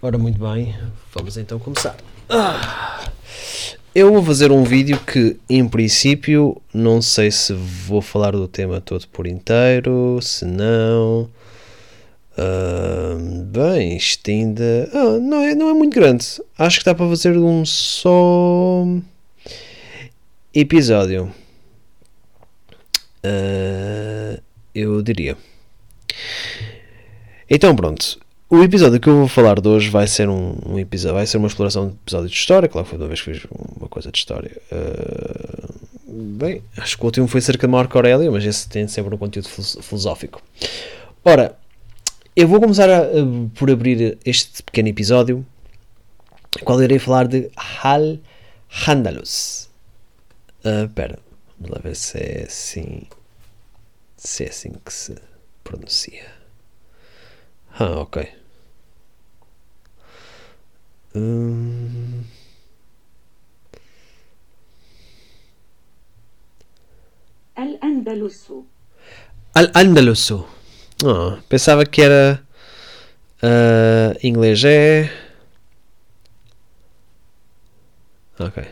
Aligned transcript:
Ora, 0.00 0.16
muito 0.16 0.38
bem, 0.38 0.76
vamos 1.12 1.36
então 1.36 1.58
começar. 1.58 1.96
Eu 3.92 4.12
vou 4.12 4.22
fazer 4.22 4.52
um 4.52 4.62
vídeo 4.62 4.96
que, 5.00 5.36
em 5.50 5.66
princípio, 5.66 6.62
não 6.72 7.02
sei 7.02 7.32
se 7.32 7.52
vou 7.52 8.00
falar 8.00 8.30
do 8.30 8.46
tema 8.46 8.80
todo 8.80 9.08
por 9.08 9.26
inteiro, 9.26 10.20
se 10.22 10.44
não. 10.44 11.28
Ah, 12.36 13.16
bem, 13.46 13.96
isto 13.96 14.30
ainda. 14.30 14.88
Ah, 14.94 15.18
não, 15.18 15.42
é, 15.42 15.56
não 15.56 15.68
é 15.68 15.74
muito 15.74 15.94
grande. 15.94 16.24
Acho 16.56 16.78
que 16.78 16.84
dá 16.84 16.94
para 16.94 17.08
fazer 17.08 17.36
um 17.36 17.64
só. 17.66 18.84
episódio. 20.54 21.32
Ah, 23.24 24.38
eu 24.72 25.02
diria. 25.02 25.36
Então, 27.50 27.74
pronto. 27.74 28.27
O 28.50 28.62
episódio 28.62 28.98
que 28.98 29.06
eu 29.06 29.14
vou 29.14 29.28
falar 29.28 29.60
de 29.60 29.68
hoje 29.68 29.90
vai 29.90 30.06
ser 30.06 30.26
um, 30.26 30.56
um 30.64 30.78
episódio, 30.78 31.16
vai 31.16 31.26
ser 31.26 31.36
uma 31.36 31.48
exploração 31.48 31.88
de 31.88 31.94
episódio 31.96 32.28
de 32.30 32.34
história. 32.34 32.66
Claro, 32.66 32.86
foi 32.86 32.96
uma 32.96 33.06
vez 33.06 33.20
que 33.20 33.34
fiz 33.34 33.46
uma 33.76 33.90
coisa 33.90 34.10
de 34.10 34.16
história. 34.16 34.56
Uh, 34.72 36.18
bem, 36.38 36.62
acho 36.78 36.96
que 36.96 37.02
o 37.02 37.04
último 37.04 37.28
foi 37.28 37.42
cerca 37.42 37.66
de 37.66 37.70
Marco 37.70 37.98
Aurélio, 37.98 38.32
mas 38.32 38.42
esse 38.46 38.66
tem 38.66 38.88
sempre 38.88 39.14
um 39.14 39.18
conteúdo 39.18 39.46
filosófico. 39.50 40.40
Ora, 41.22 41.58
eu 42.34 42.48
vou 42.48 42.58
começar 42.58 42.88
a, 42.88 43.00
a, 43.00 43.08
por 43.54 43.70
abrir 43.70 44.16
este 44.24 44.62
pequeno 44.62 44.88
episódio, 44.88 45.44
qual 46.64 46.82
irei 46.82 46.98
falar 46.98 47.28
de 47.28 47.50
Hal 47.54 48.16
Handalus. 48.86 49.68
Uh, 50.60 50.90
vamos 51.58 51.70
lá 51.70 51.80
ver 51.84 51.94
se 51.94 52.16
é 52.16 52.44
assim, 52.46 53.02
se 54.16 54.44
é 54.44 54.48
assim 54.48 54.72
que 54.82 54.90
se 54.90 55.16
pronuncia. 55.62 56.24
Ah, 57.78 58.00
ok. 58.00 58.37
Hum... 61.14 62.24
Al-Andalus. 67.56 68.50
Al-Andalus. 69.54 70.30
Oh, 70.30 71.38
pensava 71.48 71.84
que 71.84 72.02
era 72.02 72.40
uh, 73.42 74.14
inglês. 74.22 74.62
É. 74.64 75.10
Ok. 78.38 78.64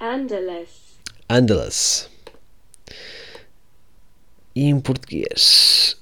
Andalus. 0.00 1.00
Andalus. 1.28 2.13
E 4.54 4.64
em 4.64 4.80
português. 4.80 5.96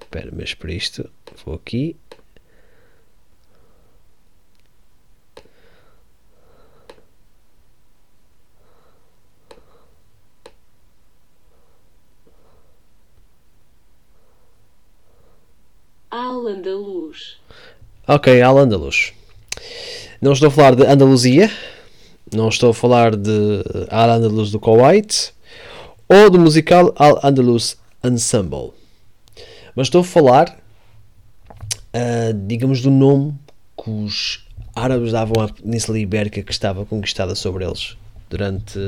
Espera, 0.00 0.30
mas 0.32 0.54
para 0.54 0.72
isto 0.72 1.10
vou 1.44 1.54
aqui. 1.54 1.96
Al-Andalus. 16.10 17.38
Ok, 18.06 18.40
Al-Andalus. 18.40 19.12
Não 20.20 20.32
estou 20.32 20.48
a 20.48 20.50
falar 20.50 20.74
de 20.74 20.86
Andaluzia, 20.86 21.50
não 22.32 22.48
estou 22.48 22.70
a 22.70 22.74
falar 22.74 23.14
de 23.14 23.62
Al-Andalus 23.90 24.50
do 24.50 24.58
Kuwait 24.58 25.34
ou 26.08 26.30
do 26.30 26.38
musical 26.38 26.92
Al-Andalus 26.96 27.76
Ensemble. 28.04 28.72
Mas 29.74 29.88
estou 29.88 30.00
a 30.00 30.04
falar, 30.04 30.58
uh, 31.94 32.46
digamos, 32.46 32.80
do 32.80 32.90
nome 32.90 33.34
que 33.82 33.90
os 33.90 34.46
árabes 34.74 35.12
davam 35.12 35.42
à 35.42 35.48
Península 35.48 35.98
Ibérica 35.98 36.42
que 36.42 36.52
estava 36.52 36.84
conquistada 36.84 37.34
sobre 37.34 37.64
eles 37.64 37.96
durante. 38.30 38.78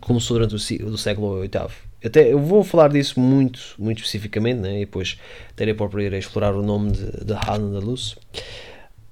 começou 0.00 0.36
durante 0.36 0.54
o, 0.54 0.98
século 0.98 1.40
VIII. 1.40 1.68
Até, 2.04 2.32
eu 2.32 2.40
vou 2.40 2.64
falar 2.64 2.88
disso 2.88 3.20
muito, 3.20 3.60
muito 3.78 3.98
especificamente, 3.98 4.58
né? 4.58 4.76
e 4.76 4.80
depois 4.80 5.18
terei 5.54 5.72
para 5.72 6.02
ir 6.02 6.12
a 6.12 6.18
explorar 6.18 6.54
o 6.54 6.62
nome 6.62 6.90
de, 6.92 7.24
de 7.24 7.32
Al-Andalus. 7.46 8.16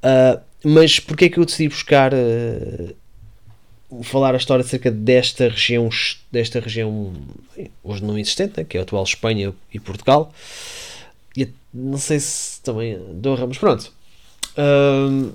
Uh, 0.03 0.41
mas 0.65 0.99
porquê 0.99 1.27
é 1.27 1.29
que 1.29 1.39
eu 1.39 1.45
decidi 1.45 1.69
buscar 1.69 2.13
uh, 2.13 2.97
falar 4.03 4.35
a 4.35 4.39
história 4.39 4.65
acerca 4.65 4.91
desta 4.91 5.49
região, 5.49 5.89
desta 6.31 6.61
região 6.61 7.13
hoje 7.83 8.05
não 8.05 8.19
existente, 8.19 8.59
né, 8.59 8.65
que 8.65 8.77
é 8.77 8.81
a 8.81 8.83
atual 8.85 9.03
Espanha 9.03 9.53
e 9.73 9.81
Portugal. 9.81 10.33
E 11.37 11.49
não 11.73 11.99
sei 11.99 12.21
se 12.21 12.61
também 12.63 12.99
dou 13.15 13.35
ramos, 13.35 13.59
pronto. 13.59 13.93
Um, 14.57 15.33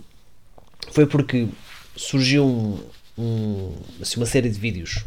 foi 0.92 1.06
porque 1.06 1.48
surgiu 1.96 2.46
um, 2.46 2.80
um, 3.18 3.74
assim, 4.02 4.18
uma 4.18 4.26
série 4.26 4.50
de 4.50 4.60
vídeos 4.60 5.04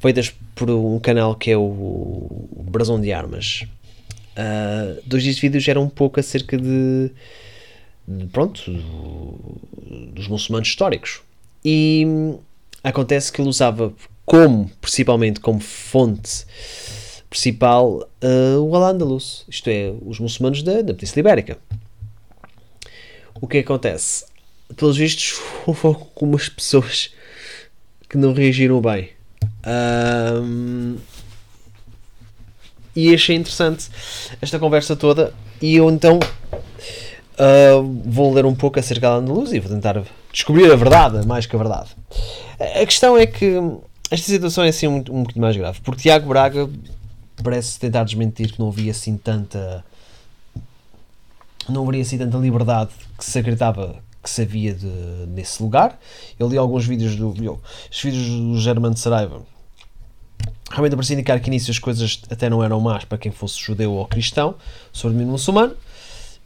feitas 0.00 0.34
por 0.54 0.70
um 0.70 0.98
canal 1.00 1.34
que 1.34 1.50
é 1.50 1.56
o, 1.56 2.48
Brasão 2.68 3.00
de 3.00 3.12
Armas. 3.12 3.64
Uh, 4.36 5.00
dois 5.06 5.22
destes 5.22 5.40
vídeos 5.40 5.66
eram 5.68 5.84
um 5.84 5.88
pouco 5.88 6.18
acerca 6.18 6.58
de, 6.58 7.10
de 8.06 8.26
pronto, 8.26 8.70
do, 8.70 9.60
dos 10.12 10.26
muçulmanos 10.26 10.68
históricos 10.68 11.23
e 11.64 12.06
acontece 12.82 13.32
que 13.32 13.40
ele 13.40 13.48
usava 13.48 13.92
como, 14.26 14.70
principalmente 14.80 15.40
como 15.40 15.60
fonte 15.60 16.44
principal, 17.28 18.08
uh, 18.22 18.60
o 18.60 18.76
Al-Andalus, 18.76 19.44
isto 19.48 19.68
é, 19.68 19.92
os 20.06 20.20
muçulmanos 20.20 20.62
da, 20.62 20.82
da 20.82 20.94
Península 20.94 21.20
Ibérica. 21.20 21.58
O 23.40 23.48
que 23.48 23.58
acontece? 23.58 24.24
Pelos 24.76 24.96
vistos, 24.96 25.40
houve 25.66 25.80
algumas 25.86 26.48
pessoas 26.48 27.12
que 28.08 28.16
não 28.16 28.32
reagiram 28.32 28.80
bem. 28.80 29.10
Um, 29.66 30.96
e 32.94 33.12
achei 33.12 33.34
interessante 33.34 33.88
esta 34.40 34.58
conversa 34.58 34.94
toda. 34.94 35.34
E 35.60 35.74
eu 35.76 35.90
então 35.90 36.20
uh, 36.20 37.82
vou 38.06 38.32
ler 38.32 38.46
um 38.46 38.54
pouco 38.54 38.78
acerca 38.78 39.08
da 39.08 39.16
Andaluz 39.16 39.52
e 39.52 39.58
vou 39.58 39.70
tentar 39.70 40.04
descobrir 40.34 40.70
a 40.70 40.76
verdade, 40.76 41.24
mais 41.26 41.46
que 41.46 41.54
a 41.54 41.58
verdade. 41.58 41.90
A 42.58 42.84
questão 42.84 43.16
é 43.16 43.24
que 43.24 43.56
esta 44.10 44.26
situação 44.26 44.64
é 44.64 44.68
assim 44.68 44.88
um, 44.88 44.96
um 44.96 45.22
bocadinho 45.22 45.42
mais 45.42 45.56
grave, 45.56 45.80
porque 45.80 46.02
Tiago 46.02 46.28
Braga 46.28 46.68
parece 47.42 47.78
tentar 47.78 48.04
desmentir 48.04 48.52
que 48.52 48.58
não 48.60 48.68
havia 48.68 48.90
assim 48.90 49.16
tanta 49.16 49.84
não 51.68 51.82
haveria 51.82 52.02
assim 52.02 52.18
tanta 52.18 52.36
liberdade 52.36 52.90
que 53.16 53.24
se 53.24 53.38
acreditava 53.38 53.96
que 54.22 54.28
se 54.28 54.42
havia 54.42 54.72
de, 54.74 54.86
nesse 55.28 55.62
lugar. 55.62 55.98
Eu 56.38 56.48
li 56.48 56.56
alguns 56.56 56.86
vídeos 56.86 57.14
do 57.16 57.34
eu, 57.42 57.60
os 57.90 58.02
vídeos 58.02 58.28
do 58.28 58.60
Germano 58.60 58.96
Saraiva 58.96 59.42
realmente 60.70 60.96
parecia 60.96 61.14
indicar 61.14 61.38
que 61.40 61.48
início 61.48 61.70
as 61.70 61.78
coisas 61.78 62.20
até 62.28 62.50
não 62.50 62.62
eram 62.62 62.80
más 62.80 63.04
para 63.04 63.18
quem 63.18 63.30
fosse 63.30 63.60
judeu 63.60 63.92
ou 63.92 64.06
cristão 64.06 64.56
sobre 64.92 65.14
domínio 65.14 65.32
muçulmano 65.32 65.76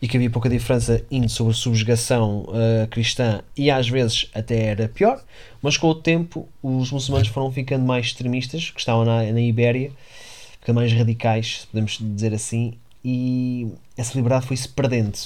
e 0.00 0.06
que 0.06 0.16
havia 0.16 0.31
pouca 0.31 0.48
diferença 0.48 1.04
indo 1.10 1.28
sobre 1.28 1.54
subjugação 1.54 2.42
uh, 2.42 2.86
cristã 2.88 3.42
e 3.56 3.70
às 3.70 3.88
vezes 3.88 4.31
até 4.34 4.66
era 4.66 4.88
pior, 4.88 5.22
mas 5.60 5.76
com 5.76 5.88
o 5.88 5.94
tempo 5.94 6.48
os 6.62 6.91
muçulmanos 6.92 7.28
foram 7.28 7.50
ficando 7.50 7.84
mais 7.84 8.06
extremistas, 8.06 8.70
que 8.70 8.78
estavam 8.78 9.04
na, 9.04 9.25
na 9.25 9.41
Ibéria, 9.41 9.91
ficando 10.60 10.76
mais 10.76 10.92
radicais, 10.92 11.66
podemos 11.70 11.98
dizer 12.00 12.32
assim, 12.32 12.75
e 13.04 13.69
essa 13.97 14.14
liberdade 14.14 14.47
foi-se 14.47 14.69
perdendo. 14.69 15.16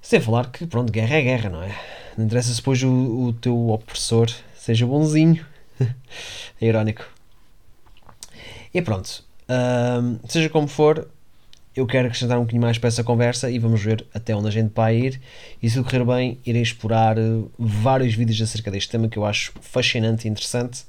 Sem 0.00 0.20
falar 0.20 0.50
que, 0.50 0.66
pronto, 0.66 0.92
guerra 0.92 1.16
é 1.16 1.22
guerra, 1.22 1.50
não 1.50 1.62
é? 1.62 1.74
Não 2.18 2.24
interessa 2.24 2.50
se 2.50 2.56
depois 2.56 2.82
o, 2.82 2.90
o 2.90 3.32
teu 3.32 3.70
opressor 3.70 4.28
seja 4.56 4.86
bonzinho. 4.86 5.46
é 5.80 6.66
irónico. 6.66 7.04
E 8.74 8.82
pronto. 8.82 9.24
Uh, 9.48 10.18
seja 10.28 10.48
como 10.48 10.66
for, 10.66 11.08
eu 11.74 11.86
quero 11.86 12.06
acrescentar 12.06 12.36
um 12.38 12.42
bocadinho 12.42 12.62
mais 12.62 12.76
para 12.78 12.88
essa 12.88 13.02
conversa 13.02 13.50
e 13.50 13.58
vamos 13.58 13.82
ver 13.82 14.04
até 14.12 14.36
onde 14.36 14.48
a 14.48 14.50
gente 14.50 14.72
vai 14.74 14.96
ir. 14.96 15.20
E 15.62 15.70
se 15.70 15.82
correr 15.82 16.04
bem, 16.04 16.38
irei 16.44 16.60
explorar 16.62 17.16
eh, 17.16 17.22
vários 17.58 18.14
vídeos 18.14 18.40
acerca 18.42 18.70
deste 18.70 18.90
tema 18.90 19.08
que 19.08 19.16
eu 19.18 19.24
acho 19.24 19.52
fascinante 19.60 20.28
e 20.28 20.30
interessante. 20.30 20.84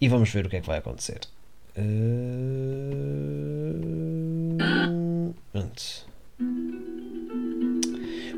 E 0.00 0.08
vamos 0.08 0.30
ver 0.30 0.46
o 0.46 0.48
que 0.48 0.56
é 0.56 0.60
que 0.60 0.66
vai 0.66 0.78
acontecer. 0.78 1.20
Uh... 1.76 2.54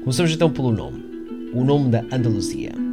Começamos 0.07 0.33
então 0.33 0.53
pelo 0.53 0.71
nome. 0.71 1.03
O 1.53 1.65
nome 1.65 1.91
da 1.91 2.01
Andaluzia. 2.13 2.86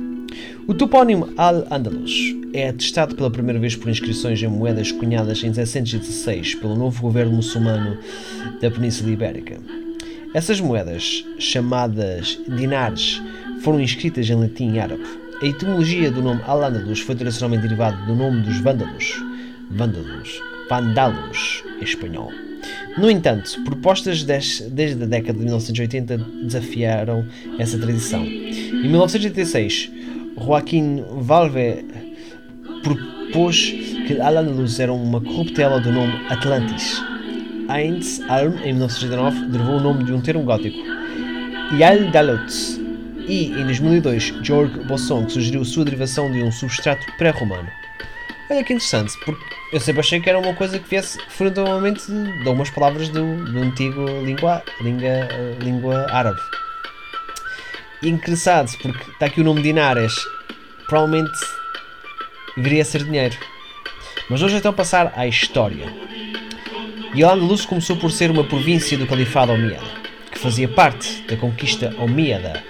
O 0.68 0.74
topónimo 0.74 1.30
Al-Andalus 1.38 2.36
é 2.54 2.70
atestado 2.70 3.16
pela 3.16 3.30
primeira 3.32 3.60
vez 3.60 3.76
por 3.76 3.90
inscrições 3.90 4.42
em 4.42 4.48
moedas 4.48 4.92
cunhadas 4.92 5.40
em 5.40 5.48
1716 5.48 6.56
pelo 6.56 6.76
novo 6.76 7.02
governo 7.02 7.34
muçulmano 7.34 7.98
da 8.62 8.70
Península 8.72 9.12
Ibérica. 9.12 9.58
Essas 10.34 10.60
moedas, 10.60 11.26
chamadas 11.38 12.40
dinares, 12.48 13.22
foram 13.62 13.80
inscritas 13.82 14.30
em 14.30 14.36
latim 14.36 14.74
e 14.74 14.80
árabe. 14.80 15.04
A 15.42 15.46
etimologia 15.46 16.10
do 16.10 16.22
nome 16.22 16.42
Al-Andalus 16.46 17.02
foi 17.02 17.16
tradicionalmente 17.16 17.64
derivada 17.64 17.98
do 18.06 18.16
nome 18.16 18.42
dos 18.42 18.60
vândalos, 18.60 19.22
vândalos, 19.70 20.42
vândalos 20.70 21.64
em 21.80 21.84
espanhol. 21.84 22.32
No 22.98 23.10
entanto, 23.12 23.62
propostas 23.64 24.24
des- 24.24 24.62
desde 24.72 25.04
a 25.04 25.06
década 25.08 25.34
de 25.38 25.44
1980 25.46 26.18
desafiaram 26.44 27.26
essa 27.60 27.78
tradição. 27.78 28.24
Em 28.24 28.88
1986, 28.88 29.92
Joaquim 30.38 31.04
Valve 31.22 31.86
propôs 32.84 33.72
que 34.08 34.20
Al-Andalus 34.20 34.80
era 34.80 34.92
uma 34.92 35.22
corruptela 35.22 35.80
do 35.80 35.92
nome 35.92 36.14
Atlantis. 36.30 37.02
Heinz 37.70 38.22
Alm, 38.30 38.58
em 38.64 38.74
1989, 38.74 39.46
derivou 39.48 39.78
o 39.78 39.80
nome 39.80 40.04
de 40.04 40.14
um 40.14 40.22
termo 40.22 40.44
gótico, 40.44 40.78
Yaldalut. 41.74 42.82
E, 43.26 43.46
em 43.52 43.66
2002, 43.66 44.34
Georg 44.44 44.86
Bosson 44.86 45.30
sugeriu 45.30 45.64
sua 45.64 45.86
derivação 45.86 46.30
de 46.30 46.44
um 46.44 46.52
substrato 46.52 47.06
pré-romano. 47.18 47.70
Olha 48.52 48.64
que 48.64 48.74
interessante, 48.74 49.14
porque 49.24 49.42
eu 49.72 49.80
sempre 49.80 50.02
achei 50.02 50.20
que 50.20 50.30
era 50.30 50.38
uma 50.38 50.54
coisa 50.54 50.78
que 50.78 50.90
viesse 50.90 51.18
frontalmente 51.30 52.06
de 52.12 52.48
algumas 52.48 52.70
palavras 52.70 53.08
do, 53.08 53.46
do 53.46 53.60
antigo 53.60 54.06
língua, 54.26 54.62
língua, 54.82 55.08
eh, 55.08 55.58
língua 55.62 56.06
árabe. 56.12 56.40
Engraçado, 58.04 58.70
porque 58.82 59.12
está 59.12 59.28
aqui 59.28 59.40
o 59.40 59.46
nome 59.46 59.62
de 59.62 59.70
Inares, 59.70 60.14
provavelmente 60.88 61.32
viria 62.58 62.82
a 62.82 62.86
ser 62.86 63.02
dinheiro. 63.02 63.38
Mas 64.30 64.42
hoje 64.42 64.58
então 64.58 64.74
passar 64.74 65.14
à 65.16 65.26
história. 65.26 65.86
E 67.16 67.24
Al-Andalus 67.24 67.66
começou 67.66 67.96
por 67.96 68.12
ser 68.12 68.30
uma 68.30 68.44
província 68.44 68.98
do 68.98 69.08
Califado 69.08 69.54
Omíada, 69.54 69.88
que 70.30 70.38
fazia 70.38 70.68
parte 70.68 71.22
da 71.30 71.38
conquista 71.38 71.96
Omíada 71.98 72.62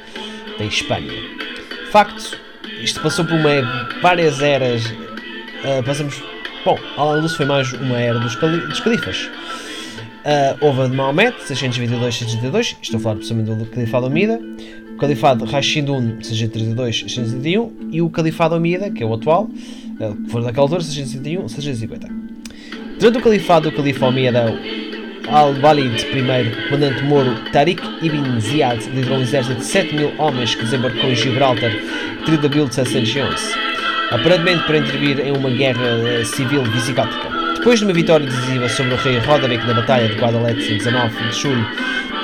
da 0.60 0.66
Espanha. 0.66 1.12
Facto, 1.92 2.38
isto 2.84 3.02
passou 3.02 3.26
por 3.26 3.34
uma, 3.34 3.90
várias 4.04 4.40
eras. 4.40 4.84
ah, 5.64 5.82
passamos. 5.84 6.22
Bom, 6.64 6.78
Al-Andalus 6.96 7.36
foi 7.36 7.48
mais 7.48 7.74
uma 7.74 8.00
era 8.00 8.20
dos, 8.20 8.36
cali, 8.36 8.60
dos 8.68 8.80
califas. 8.82 9.32
Ah, 10.24 10.56
houve 10.62 10.82
a 10.82 10.88
de 10.88 10.96
Maomé, 10.96 11.32
622-632, 11.32 12.78
estou 12.82 13.00
a 13.00 13.02
falar 13.02 13.16
precisamente 13.16 13.52
do 13.52 13.66
Califado 13.66 14.06
Omíada, 14.06 14.40
o 14.94 14.98
Califado 14.98 15.46
Rashidun, 15.46 16.18
632-631, 16.20 17.72
e 17.92 18.02
o 18.02 18.10
Califado 18.10 18.56
Omíada, 18.56 18.90
que 18.90 19.04
é 19.04 19.06
o 19.06 19.14
atual, 19.14 19.50
ah, 20.00 20.14
que 20.24 20.32
foi 20.32 20.44
daquela 20.44 20.66
altura, 20.66 20.82
661-650. 20.82 22.24
Durante 23.00 23.18
o 23.18 23.22
califado 23.22 23.70
do 23.70 23.76
califa 23.76 24.06
Omíada 24.06 24.54
Al-Walid 25.28 26.06
I, 26.06 26.70
comandante 26.70 27.04
moro 27.04 27.36
Tariq 27.52 27.82
ibn 28.02 28.40
Ziyad 28.40 28.82
liderou 28.94 29.18
um 29.18 29.22
exército 29.22 29.56
de 29.56 29.66
7 29.66 29.96
mil 29.96 30.12
homens 30.18 30.56
que 30.56 30.64
desembarcou 30.64 31.10
em 31.10 31.16
Gibraltar 31.16 31.72
30 32.26 32.38
de 32.38 32.46
abril 32.46 32.68
de 32.68 32.76
711, 32.76 33.56
aparentemente 34.12 34.64
para 34.66 34.78
intervir 34.78 35.20
em 35.20 35.36
uma 35.36 35.50
guerra 35.50 35.86
eh, 36.08 36.24
civil 36.24 36.64
visigótica. 36.64 37.30
Depois 37.56 37.80
de 37.80 37.86
uma 37.86 37.94
vitória 37.94 38.26
decisiva 38.26 38.70
sobre 38.70 38.94
o 38.94 38.98
rei 38.98 39.18
Roderick 39.20 39.66
na 39.66 39.74
Batalha 39.74 40.08
de 40.08 40.16
Guadalete 40.16 40.74
em 40.74 40.78
19 40.78 41.30
de 41.30 41.36
julho 41.36 41.66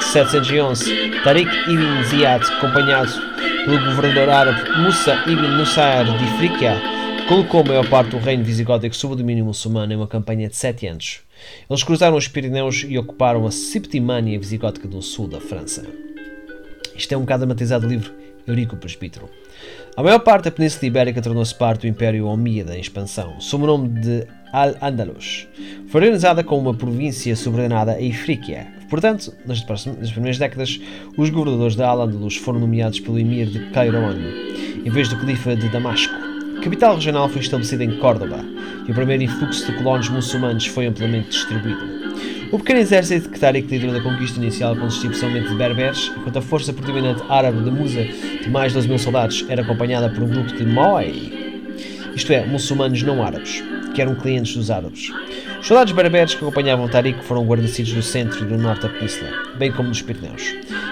711, 0.02 1.22
Tariq 1.24 1.50
ibn 1.70 2.04
Ziyad, 2.04 2.44
acompanhado 2.46 3.12
pelo 3.66 3.80
governador 3.86 4.30
árabe 4.30 4.80
Musa 4.80 5.24
ibn 5.28 5.48
Nusayr 5.58 6.06
de 6.06 6.24
Ifriqiya, 6.24 6.82
colocou 7.28 7.62
a 7.62 7.64
maior 7.64 7.90
parte 7.90 8.12
do 8.12 8.18
reino 8.18 8.44
visigótico 8.44 8.96
sob 8.96 9.14
o 9.14 9.18
domínio 9.18 9.46
muçulmano 9.46 9.94
em 9.94 9.96
uma 9.96 10.08
campanha 10.08 10.50
de 10.50 10.56
7 10.56 10.88
anos. 10.88 11.22
Eles 11.70 11.84
cruzaram 11.84 12.18
os 12.18 12.28
Pirineus 12.28 12.86
e 12.88 12.98
ocuparam 12.98 13.46
a 13.46 13.52
Septimânia 13.52 14.40
visigótica 14.40 14.88
do 14.88 15.02
sul 15.02 15.28
da 15.28 15.40
França. 15.40 15.86
Isto 16.96 17.14
é 17.14 17.18
um 17.18 17.22
bocado 17.22 17.46
dramatizado 17.46 17.86
do 17.86 17.94
livro 17.94 18.12
Eurico 18.48 18.76
Presbítero. 18.76 19.30
A 19.96 20.02
maior 20.02 20.20
parte 20.20 20.46
da 20.46 20.52
Península 20.52 20.88
Ibérica 20.88 21.22
tornou-se 21.22 21.54
parte 21.54 21.82
do 21.82 21.88
Império 21.88 22.26
Omíada 22.26 22.76
em 22.76 22.82
expansão, 22.82 23.40
sob 23.40 23.64
o 23.64 23.68
nome 23.68 23.90
de 24.00 24.26
Al-Andalus. 24.52 25.48
Foi 25.88 26.02
organizada 26.02 26.44
como 26.44 26.62
uma 26.70 26.74
província 26.74 27.36
subordinada 27.36 27.94
a 27.94 28.02
Ifríquia. 28.02 28.68
Portanto, 28.90 29.34
nas, 29.46 29.66
nas 29.66 30.12
primeiras 30.12 30.38
décadas, 30.38 30.80
os 31.18 31.30
governadores 31.30 31.76
de 31.76 31.84
Al-Andalus 31.84 32.38
foram 32.38 32.60
nomeados 32.60 33.00
pelo 33.00 33.20
emir 33.20 33.48
de 33.48 33.60
Cairoan, 33.72 34.18
em 34.84 34.90
vez 34.90 35.10
do 35.10 35.18
califa 35.18 35.56
de 35.56 35.70
Damasco. 35.70 36.14
A 36.58 36.62
capital 36.62 36.96
regional 36.96 37.30
foi 37.30 37.42
estabelecida 37.42 37.84
em 37.84 37.98
Córdoba 38.00 38.44
e 38.88 38.92
o 38.92 38.96
primeiro 38.96 39.24
influxo 39.24 39.66
de 39.66 39.78
colonos 39.78 40.10
muçulmanos 40.10 40.66
foi 40.66 40.88
amplamente 40.88 41.30
distribuído. 41.30 42.00
O 42.52 42.58
pequeno 42.58 42.80
exército 42.80 43.30
que 43.30 43.40
Tariq 43.40 43.70
liderou 43.70 43.94
da 43.94 44.02
conquista 44.02 44.40
inicial 44.40 44.76
consistia 44.76 45.10
principalmente 45.10 45.50
de 45.50 45.56
berberes, 45.56 46.12
enquanto 46.18 46.38
a 46.38 46.42
força 46.42 46.74
predominante 46.74 47.22
árabe 47.30 47.64
de 47.64 47.70
Musa, 47.70 48.04
de 48.04 48.50
mais 48.50 48.72
de 48.72 48.80
12 48.80 48.88
mil 48.90 48.98
soldados, 48.98 49.46
era 49.48 49.62
acompanhada 49.62 50.10
por 50.10 50.24
um 50.24 50.28
grupo 50.28 50.52
de 50.56 50.66
Moai, 50.66 51.49
isto 52.20 52.34
é, 52.34 52.46
muçulmanos 52.46 53.02
não 53.02 53.24
árabes, 53.24 53.64
que 53.96 54.02
eram 54.02 54.14
clientes 54.14 54.54
dos 54.54 54.70
árabes. 54.70 55.10
Os 55.62 55.68
soldados 55.68 55.94
berberes 55.94 56.36
que 56.36 56.44
acompanhavam 56.44 56.90
Tariq 56.90 57.24
foram 57.24 57.46
guarnecidos 57.46 57.94
do 57.94 58.02
centro 58.02 58.44
e 58.44 58.46
do 58.46 58.58
norte 58.58 58.82
da 58.82 58.90
península, 58.90 59.32
bem 59.58 59.72
como 59.72 59.90
dos 59.90 60.02
Pirineus, 60.02 60.44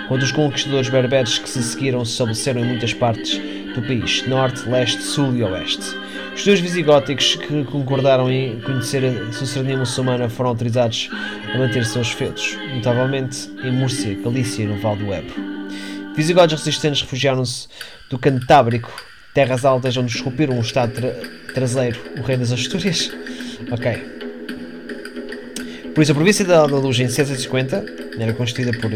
enquanto 0.06 0.24
os 0.24 0.32
conquistadores 0.32 0.88
berberes 0.88 1.38
que 1.38 1.50
se 1.50 1.62
seguiram 1.62 2.06
se 2.06 2.14
estabeleceram 2.14 2.62
em 2.62 2.66
muitas 2.66 2.94
partes 2.94 3.38
do 3.76 3.82
país, 3.82 4.26
norte, 4.26 4.68
leste, 4.70 5.02
sul 5.02 5.36
e 5.36 5.44
oeste. 5.44 5.84
Os 6.34 6.40
judeus 6.40 6.62
visigóticos 6.62 7.36
que 7.36 7.64
concordaram 7.66 8.32
em 8.32 8.62
conhecer 8.62 9.04
a 9.04 9.34
soberania 9.34 9.80
muçulmana 9.80 10.30
foram 10.30 10.52
autorizados 10.52 11.10
a 11.54 11.58
manter 11.58 11.86
seus 11.86 12.10
feudos, 12.10 12.58
notavelmente 12.74 13.50
em 13.66 13.72
Múrcia, 13.72 14.18
Galícia 14.24 14.64
e 14.64 14.68
no 14.68 14.80
Val 14.80 14.96
do 14.96 15.14
Ebro. 15.14 15.36
Visigodos 16.16 16.58
resistentes 16.58 17.02
refugiaram-se 17.02 17.68
do 18.10 18.18
Cantábrico, 18.18 18.90
terras 19.34 19.66
altas 19.66 19.96
onde 19.98 20.16
esculpiram 20.16 20.58
o 20.58 20.62
estado 20.62 20.94
tra 20.94 21.16
traseiro, 21.54 22.00
o 22.20 22.22
rei 22.22 22.38
das 22.38 22.52
Astúrias. 22.52 23.12
Ok. 23.72 24.18
Por 25.96 26.04
isso, 26.04 26.12
a 26.12 26.16
província 26.16 26.46
da 26.46 26.64
Andaluz 26.64 27.00
em 27.00 27.08
750 27.08 27.86
era 28.20 28.34
constituída 28.34 28.72
por 28.78 28.92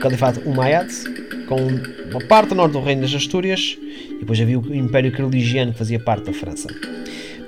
Califado 0.00 0.40
Umayyad, 0.44 0.88
com 1.46 1.56
uma 2.10 2.20
parte 2.26 2.54
norte 2.54 2.72
do 2.72 2.80
reino 2.80 3.02
das 3.02 3.14
Astúrias, 3.14 3.78
e 3.80 4.18
depois 4.18 4.40
havia 4.40 4.58
o 4.58 4.74
Império 4.74 5.12
Carolingiano 5.12 5.72
que 5.72 5.78
fazia 5.78 6.00
parte 6.00 6.24
da 6.24 6.32
França. 6.32 6.68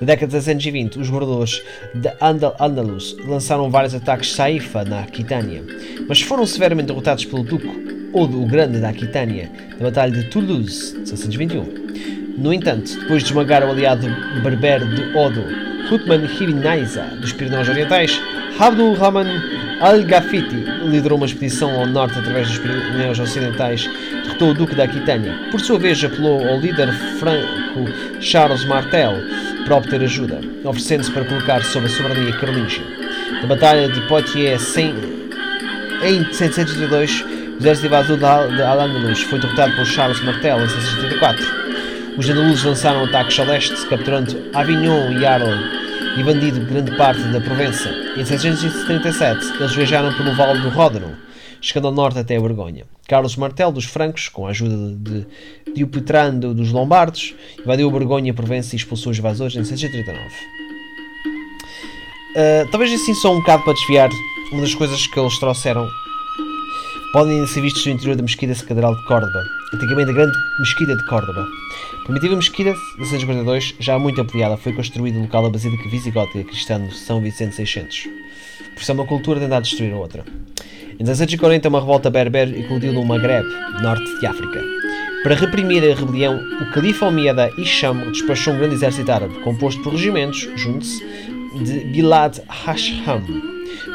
Na 0.00 0.06
década 0.08 0.26
de 0.26 0.44
720, 0.44 0.98
os 0.98 1.08
governadores 1.08 1.62
de 1.94 2.12
Andal 2.20 2.54
Andalus 2.60 3.16
lançaram 3.26 3.70
vários 3.70 3.94
ataques 3.94 4.32
Saifa 4.32 4.84
na 4.84 5.00
Aquitânia, 5.00 5.62
mas 6.06 6.20
foram 6.20 6.44
severamente 6.44 6.88
derrotados 6.88 7.24
pelo 7.24 7.42
Duque 7.42 7.96
Odo 8.12 8.42
o 8.42 8.46
Grande 8.46 8.78
da 8.78 8.90
Aquitânia 8.90 9.50
na 9.78 9.84
Batalha 9.86 10.12
de 10.12 10.24
Toulouse, 10.30 10.98
de 11.00 11.08
721. 11.08 12.36
No 12.38 12.52
entanto, 12.52 12.98
depois 13.00 13.22
de 13.22 13.30
esmagar 13.30 13.62
o 13.62 13.70
aliado 13.70 14.06
berber 14.42 14.86
de 14.86 15.16
Odo, 15.16 15.42
Hutman 15.90 16.24
ibn 16.24 16.60
Naiza, 16.60 17.02
dos 17.20 17.32
Pirineus 17.32 17.68
Orientais, 17.68 18.20
Abdul 18.58 18.94
Rahman 18.94 19.26
al-Gafiti 19.80 20.56
liderou 20.84 21.18
uma 21.18 21.26
expedição 21.26 21.70
ao 21.78 21.86
norte 21.86 22.18
através 22.18 22.48
dos 22.48 22.58
Pirineus 22.58 23.18
Ocidentais, 23.18 23.88
derrotou 24.24 24.50
o 24.50 24.54
Duque 24.54 24.74
da 24.74 24.84
Aquitânia. 24.84 25.34
Por 25.50 25.60
sua 25.60 25.78
vez, 25.78 26.02
apelou 26.02 26.46
ao 26.46 26.58
líder 26.58 26.92
franco 27.18 27.84
Charles 28.20 28.64
Martel 28.64 29.14
para 29.66 29.76
obter 29.76 30.00
ajuda, 30.02 30.40
oferecendo-se 30.64 31.10
para 31.10 31.24
colocar 31.24 31.62
sob 31.64 31.86
a 31.86 31.88
soberania 31.88 32.32
carolíngia. 32.38 32.82
Na 33.42 33.46
Batalha 33.46 33.88
de 33.88 34.00
Poitiers, 34.02 34.62
sem, 34.62 34.94
em 36.02 36.24
732, 36.32 37.22
o 37.22 37.58
exército 37.58 37.86
invasor 37.86 38.16
de 38.18 38.24
Al- 38.24 38.48
de 38.48 38.62
Al-Andalus 38.62 39.22
foi 39.22 39.38
derrotado 39.38 39.74
por 39.76 39.84
Charles 39.86 40.20
Martel 40.22 40.60
em 40.62 40.68
734. 40.68 41.66
Os 42.16 42.28
andalusos 42.30 42.64
lançaram 42.64 43.04
ataques 43.04 43.38
a 43.40 43.44
leste, 43.44 43.86
capturando 43.88 44.36
Avignon 44.54 45.12
e 45.18 45.26
Arles 45.26 45.58
e 46.16 46.22
bandido 46.22 46.60
grande 46.60 46.96
parte 46.96 47.20
da 47.24 47.40
Provença. 47.40 47.90
Em 48.16 48.24
737, 48.24 49.52
eles 49.60 49.74
viajaram 49.74 50.12
pelo 50.14 50.32
Vale 50.34 50.60
do 50.60 50.68
Ródano, 50.70 51.14
chegando 51.66 51.88
ao 51.88 51.92
norte 51.92 52.18
até 52.18 52.36
a 52.36 52.40
Borgonha. 52.40 52.84
Carlos 53.08 53.36
Martel 53.36 53.72
dos 53.72 53.84
francos, 53.84 54.28
com 54.28 54.46
a 54.46 54.50
ajuda 54.50 54.96
de 54.96 55.26
Diopetrando 55.74 56.54
dos 56.54 56.70
lombardos, 56.70 57.34
invadiu 57.58 57.88
a 57.88 57.90
Borgonha, 57.90 58.30
a 58.30 58.34
Provença 58.34 58.74
e 58.74 58.78
expulsou 58.78 59.10
os 59.10 59.18
invasores 59.18 59.56
em 59.56 59.64
739. 59.64 60.28
Uh, 62.36 62.70
talvez 62.70 62.92
assim 62.92 63.14
só 63.14 63.32
um 63.32 63.38
bocado 63.38 63.64
para 63.64 63.72
desviar 63.72 64.10
uma 64.52 64.60
das 64.60 64.74
coisas 64.74 65.06
que 65.06 65.18
eles 65.18 65.38
trouxeram 65.38 65.88
podem 67.12 67.46
ser 67.46 67.62
vistos 67.62 67.84
no 67.86 67.92
interior 67.92 68.14
da 68.14 68.22
Mesquita 68.22 68.54
Catedral 68.54 68.94
de 68.94 69.04
Córdoba, 69.06 69.42
antigamente 69.74 70.10
a 70.10 70.12
Grande 70.12 70.36
Mesquita 70.60 70.94
de 70.94 71.04
Córdoba. 71.06 71.46
A 72.00 72.04
primitiva 72.04 72.36
Mesquita 72.36 72.72
de 72.72 73.00
1942, 73.00 73.74
já 73.80 73.98
muito 73.98 74.20
ampliada, 74.20 74.56
foi 74.56 74.72
construída 74.72 75.16
no 75.16 75.24
local 75.24 75.44
da 75.44 75.50
Basílica 75.50 75.88
Visigótica 75.88 76.44
cristã 76.44 76.86
de 76.86 76.94
São 76.94 77.20
Vicente 77.20 77.56
600. 77.56 78.25
Por 78.74 78.80
isso 78.80 78.90
é 78.90 78.94
uma 78.94 79.06
cultura 79.06 79.40
tentar 79.40 79.60
destruir 79.60 79.92
a 79.92 79.96
outra. 79.96 80.24
Em 80.98 81.04
1640, 81.04 81.68
uma 81.68 81.80
revolta 81.80 82.08
berber 82.08 82.48
eclodiu 82.58 82.92
no 82.92 83.04
Maghreb, 83.04 83.46
norte 83.82 84.18
de 84.18 84.26
África. 84.26 84.62
Para 85.22 85.34
reprimir 85.34 85.82
a 85.82 85.94
rebelião, 85.94 86.40
o 86.60 86.70
califa 86.70 87.06
Omíada 87.06 87.50
Hisham 87.58 88.12
despachou 88.12 88.54
um 88.54 88.58
grande 88.58 88.76
exército 88.76 89.10
árabe, 89.10 89.34
composto 89.40 89.82
por 89.82 89.92
regimentos, 89.92 90.48
junte-se, 90.56 91.04
de 91.62 91.80
Bilad 91.92 92.38
Hasham, 92.48 93.22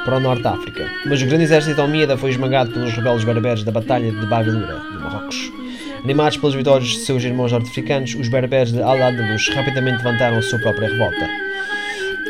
para 0.03 0.17
o 0.17 0.19
norte 0.19 0.43
da 0.43 0.51
África. 0.51 0.87
Mas 1.05 1.21
o 1.21 1.25
grande 1.25 1.45
exército 1.45 1.81
Omíada 1.81 2.17
foi 2.17 2.31
esmagado 2.31 2.71
pelos 2.71 2.93
rebeldes 2.93 3.23
berberes 3.23 3.63
da 3.63 3.71
Batalha 3.71 4.11
de 4.11 4.25
Bagadura, 4.25 4.79
no 4.91 4.99
Marrocos. 4.99 5.51
Animados 6.03 6.37
pelas 6.37 6.55
vitórias 6.55 6.89
de 6.89 6.97
seus 6.99 7.23
irmãos 7.23 7.51
norte-africanos, 7.51 8.13
os 8.15 8.27
berberes 8.27 8.71
de 8.71 8.81
Al-Andalus 8.81 9.49
rapidamente 9.49 10.03
levantaram 10.03 10.37
a 10.37 10.41
sua 10.41 10.59
própria 10.59 10.89
revolta. 10.89 11.50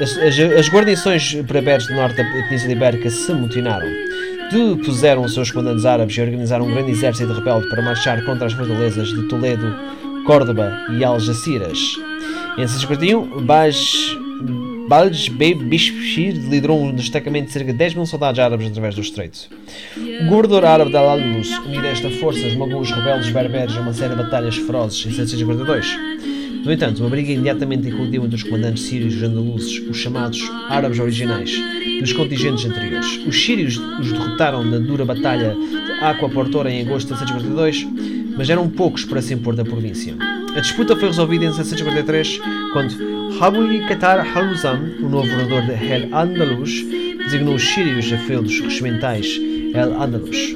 As, 0.02 0.18
as, 0.18 0.40
as 0.40 0.70
guarnições 0.70 1.34
berberes 1.34 1.86
do 1.86 1.94
norte 1.94 2.18
da 2.18 2.24
Península 2.24 2.72
Ibérica 2.72 3.10
se 3.10 3.32
mutinaram. 3.34 3.88
Depuseram 4.52 5.24
os 5.24 5.34
seus 5.34 5.52
comandantes 5.52 5.86
árabes 5.86 6.18
e 6.18 6.22
organizaram 6.22 6.66
um 6.66 6.74
grande 6.74 6.92
exército 6.92 7.32
rebelde 7.32 7.70
para 7.70 7.82
marchar 7.82 8.24
contra 8.26 8.48
as 8.48 8.54
fortalezas 8.54 9.10
de 9.10 9.28
Toledo, 9.28 9.74
Córdoba 10.26 10.76
e 10.92 11.04
Algeciras. 11.04 11.78
Em 12.58 12.68
641, 12.68 13.46
Baj, 13.46 14.18
Balj 14.90 15.30
Bishir 15.30 16.34
liderou 16.34 16.84
um 16.84 16.94
destacamento 16.94 17.48
de 17.48 17.54
cerca 17.54 17.72
de 17.72 17.78
10 17.78 17.94
mil 17.94 18.06
soldados 18.06 18.40
árabes 18.40 18.68
através 18.68 18.96
do 18.96 19.02
estreito. 19.02 19.50
O 19.96 20.26
governador 20.26 20.66
árabe 20.66 20.92
de 20.92 20.98
Al-Andalus, 20.98 21.50
unido 21.60 21.86
a 21.86 21.90
esta 21.90 22.10
força, 22.10 22.40
esmagou 22.40 22.82
os 22.82 22.92
rebeldes 22.92 23.30
berberes 23.30 23.74
em 23.74 23.80
uma 23.80 23.94
série 23.94 24.16
de 24.16 24.24
batalhas 24.24 24.58
ferozes 24.58 25.06
em 25.06 25.12
742. 25.12 26.31
No 26.64 26.72
entanto, 26.72 27.00
uma 27.00 27.10
briga 27.10 27.32
imediatamente 27.32 27.88
eclodiu 27.88 28.24
entre 28.24 28.36
os 28.36 28.44
comandantes 28.44 28.84
sírios 28.84 29.16
e 29.16 29.26
andaluzes, 29.26 29.82
os 29.90 29.98
chamados 29.98 30.40
árabes 30.70 31.00
originais, 31.00 31.52
e 31.84 32.04
os 32.04 32.14
contingentes 32.14 32.66
anteriores. 32.66 33.20
Os 33.26 33.44
sírios 33.44 33.78
os 33.78 34.12
derrotaram 34.12 34.64
na 34.64 34.78
dura 34.78 35.04
batalha 35.04 35.56
de 35.56 35.92
Aqua 36.04 36.30
Portora 36.30 36.70
em 36.70 36.82
agosto 36.82 37.14
de 37.14 37.20
742, 37.20 37.88
mas 38.38 38.50
eram 38.50 38.70
poucos 38.70 39.06
para 39.06 39.22
se 39.22 39.34
impor 39.34 39.56
da 39.56 39.66
província. 39.66 40.16
A 40.56 40.60
disputa 40.60 40.96
foi 40.96 41.08
resolvida 41.08 41.46
em 41.46 41.54
743, 41.54 42.40
quando 42.74 42.96
Habuli 43.40 43.80
Qatar 43.88 44.20
Haluzam, 44.38 44.80
o 45.02 45.10
novo 45.10 45.28
governador 45.28 45.64
de 45.64 45.92
El 45.92 46.14
Andalus, 46.14 46.84
designou 47.24 47.56
os 47.56 47.64
sírios 47.64 48.12
a 48.14 48.18
feudos 48.20 48.60
regimentais 48.60 49.40
El 49.74 50.00
Andalus. 50.00 50.54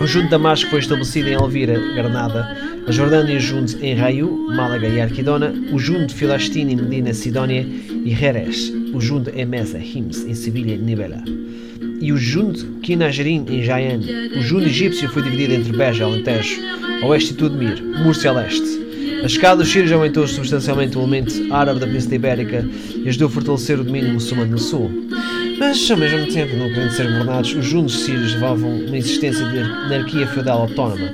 O 0.00 0.06
junto 0.06 0.24
de 0.26 0.30
Damasco 0.30 0.70
foi 0.70 0.78
estabelecido 0.78 1.28
em 1.28 1.32
Elvira, 1.32 1.78
Granada, 1.94 2.56
a 2.88 2.90
Jordânia 2.90 3.38
junto 3.38 3.76
em 3.84 3.94
Raio, 3.94 4.46
Málaga 4.48 4.88
e 4.88 4.98
Arquidona, 4.98 5.52
o 5.70 5.78
Filastine 6.08 6.72
em 6.72 6.76
Medina, 6.76 7.12
Sidónia 7.12 7.60
e 8.02 8.14
Jerez, 8.14 8.72
o 8.94 9.00
junto 9.00 9.28
em 9.28 9.44
Mesa, 9.44 9.78
Hims, 9.78 10.24
em 10.24 10.32
Sevilha 10.32 10.72
e 10.72 10.78
Nibela. 10.78 11.22
E 12.00 12.10
o 12.10 12.16
junto 12.16 12.64
Kinajerim 12.80 13.44
em 13.46 13.62
Jaén. 13.62 14.00
O 14.38 14.40
junto 14.40 14.66
egípcio 14.66 15.06
foi 15.10 15.20
dividido 15.20 15.52
entre 15.52 15.76
Beja, 15.76 16.06
Alentejo, 16.06 16.62
oeste 17.04 17.34
e 17.34 17.36
Tudmir, 17.36 17.82
Múrcia 18.02 18.30
a 18.30 18.32
leste. 18.32 18.88
A 19.22 19.26
escada 19.26 19.56
dos 19.56 19.70
sírios 19.70 19.92
aumentou 19.92 20.26
substancialmente 20.26 20.96
o 20.96 21.02
elemento 21.02 21.52
árabe 21.52 21.80
da 21.80 21.86
Península 21.86 22.14
Ibérica 22.14 22.66
e 23.04 23.06
ajudou 23.06 23.28
a 23.28 23.30
fortalecer 23.30 23.78
o 23.78 23.84
domínio 23.84 24.14
muçulmano 24.14 24.52
no 24.52 24.58
sul. 24.58 24.90
Mas, 25.58 25.90
ao 25.90 25.96
mesmo 25.98 26.26
tempo, 26.32 26.56
não 26.56 26.68
querendo 26.68 26.92
ser 26.92 27.06
governados, 27.08 27.52
os 27.52 27.66
juntos 27.66 28.04
sírios 28.04 28.32
levavam 28.32 28.70
uma 28.70 28.96
existência 28.96 29.44
de 29.44 29.58
anarquia 29.58 30.26
feudal 30.28 30.62
autónoma, 30.62 31.12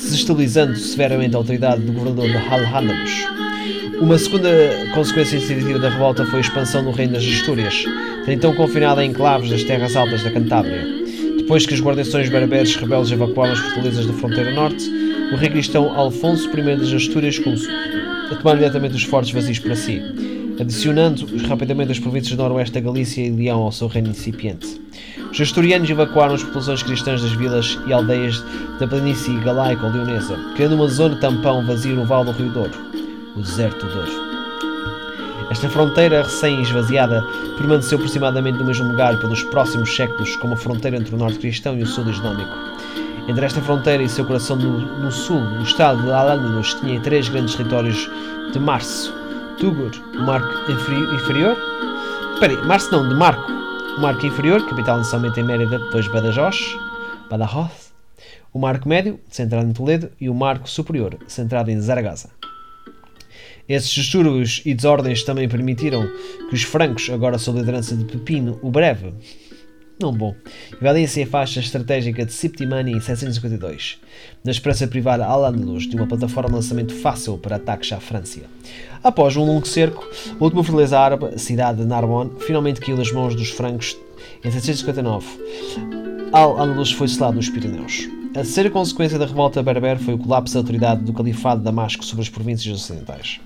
desestabilizando 0.00 0.76
severamente 0.76 1.34
a 1.34 1.38
autoridade 1.38 1.82
do 1.82 1.92
governador 1.92 2.28
de 2.28 2.36
Al-Handalus. 2.36 3.26
Uma 4.00 4.18
segunda 4.18 4.50
consequência 4.94 5.38
significativa 5.38 5.78
da 5.78 5.90
revolta 5.90 6.24
foi 6.26 6.38
a 6.38 6.42
expansão 6.42 6.82
do 6.82 6.90
reino 6.90 7.12
das 7.12 7.24
Astúrias, 7.24 7.84
então 8.26 8.54
confinada 8.54 9.04
em 9.04 9.10
enclaves 9.10 9.50
das 9.50 9.62
terras 9.62 9.94
altas 9.94 10.22
da 10.22 10.30
Cantábria. 10.30 10.86
Depois 11.36 11.66
que 11.66 11.74
as 11.74 11.80
guarnições 11.80 12.28
berberes 12.28 12.74
rebeldes 12.76 13.12
evacuaram 13.12 13.52
as 13.52 13.58
fortalezas 13.58 14.06
da 14.06 14.12
fronteira 14.14 14.54
norte, 14.54 14.88
o 15.32 15.36
rei 15.36 15.50
cristão 15.50 15.94
Alfonso 15.94 16.48
I 16.48 16.76
das 16.76 16.92
Astúrias 16.92 17.38
começou 17.38 17.72
a 18.30 18.34
tomar 18.36 18.52
imediatamente 18.52 18.96
os 18.96 19.02
fortes 19.02 19.32
vazios 19.32 19.58
para 19.58 19.76
si, 19.76 20.02
adicionando 20.60 21.26
rapidamente 21.48 21.92
as 21.92 21.98
províncias 21.98 22.36
do 22.36 22.42
noroeste 22.42 22.74
da 22.74 22.80
Galícia 22.80 23.22
e 23.22 23.30
Leão 23.30 23.62
ao 23.62 23.72
seu 23.72 23.88
reino 23.88 24.10
incipiente. 24.10 24.80
Os 25.32 25.40
asturianos 25.40 25.88
evacuaram 25.88 26.34
as 26.34 26.42
populações 26.42 26.82
cristãs 26.82 27.22
das 27.22 27.32
vilas 27.32 27.78
e 27.86 27.92
aldeias 27.92 28.44
da 28.78 28.86
planície 28.86 29.38
galaica 29.40 29.86
ou 29.86 29.92
leonesa, 29.92 30.36
criando 30.56 30.74
uma 30.74 30.88
zona 30.88 31.16
tampão 31.16 31.64
vazia 31.64 31.94
no 31.94 32.04
vale 32.04 32.26
do 32.26 32.32
Rio 32.32 32.50
Douro, 32.50 32.72
o 33.36 33.40
deserto 33.40 33.86
do 33.86 33.92
Douro. 33.92 34.30
Esta 35.50 35.68
fronteira 35.68 36.22
recém-esvaziada 36.22 37.24
permaneceu 37.56 37.96
aproximadamente 37.98 38.58
no 38.58 38.64
mesmo 38.64 38.88
lugar 38.88 39.18
pelos 39.18 39.42
próximos 39.44 39.94
séculos 39.94 40.36
como 40.36 40.54
a 40.54 40.56
fronteira 40.56 40.96
entre 40.96 41.14
o 41.14 41.18
norte 41.18 41.38
cristão 41.38 41.76
e 41.78 41.82
o 41.82 41.86
sul 41.86 42.08
islâmico. 42.08 42.52
Entre 43.26 43.44
esta 43.44 43.60
fronteira 43.60 44.02
e 44.02 44.08
seu 44.08 44.24
coração 44.24 44.56
no, 44.56 44.78
no 44.98 45.10
sul, 45.10 45.40
o 45.40 45.62
estado 45.62 46.02
de 46.02 46.10
Al-Andalus 46.10 46.74
tinha 46.74 47.00
três 47.00 47.28
grandes 47.28 47.54
territórios 47.54 48.08
de 48.52 48.58
Março, 48.58 49.19
Tugur, 49.60 49.90
o 50.14 50.22
Marco 50.22 50.72
Inferior, 50.72 51.54
espera 52.32 52.52
aí, 52.54 52.90
não, 52.90 53.08
de 53.10 53.14
Marco, 53.14 53.52
Marco 54.00 54.24
Inferior, 54.24 54.66
capital 54.66 54.96
inicialmente 54.96 55.38
em 55.38 55.44
Mérida, 55.44 55.78
depois 55.78 56.08
Badajoz, 56.08 56.56
Badajoz, 57.28 57.92
o 58.54 58.58
Marco 58.58 58.88
Médio, 58.88 59.20
centrado 59.28 59.68
em 59.68 59.74
Toledo, 59.74 60.10
e 60.18 60.30
o 60.30 60.34
Marco 60.34 60.68
Superior, 60.68 61.18
centrado 61.28 61.70
em 61.70 61.78
Zaragoza. 61.78 62.30
Esses 63.68 63.90
distúrbios 63.90 64.62
e 64.64 64.72
desordens 64.72 65.22
também 65.24 65.46
permitiram 65.46 66.08
que 66.48 66.54
os 66.54 66.62
francos, 66.62 67.10
agora 67.10 67.36
sob 67.36 67.58
a 67.58 67.60
liderança 67.60 67.94
de 67.94 68.06
Pepino 68.06 68.58
o 68.62 68.70
Breve, 68.70 69.12
não 70.00 70.14
bom, 70.14 70.34
valem-se 70.80 71.22
a 71.22 71.26
faixa 71.26 71.60
estratégica 71.60 72.24
de 72.24 72.32
Septimani 72.32 72.92
em 72.92 73.00
752, 73.00 73.98
na 74.42 74.50
esperança 74.50 74.86
de 74.86 74.90
privar 74.90 75.20
Al-Andalus 75.20 75.86
de 75.86 75.94
uma 75.94 76.06
plataforma 76.06 76.48
de 76.48 76.54
lançamento 76.54 76.94
fácil 76.94 77.36
para 77.36 77.56
ataques 77.56 77.92
à 77.92 78.00
França. 78.00 78.40
Após 79.02 79.34
um 79.34 79.44
longo 79.44 79.66
cerco, 79.66 80.06
a 80.38 80.44
última 80.44 80.62
fortaleza 80.62 80.98
árabe, 80.98 81.26
a 81.34 81.38
cidade 81.38 81.78
de 81.78 81.86
Narbonne, 81.86 82.32
finalmente 82.40 82.80
caiu 82.80 82.98
nas 82.98 83.10
mãos 83.10 83.34
dos 83.34 83.48
francos 83.48 83.96
em 84.44 84.50
759. 84.50 85.26
Al-Andalus 86.30 86.92
foi 86.92 87.08
selado 87.08 87.36
nos 87.36 87.48
Pirineus. 87.48 88.08
A 88.32 88.34
terceira 88.34 88.70
consequência 88.70 89.18
da 89.18 89.24
revolta 89.24 89.62
berber 89.62 89.98
foi 89.98 90.14
o 90.14 90.18
colapso 90.18 90.52
da 90.52 90.60
autoridade 90.60 91.02
do 91.02 91.14
Califado 91.14 91.60
de 91.60 91.64
Damasco 91.64 92.04
sobre 92.04 92.22
as 92.22 92.28
províncias 92.28 92.74
ocidentais. 92.74 93.40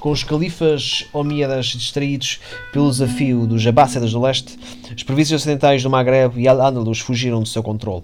Com 0.00 0.10
os 0.10 0.24
califas 0.24 1.06
omíadas 1.12 1.66
distraídos 1.66 2.40
pelo 2.72 2.90
desafio 2.90 3.46
dos 3.46 3.64
Abássidas 3.64 4.10
do 4.10 4.20
leste, 4.20 4.58
as 4.92 5.04
províncias 5.04 5.40
ocidentais 5.40 5.80
do 5.80 5.88
Maghreb 5.88 6.40
e 6.40 6.48
Al-Andalus 6.48 6.98
fugiram 6.98 7.40
do 7.40 7.48
seu 7.48 7.62
controle. 7.62 8.02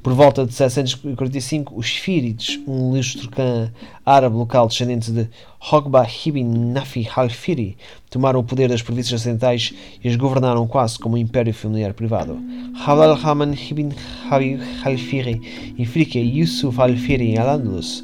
Por 0.00 0.12
volta 0.12 0.46
de 0.46 0.54
745, 0.54 1.76
os 1.76 1.90
Fírides, 1.90 2.60
um 2.68 2.92
lustrocan 2.92 3.68
árabe 4.06 4.36
local 4.36 4.68
descendente 4.68 5.10
de 5.10 5.28
Hogba 5.60 6.06
ibn 6.24 6.72
Nafi 6.72 7.06
al-Firi, 7.14 7.76
tomaram 8.08 8.40
o 8.40 8.44
poder 8.44 8.68
das 8.70 8.80
províncias 8.80 9.20
ocidentais 9.20 9.74
e 10.02 10.08
as 10.08 10.16
governaram 10.16 10.66
quase 10.66 10.98
como 10.98 11.16
um 11.16 11.18
império 11.18 11.52
familiar 11.52 11.92
privado. 11.92 12.38
Halal 12.74 13.18
Haman 13.22 13.52
ibn 13.52 13.90
Habib 14.30 14.60
al-Firi 14.84 15.74
e 15.76 16.18
Yusuf 16.18 16.80
al-Firi 16.80 17.32
em 17.32 17.38
Al-Andalus. 17.38 18.02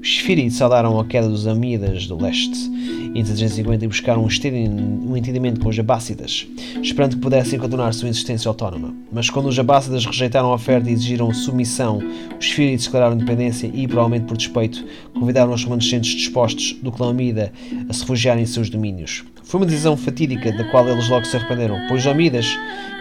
Os 0.00 0.18
Fírides 0.18 0.56
saudaram 0.56 0.98
a 1.00 1.04
queda 1.06 1.28
dos 1.28 1.46
Amíadas 1.46 2.06
do 2.06 2.20
leste 2.20 2.70
em 3.14 3.24
750 3.24 3.84
e 3.84 3.88
buscaram 3.88 4.26
um 4.26 5.16
entendimento 5.16 5.60
com 5.60 5.68
os 5.68 5.78
Abássidas, 5.78 6.46
esperando 6.82 7.14
que 7.14 7.22
pudessem 7.22 7.58
continuar 7.58 7.94
sua 7.94 8.08
existência 8.08 8.48
autónoma. 8.48 8.94
Mas 9.12 9.30
quando 9.30 9.46
os 9.46 9.58
Abássidas 9.58 10.04
rejeitaram 10.04 10.50
a 10.50 10.54
oferta 10.54 10.90
e 10.90 10.92
exigiram 10.92 11.32
submissão, 11.32 12.02
os 12.38 12.46
Fírides 12.50 12.84
declararam 12.84 13.14
independência 13.14 13.70
e, 13.72 13.86
provavelmente 13.86 14.26
por 14.26 14.36
despeito, 14.36 14.84
convidaram 15.14 15.52
os 15.52 15.62
remanescentes 15.62 16.10
dispostos 16.10 16.76
do 16.82 16.90
clã 16.94 17.10
Amida 17.10 17.52
a 17.88 17.92
se 17.92 18.00
refugiarem 18.00 18.42
em 18.42 18.46
seus 18.46 18.70
domínios. 18.70 19.24
Foi 19.44 19.60
uma 19.60 19.66
decisão 19.66 19.96
fatídica 19.96 20.50
da 20.52 20.64
qual 20.64 20.88
eles 20.88 21.08
logo 21.08 21.26
se 21.26 21.36
arrependeram, 21.36 21.78
pois 21.88 22.00
os 22.00 22.06
Amidas, 22.06 22.46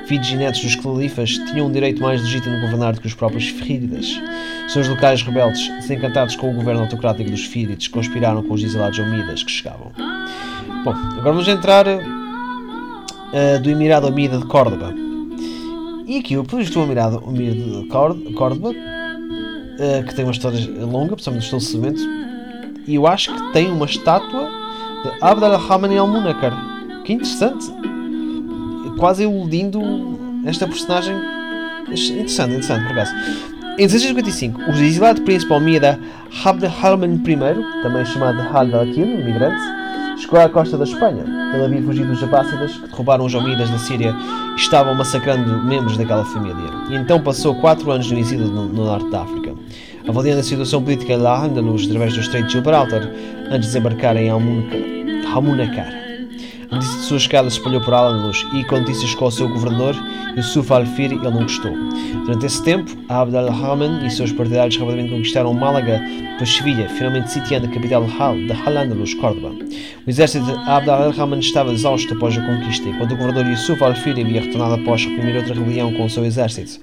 filhos 0.06 0.30
e 0.30 0.36
netos 0.36 0.62
dos 0.62 0.76
califas, 0.76 1.32
tinham 1.50 1.68
um 1.68 1.72
direito 1.72 2.02
mais 2.02 2.22
legítimo 2.22 2.56
de 2.56 2.62
governar 2.62 2.94
do 2.94 3.02
que 3.02 3.08
os 3.08 3.14
próprios 3.14 3.48
Fíridas. 3.48 4.22
Seus 4.68 4.88
locais 4.88 5.22
rebeldes, 5.22 5.68
desencantados 5.82 6.36
com 6.36 6.52
o 6.52 6.54
governo 6.54 6.82
autocrático 6.82 7.30
dos 7.30 7.46
Fírides, 7.46 7.88
conspiraram 7.88 8.44
com 8.44 8.54
os 8.54 8.64
exilados 8.64 9.00
Amidas 9.00 9.42
que 9.42 9.52
chegavam. 9.52 9.92
Bom, 10.84 10.92
agora 10.92 11.32
vamos 11.32 11.48
entrar 11.48 11.88
uh, 11.88 13.60
do 13.62 13.70
Emirado 13.70 14.08
Amida 14.08 14.38
de 14.38 14.46
Córdoba. 14.46 14.94
E 16.06 16.18
aqui, 16.18 16.34
eu 16.34 16.44
pus 16.44 16.76
o 16.76 16.84
Emirado 16.84 17.24
Amida 17.26 17.54
de 17.54 17.88
Córdoba, 18.34 18.72
uh, 18.72 20.04
que 20.06 20.14
tem 20.14 20.26
uma 20.26 20.34
história 20.34 20.60
longa, 20.86 21.16
principalmente 21.16 21.50
no 21.52 21.58
estabelecimento, 21.58 22.33
e 22.88 22.96
eu 22.96 23.08
acho 23.08 23.34
que 23.34 23.54
tem 23.54 23.72
uma 23.72 23.86
estátua 23.86 24.50
de 25.04 25.12
Abd 25.22 25.46
al-Rahman 25.46 25.98
al-Munakar. 25.98 26.54
Que 27.04 27.14
interessante! 27.14 27.66
Quase 28.98 29.24
iludindo 29.24 29.82
esta 30.46 30.68
personagem. 30.68 31.16
Interessante, 31.88 32.52
interessante, 32.52 32.84
por 32.84 32.92
acaso. 32.92 33.14
Em 33.78 33.88
1655, 33.88 34.62
o 34.62 34.72
exilado 34.72 35.22
príncipe 35.24 35.52
Almida 35.52 36.00
Abd 36.46 36.66
al-Rahman 36.66 37.16
I, 37.16 37.82
também 37.82 38.06
chamado 38.06 38.40
Hal 38.42 38.68
al-Akil, 38.74 39.20
imigrante, 39.20 39.62
chegou 40.18 40.40
à 40.40 40.50
costa 40.50 40.78
da 40.78 40.84
Espanha. 40.84 41.24
Ele 41.54 41.66
havia 41.66 41.82
fugido 41.82 42.08
dos 42.08 42.24
Abássidas, 42.24 42.74
que 42.74 42.88
derrubaram 42.88 43.26
os 43.26 43.36
Almidas 43.36 43.70
da 43.70 43.78
Síria 43.78 44.16
e 44.54 44.56
estavam 44.56 44.96
massacrando 44.96 45.64
membros 45.64 45.98
daquela 45.98 46.26
família. 46.26 46.56
E 46.90 46.96
então 46.96 47.22
passou 47.22 47.56
quatro 47.56 47.92
anos 47.92 48.12
no 48.12 48.18
exílio 48.18 48.48
no, 48.48 48.66
no 48.66 48.86
norte 48.86 49.10
da 49.10 49.22
África, 49.22 49.54
avaliando 50.08 50.40
a 50.40 50.44
situação 50.44 50.82
política 50.82 51.16
lá 51.18 51.46
Andalus 51.46 51.86
através 51.86 52.14
do 52.14 52.22
Estreito 52.22 52.48
de 52.48 52.54
Gibraltar, 52.54 53.10
antes 53.50 53.52
de 53.52 53.60
desembarcar 53.68 54.18
em 54.18 54.30
Almunacar. 54.30 56.04
A 56.72 56.76
notícia 56.78 56.98
de 56.98 57.06
sua 57.06 57.20
chegada 57.20 57.50
se 57.52 57.58
espalhou 57.58 57.82
por 57.82 57.94
Al-Andalus 57.94 58.48
e 58.56 58.64
com 58.64 58.80
notícias 58.80 59.12
chegou 59.12 59.26
ao 59.26 59.32
seu 59.32 59.48
governador, 59.48 59.96
Yusuf 60.36 60.74
al-Firi, 60.74 61.14
ele 61.14 61.24
não 61.24 61.44
gostou. 61.44 61.72
Durante 62.26 62.48
esse 62.48 62.64
tempo, 62.64 62.98
Abd 63.10 63.38
al-Rahman 63.38 64.04
e 64.04 64.10
seus 64.10 64.32
partidários 64.32 64.76
rapidamente 64.78 65.12
conquistaram 65.12 65.54
Málaga, 65.54 66.02
depois 66.32 66.50
Sevilha, 66.50 66.90
finalmente 66.90 67.30
sitiando 67.30 67.68
a 67.68 67.70
capital 67.70 68.04
de 68.04 68.52
Al-Andalus, 68.66 69.14
Córdoba. 69.14 69.54
O 70.08 70.10
exército 70.10 70.46
de 70.46 70.52
Abd 70.68 70.90
al-Rahman 70.90 71.40
estava 71.42 71.72
exausto 71.72 72.12
após 72.16 72.36
a 72.36 72.42
conquista, 72.42 72.90
enquanto 72.90 73.12
o 73.12 73.18
governador 73.18 73.46
Yusuf 73.52 73.84
al-Firi 73.84 74.24
havia 74.24 74.42
retornado 74.42 74.74
após 74.74 75.06
reprimir 75.06 75.36
outra 75.36 75.54
rebelião 75.54 75.94
com 75.94 76.06
o 76.06 76.10
seu 76.10 76.26
exército. 76.26 76.82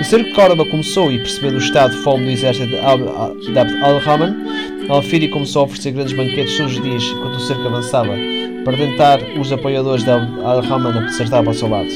O 0.00 0.04
cerco 0.04 0.30
de 0.30 0.34
Córdoba 0.34 0.64
começou 0.64 1.12
e, 1.12 1.18
percebendo 1.18 1.56
o 1.56 1.58
estado 1.58 1.94
de 1.94 1.98
fome 1.98 2.24
do 2.24 2.30
exército 2.30 2.68
de 2.68 2.78
Abd 2.78 3.82
al-Rahman, 3.82 4.34
al-Firi 4.88 5.28
começou 5.28 5.60
a 5.60 5.64
oferecer 5.66 5.92
grandes 5.92 6.14
banquetes 6.14 6.56
todos 6.56 6.72
os 6.72 6.82
dias 6.82 7.02
enquanto 7.02 7.34
o 7.34 7.40
cerco 7.40 7.66
avançava, 7.66 8.16
para 8.64 8.76
tentar 8.78 9.20
os 9.38 9.52
apoiadores 9.52 10.02
de 10.02 10.10
al-Rahman 10.10 10.98
a 10.98 11.04
acertar 11.04 11.42
para 11.42 11.50
o 11.50 11.54
seu 11.54 11.68
lado. 11.68 11.90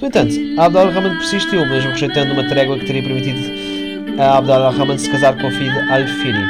No 0.00 0.06
entanto, 0.06 0.34
Abd 0.56 0.78
al-Rahman 0.78 1.18
persistiu, 1.18 1.66
mesmo 1.66 1.90
rejeitando 1.90 2.32
uma 2.32 2.44
trégua 2.44 2.78
que 2.78 2.86
teria 2.86 3.02
permitido 3.02 4.20
a 4.20 4.38
Abd 4.38 4.52
al-Rahman 4.52 4.98
se 4.98 5.10
casar 5.10 5.36
com 5.36 5.48
o 5.48 5.50
filho 5.50 5.72
de 5.72 5.92
al-Firi. 5.92 6.46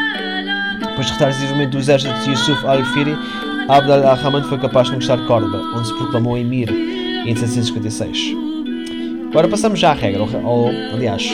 Depois 0.79 1.07
de 1.07 1.13
retar 1.15 1.69
do 1.69 1.79
exército 1.79 2.15
de 2.21 2.31
Yusuf 2.33 2.67
al-Firi, 2.67 3.17
Abd 3.67 3.93
al-Rahman 3.93 4.43
foi 4.43 4.59
capaz 4.59 4.89
de 4.89 4.93
conquistar 4.93 5.17
Córdoba, 5.27 5.59
onde 5.75 5.89
se 5.89 5.95
proclamou 5.95 6.37
emir 6.37 6.71
em 6.71 7.35
756. 7.35 8.52
Agora 9.33 9.49
passamos 9.49 9.81
já 9.81 9.93
à 9.93 9.95
regra, 9.95 10.21
ao, 10.21 10.69
aliás, 10.93 11.27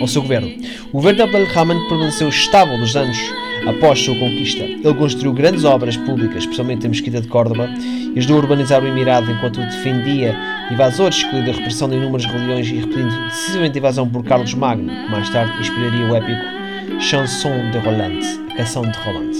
ao 0.00 0.06
seu 0.06 0.22
governo. 0.22 0.48
O 0.92 0.98
governo 0.98 1.16
de 1.16 1.22
Abd 1.24 1.36
al-Rahman 1.38 1.88
permaneceu 1.88 2.28
estável 2.28 2.78
nos 2.78 2.94
anos 2.94 3.18
após 3.66 3.98
sua 3.98 4.14
conquista. 4.14 4.62
Ele 4.62 4.94
construiu 4.94 5.32
grandes 5.32 5.64
obras 5.64 5.96
públicas, 5.96 6.44
especialmente 6.44 6.86
a 6.86 6.88
Mesquita 6.88 7.20
de 7.20 7.26
Córdoba, 7.26 7.68
e 8.14 8.16
ajudou 8.16 8.36
a 8.36 8.40
urbanizar 8.42 8.80
o 8.80 8.86
Emirado 8.86 9.28
enquanto 9.28 9.58
defendia 9.58 10.36
invasores, 10.70 11.16
excluindo 11.16 11.50
a 11.50 11.54
repressão 11.54 11.88
de 11.88 11.96
inúmeras 11.96 12.26
rebeliões 12.26 12.68
e 12.68 12.76
repelindo 12.76 13.24
decisivamente 13.24 13.76
a 13.76 13.78
invasão 13.80 14.08
por 14.08 14.22
Carlos 14.22 14.54
Magno, 14.54 14.88
que 14.88 15.10
mais 15.10 15.28
tarde 15.30 15.52
inspiraria 15.58 16.06
o 16.06 16.14
épico 16.14 17.00
Chanson 17.00 17.72
de 17.72 17.78
Roland, 17.78 18.20
a 18.52 18.56
canção 18.56 18.82
de 18.82 18.96
Roland. 19.00 19.32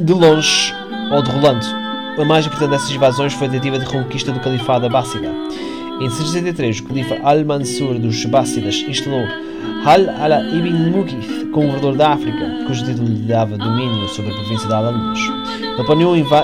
De 0.00 0.12
longe, 0.14 0.74
ou 1.12 1.22
de 1.22 1.30
Rolando, 1.30 1.66
a 2.18 2.24
mais 2.24 2.46
importante 2.46 2.70
dessas 2.70 2.90
invasões 2.90 3.34
foi 3.34 3.48
a 3.48 3.50
tentativa 3.50 3.78
de 3.78 3.84
reconquista 3.84 4.32
do 4.32 4.40
Califado 4.40 4.86
Abássida. 4.86 5.30
Em 6.00 6.08
663, 6.08 6.78
o 6.78 6.84
califa 6.84 7.18
Al-Mansur 7.24 7.98
dos 7.98 8.24
Bássidas 8.24 8.76
instalou 8.88 9.26
Hal 9.84 10.08
ala 10.20 10.40
ibn 10.56 10.90
Mughith 10.90 11.38
governador 11.50 11.96
da 11.96 12.12
África, 12.12 12.64
cujo 12.66 12.84
título 12.84 13.08
lhe 13.08 13.26
dava 13.26 13.56
domínio 13.56 14.08
sobre 14.08 14.30
a 14.30 14.34
província 14.34 14.68
de 14.68 14.74
Al-Andalus. 14.74 15.20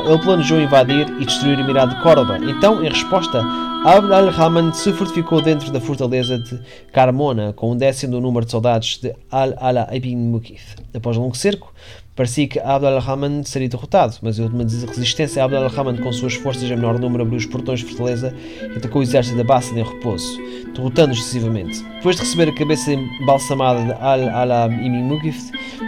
Ele, 0.07 0.19
planejou 0.23 0.61
invadir 0.61 1.09
e 1.21 1.25
destruir 1.25 1.59
o 1.59 1.61
Emirado 1.61 1.95
de 1.95 2.03
Córdoba. 2.03 2.39
Então, 2.39 2.85
em 2.85 2.89
resposta, 2.89 3.43
Abd 3.85 4.13
al-Rahman 4.13 4.73
se 4.73 4.93
fortificou 4.93 5.41
dentro 5.41 5.71
da 5.71 5.81
fortaleza 5.81 6.39
de 6.39 6.59
Carmona 6.93 7.53
com 7.53 7.73
um 7.73 7.77
décimo 7.77 8.13
do 8.13 8.21
número 8.21 8.47
de 8.47 8.53
soldados 8.53 8.99
de 8.99 9.15
Al-Ala 9.31 9.89
ibn 9.93 10.17
Mughith. 10.17 10.83
Após 10.95 11.17
um 11.17 11.23
longo 11.23 11.37
cerco, 11.37 11.73
Parecia 12.17 12.47
que 12.47 12.61
Abd 12.61 12.87
al-Rahman 12.87 13.43
seria 13.43 13.69
derrotado, 13.69 14.17
mas 14.23 14.39
a 14.39 14.45
última 14.45 14.63
resistência, 14.63 15.43
Abd 15.43 15.57
al-Rahman, 15.57 15.97
com 15.97 16.13
suas 16.13 16.35
forças 16.35 16.63
em 16.63 16.77
menor 16.77 16.97
número, 16.97 17.25
abriu 17.25 17.37
os 17.37 17.47
portões 17.47 17.81
de 17.81 17.87
fortaleza 17.87 18.33
e 18.63 18.77
atacou 18.77 19.01
o 19.01 19.03
exército 19.03 19.37
da 19.37 19.43
Bassa 19.43 19.77
em 19.77 19.83
repouso, 19.83 20.41
derrotando-os 20.73 21.19
decisivamente. 21.19 21.83
Depois 21.97 22.15
de 22.15 22.23
receber 22.23 22.51
a 22.51 22.55
cabeça 22.55 22.93
embalsamada 22.93 23.83
de 23.85 23.93
Al-Ala 24.01 24.73
ibn 24.73 25.19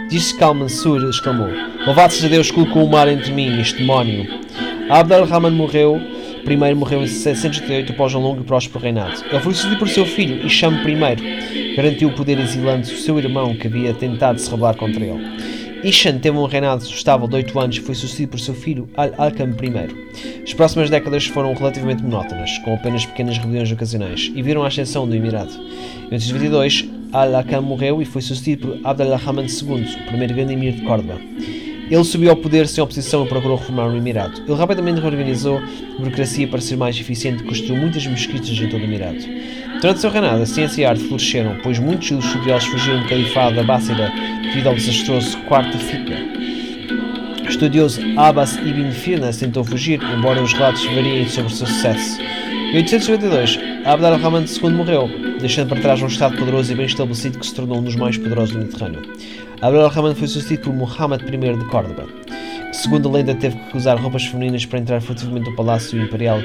disse 0.09 0.37
que 0.37 0.43
Al-Mansur 0.43 1.09
exclamou: 1.09 1.47
Louvado 1.85 2.11
seja 2.11 2.27
Deus 2.27 2.51
colocou 2.51 2.83
o 2.83 2.91
mar 2.91 3.07
entre 3.07 3.31
mim 3.31 3.47
e 3.55 3.61
este 3.61 3.77
demónio. 3.77 4.27
Abd 4.89 5.13
al-Rahman 5.13 5.51
morreu 5.51 6.01
primeiro 6.43 6.77
morreu 6.77 7.03
em 7.03 7.07
738 7.07 7.91
após 7.91 8.15
um 8.15 8.19
longo 8.19 8.41
e 8.41 8.43
próspero 8.45 8.79
reinado. 8.79 9.21
Ele 9.29 9.39
foi 9.41 9.53
sucedido 9.53 9.79
por 9.79 9.89
seu 9.89 10.05
filho, 10.05 10.45
Isham 10.45 10.73
I, 10.73 11.75
garantiu 11.75 12.07
o 12.07 12.13
poder 12.13 12.39
exilando 12.39 12.83
o 12.83 12.85
seu 12.85 13.19
irmão 13.19 13.53
que 13.53 13.67
havia 13.67 13.93
tentado 13.93 14.39
se 14.39 14.49
rebelar 14.49 14.77
contra 14.77 15.03
ele. 15.03 15.66
Ishan 15.83 16.17
teve 16.17 16.37
um 16.37 16.45
reinado 16.45 16.83
estável 16.83 17.27
de 17.27 17.35
8 17.35 17.59
anos 17.59 17.77
e 17.77 17.81
foi 17.81 17.93
sucedido 17.93 18.31
por 18.31 18.39
seu 18.39 18.53
filho 18.53 18.89
Al-Alkam 18.95 19.55
I. 19.61 20.43
As 20.43 20.53
próximas 20.53 20.89
décadas 20.89 21.27
foram 21.27 21.53
relativamente 21.53 22.01
monótonas, 22.01 22.57
com 22.59 22.73
apenas 22.73 23.05
pequenas 23.05 23.37
rebeliões 23.37 23.71
ocasionais, 23.71 24.31
e 24.33 24.41
viram 24.41 24.63
a 24.63 24.67
ascensão 24.67 25.07
do 25.07 25.15
Emirado. 25.15 25.53
Em 26.09 26.15
822, 26.15 26.89
Al-Alkam 27.13 27.61
morreu 27.61 28.01
e 28.01 28.05
foi 28.05 28.21
sucedido 28.21 28.69
por 28.69 28.87
Abd 28.87 29.11
al-Rahman 29.11 29.45
II, 29.45 30.01
o 30.01 30.07
primeiro 30.07 30.33
grande 30.33 30.53
emir 30.53 30.73
de 30.73 30.81
Córdoba. 30.81 31.19
Ele 31.89 32.03
subiu 32.03 32.31
ao 32.31 32.35
poder 32.35 32.67
sem 32.67 32.83
oposição 32.83 33.23
e 33.23 33.29
procurou 33.29 33.55
reformar 33.55 33.87
o 33.87 33.95
Emirado. 33.95 34.41
Ele 34.45 34.55
rapidamente 34.55 34.99
reorganizou 34.99 35.57
a 35.57 35.97
burocracia 35.97 36.45
para 36.45 36.59
ser 36.59 36.75
mais 36.75 36.99
eficiente 36.99 37.43
e 37.43 37.45
construiu 37.45 37.79
muitas 37.79 38.05
mesquitas 38.05 38.49
em 38.49 38.67
todo 38.67 38.81
o 38.81 38.83
Emirado. 38.83 39.19
Durante 39.81 40.01
seu 40.01 40.09
reinado, 40.09 40.41
a 40.41 40.45
ciência 40.45 40.81
e 40.81 40.85
a 40.85 40.89
arte 40.89 41.03
floresceram, 41.03 41.55
pois 41.61 41.77
muitos 41.77 42.09
dos 42.09 42.25
estudiosos 42.25 42.67
fugiram 42.67 43.01
do 43.01 43.07
califado 43.07 43.55
da 43.55 43.63
Bássida 43.63 44.11
devido 44.41 44.67
ao 44.67 44.75
desastroso 44.75 45.37
Quarto 45.43 45.77
Fitna. 45.77 46.17
O 47.43 47.47
estudioso 47.47 48.01
Abbas 48.17 48.55
ibn 48.57 48.91
Firnas 48.91 49.37
tentou 49.37 49.63
fugir, 49.63 50.01
embora 50.01 50.41
os 50.41 50.51
relatos 50.51 50.83
variem 50.85 51.27
sobre 51.29 51.53
o 51.53 51.55
seu 51.55 51.67
sucesso. 51.67 52.19
Em 52.19 52.77
892, 52.77 53.59
Abd 53.85 54.05
al-Rahman 54.05 54.45
II 54.45 54.71
morreu, 54.71 55.09
deixando 55.39 55.69
para 55.69 55.81
trás 55.81 56.01
um 56.01 56.07
Estado 56.07 56.35
poderoso 56.37 56.71
e 56.71 56.75
bem 56.75 56.87
estabelecido 56.87 57.37
que 57.37 57.45
se 57.45 57.53
tornou 57.53 57.77
um 57.77 57.83
dos 57.83 57.95
mais 57.95 58.17
poderosos 58.17 58.55
do 58.55 58.59
Mediterrâneo. 58.59 59.01
Abd 59.61 59.79
al-Rahman 59.79 60.15
foi 60.15 60.27
sucedido 60.27 60.63
por 60.63 60.73
Muhammad 60.73 61.21
I 61.21 61.37
de 61.37 61.65
Córdoba, 61.65 62.05
segundo 62.71 63.09
a 63.09 63.11
lenda, 63.11 63.35
teve 63.35 63.55
que 63.55 63.77
usar 63.77 63.95
roupas 63.95 64.25
femininas 64.25 64.65
para 64.65 64.79
entrar 64.79 65.01
furtivamente 65.01 65.49
no 65.49 65.55
palácio 65.55 66.01
imperial 66.01 66.39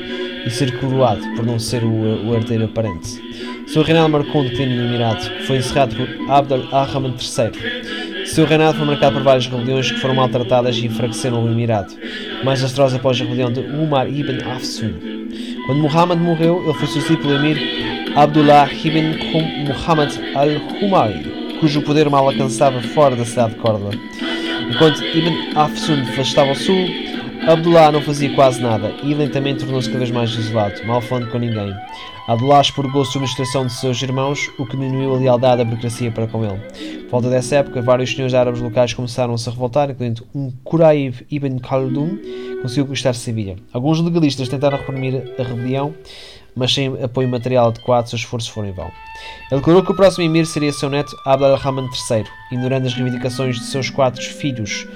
e 0.47 0.51
ser 0.51 0.79
coroado 0.79 1.23
por 1.35 1.45
não 1.45 1.59
ser 1.59 1.85
o, 1.85 2.29
o 2.29 2.35
herdeiro 2.35 2.65
aparente. 2.65 3.21
Seu 3.67 3.83
reinado 3.83 4.09
marcou 4.11 4.43
um 4.43 4.45
declínio 4.45 4.77
no 4.77 4.89
Emirado, 4.89 5.31
que 5.31 5.47
foi 5.47 5.57
encerrado 5.57 5.97
por 5.97 6.31
Abd 6.31 6.55
al-Rahman 6.73 7.15
III. 7.15 8.27
Seu 8.27 8.45
reinado 8.45 8.79
foi 8.79 8.87
marcado 8.87 9.15
por 9.15 9.23
várias 9.23 9.47
rebeliões 9.47 9.91
que 9.91 9.99
foram 9.99 10.15
maltratadas 10.15 10.77
e 10.77 10.87
enfraqueceram 10.87 11.45
o 11.45 11.49
Emirado, 11.49 11.93
mais 12.45 12.61
desastrosa 12.61 12.97
após 12.97 13.21
a 13.21 13.25
rebelião 13.25 13.53
de 13.53 13.61
Umar 13.61 14.09
ibn 14.09 14.43
Afsun. 14.45 14.93
Quando 15.67 15.81
Muhammad 15.81 16.19
morreu, 16.19 16.63
ele 16.65 16.75
foi 16.75 16.87
sucedido 16.87 17.23
pelo 17.23 17.35
emir 17.35 18.13
Abdullah 18.17 18.69
ibn 18.73 19.17
Muhammad 19.67 20.13
al-Humaydi, 20.35 21.59
cujo 21.61 21.81
poder 21.83 22.11
mal 22.11 22.29
alcançava 22.29 22.81
fora 22.83 23.17
da 23.17 23.25
cidade 23.25 23.55
de 23.55 23.61
Córdoba. 23.61 23.93
Enquanto 24.75 25.05
Ibn 25.05 25.55
Afsun 25.55 26.03
estava 26.19 26.49
ao 26.49 26.55
sul, 26.55 26.89
Abdullah 27.47 27.93
não 27.93 28.01
fazia 28.01 28.35
quase 28.35 28.59
nada 28.59 28.91
e 29.03 29.13
lentamente 29.13 29.65
tornou-se 29.65 29.87
cada 29.87 29.99
vez 29.99 30.11
mais 30.11 30.31
isolado, 30.31 30.83
mal 30.87 31.03
falando 31.03 31.31
com 31.31 31.37
ninguém. 31.37 31.75
Abdullah 32.27 32.63
expurgou 32.63 33.03
a 33.03 33.05
subministração 33.05 33.67
de 33.67 33.73
seus 33.75 34.01
irmãos, 34.01 34.51
o 34.59 34.65
que 34.65 34.75
diminuiu 34.75 35.15
a 35.15 35.19
lealdade 35.19 35.59
da 35.59 35.65
burocracia 35.67 36.11
para 36.11 36.27
com 36.27 36.43
ele. 36.43 36.59
Volta 37.11 37.29
dessa 37.29 37.57
época, 37.57 37.83
vários 37.83 38.13
senhores 38.13 38.33
árabes 38.33 38.63
locais 38.63 38.95
começaram 38.95 39.35
a 39.35 39.39
se 39.39 39.51
revoltar, 39.51 39.91
incluindo 39.91 40.27
um 40.35 40.51
Quraib 40.65 41.17
ibn 41.31 41.59
Khaldun, 41.59 42.17
conseguiu 42.63 42.87
conquistar 42.87 43.13
Sevilha. 43.13 43.57
Alguns 43.75 44.01
legalistas 44.01 44.49
tentaram 44.49 44.79
reprimir 44.79 45.35
a 45.39 45.43
rebelião, 45.43 45.93
mas 46.55 46.73
sem 46.73 47.03
apoio 47.03 47.29
material 47.29 47.69
adequado, 47.69 48.07
seus 48.07 48.23
esforços 48.23 48.51
foram 48.51 48.69
em 48.69 48.73
vão. 48.73 48.91
Ele 49.51 49.61
declarou 49.61 49.85
que 49.85 49.93
o 49.93 49.97
próximo 49.97 50.25
emir 50.25 50.47
seria 50.47 50.73
seu 50.73 50.89
neto 50.89 51.17
Abd 51.25 51.45
al-Rahman 51.45 51.89
III, 52.11 52.25
ignorando 52.51 52.87
as 52.87 52.95
reivindicações 52.95 53.57
de 53.57 53.65
seus 53.65 53.91
quatro 53.91 54.23
filhos, 54.23 54.87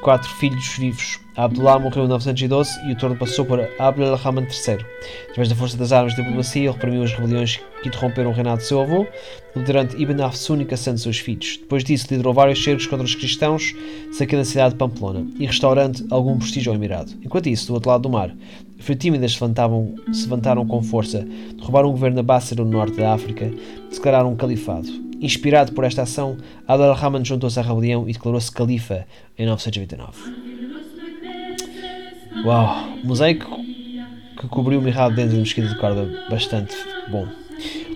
quatro 0.00 0.28
filhos 0.36 0.66
vivos. 0.78 1.20
Abdullah 1.36 1.78
morreu 1.80 2.04
em 2.04 2.08
912 2.08 2.88
e 2.88 2.92
o 2.92 2.96
trono 2.96 3.16
passou 3.16 3.44
para 3.44 3.68
Abd 3.78 4.04
al-Rahman 4.04 4.44
III. 4.44 4.84
Através 5.30 5.48
da 5.48 5.54
força 5.56 5.76
das 5.76 5.92
armas 5.92 6.14
de 6.14 6.22
diplomacia, 6.22 6.62
ele 6.62 6.70
reprimiu 6.70 7.02
as 7.02 7.12
rebeliões 7.12 7.60
que 7.82 7.88
interromperam 7.88 8.30
o 8.30 8.32
reinado 8.32 8.58
de 8.58 8.66
seu 8.66 8.80
avô, 8.80 9.06
liderando 9.54 10.00
Ibn 10.00 10.22
Afsun 10.22 10.60
e 10.60 10.64
caçando 10.64 10.98
seus 10.98 11.18
filhos. 11.18 11.58
Depois 11.58 11.82
disso, 11.82 12.06
liderou 12.10 12.32
vários 12.32 12.62
cercos 12.62 12.86
contra 12.86 13.04
os 13.04 13.14
cristãos, 13.14 13.74
saqueando 14.12 14.42
a 14.42 14.44
cidade 14.44 14.74
de 14.74 14.78
Pamplona 14.78 15.26
e 15.38 15.44
restaurando 15.44 16.06
algum 16.10 16.38
prestígio 16.38 16.70
ao 16.70 16.76
Emirado. 16.76 17.12
Enquanto 17.22 17.48
isso, 17.48 17.66
do 17.66 17.74
outro 17.74 17.90
lado 17.90 18.02
do 18.02 18.10
mar, 18.10 18.34
Fatímidas 18.84 19.32
se 19.32 19.42
levantavam, 19.42 19.94
se 20.12 20.24
levantaram 20.24 20.66
com 20.66 20.82
força, 20.82 21.26
derrubaram 21.56 21.88
o 21.88 21.92
governo 21.92 22.20
Abássida 22.20 22.62
no 22.62 22.70
norte 22.70 22.98
da 22.98 23.14
África, 23.14 23.50
declararam 23.90 24.30
um 24.30 24.36
califado. 24.36 24.86
Inspirado 25.22 25.72
por 25.72 25.84
esta 25.84 26.02
ação, 26.02 26.36
Abd 26.68 26.84
al-Rahman 26.84 27.24
juntou-se 27.24 27.58
à 27.58 27.62
rebelião 27.62 28.06
e 28.06 28.12
declarou-se 28.12 28.52
califa 28.52 29.06
em 29.38 29.46
929. 29.46 30.44
Uau! 32.44 32.88
Mosaico 33.02 33.58
que 34.38 34.48
cobriu 34.48 34.80
o 34.80 34.82
mirrado 34.82 35.14
dentro 35.14 35.32
da 35.32 35.38
mesquita 35.38 35.66
de 35.66 35.78
Córdoba. 35.78 36.10
Bastante 36.28 36.76
bom. 37.10 37.26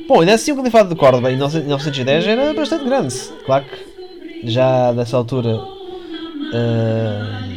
Bom, 0.08 0.20
ainda 0.20 0.32
assim 0.32 0.52
o 0.52 0.56
califado 0.56 0.88
de 0.88 0.94
Córdoba 0.94 1.30
em 1.30 1.36
910 1.36 2.26
era 2.26 2.54
bastante 2.54 2.86
grande. 2.86 3.14
Claro 3.44 3.66
que 3.66 4.50
já 4.50 4.90
dessa 4.92 5.18
altura 5.18 5.54
uh, 5.54 7.47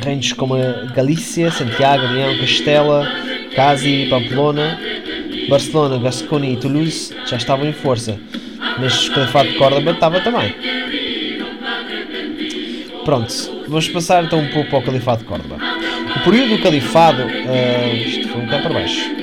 reinos 0.00 0.32
como 0.32 0.54
a 0.54 0.86
Galícia, 0.94 1.50
Santiago, 1.50 2.06
Leão, 2.12 2.38
Castela, 2.38 3.06
Casi, 3.54 4.06
Pamplona, 4.08 4.78
Barcelona, 5.48 5.98
Gasconia 5.98 6.52
e 6.52 6.56
Toulouse 6.56 7.14
já 7.26 7.36
estavam 7.36 7.66
em 7.66 7.72
força. 7.72 8.18
Mas 8.78 9.08
o 9.08 9.12
califado 9.12 9.48
de 9.48 9.54
Córdoba 9.56 9.90
estava 9.90 10.20
também. 10.20 10.54
Pronto, 13.04 13.34
vamos 13.66 13.88
passar 13.88 14.24
então 14.24 14.38
um 14.38 14.48
pouco 14.48 14.70
para 14.70 14.78
o 14.78 14.82
califado 14.82 15.18
de 15.18 15.24
Córdoba. 15.24 15.56
O 16.16 16.24
período 16.24 16.56
do 16.56 16.62
califado. 16.62 17.22
ah, 17.22 17.94
isto 17.94 18.28
foi 18.28 18.40
um 18.40 18.44
bocado 18.44 18.62
para 18.62 18.74
baixo. 18.74 19.19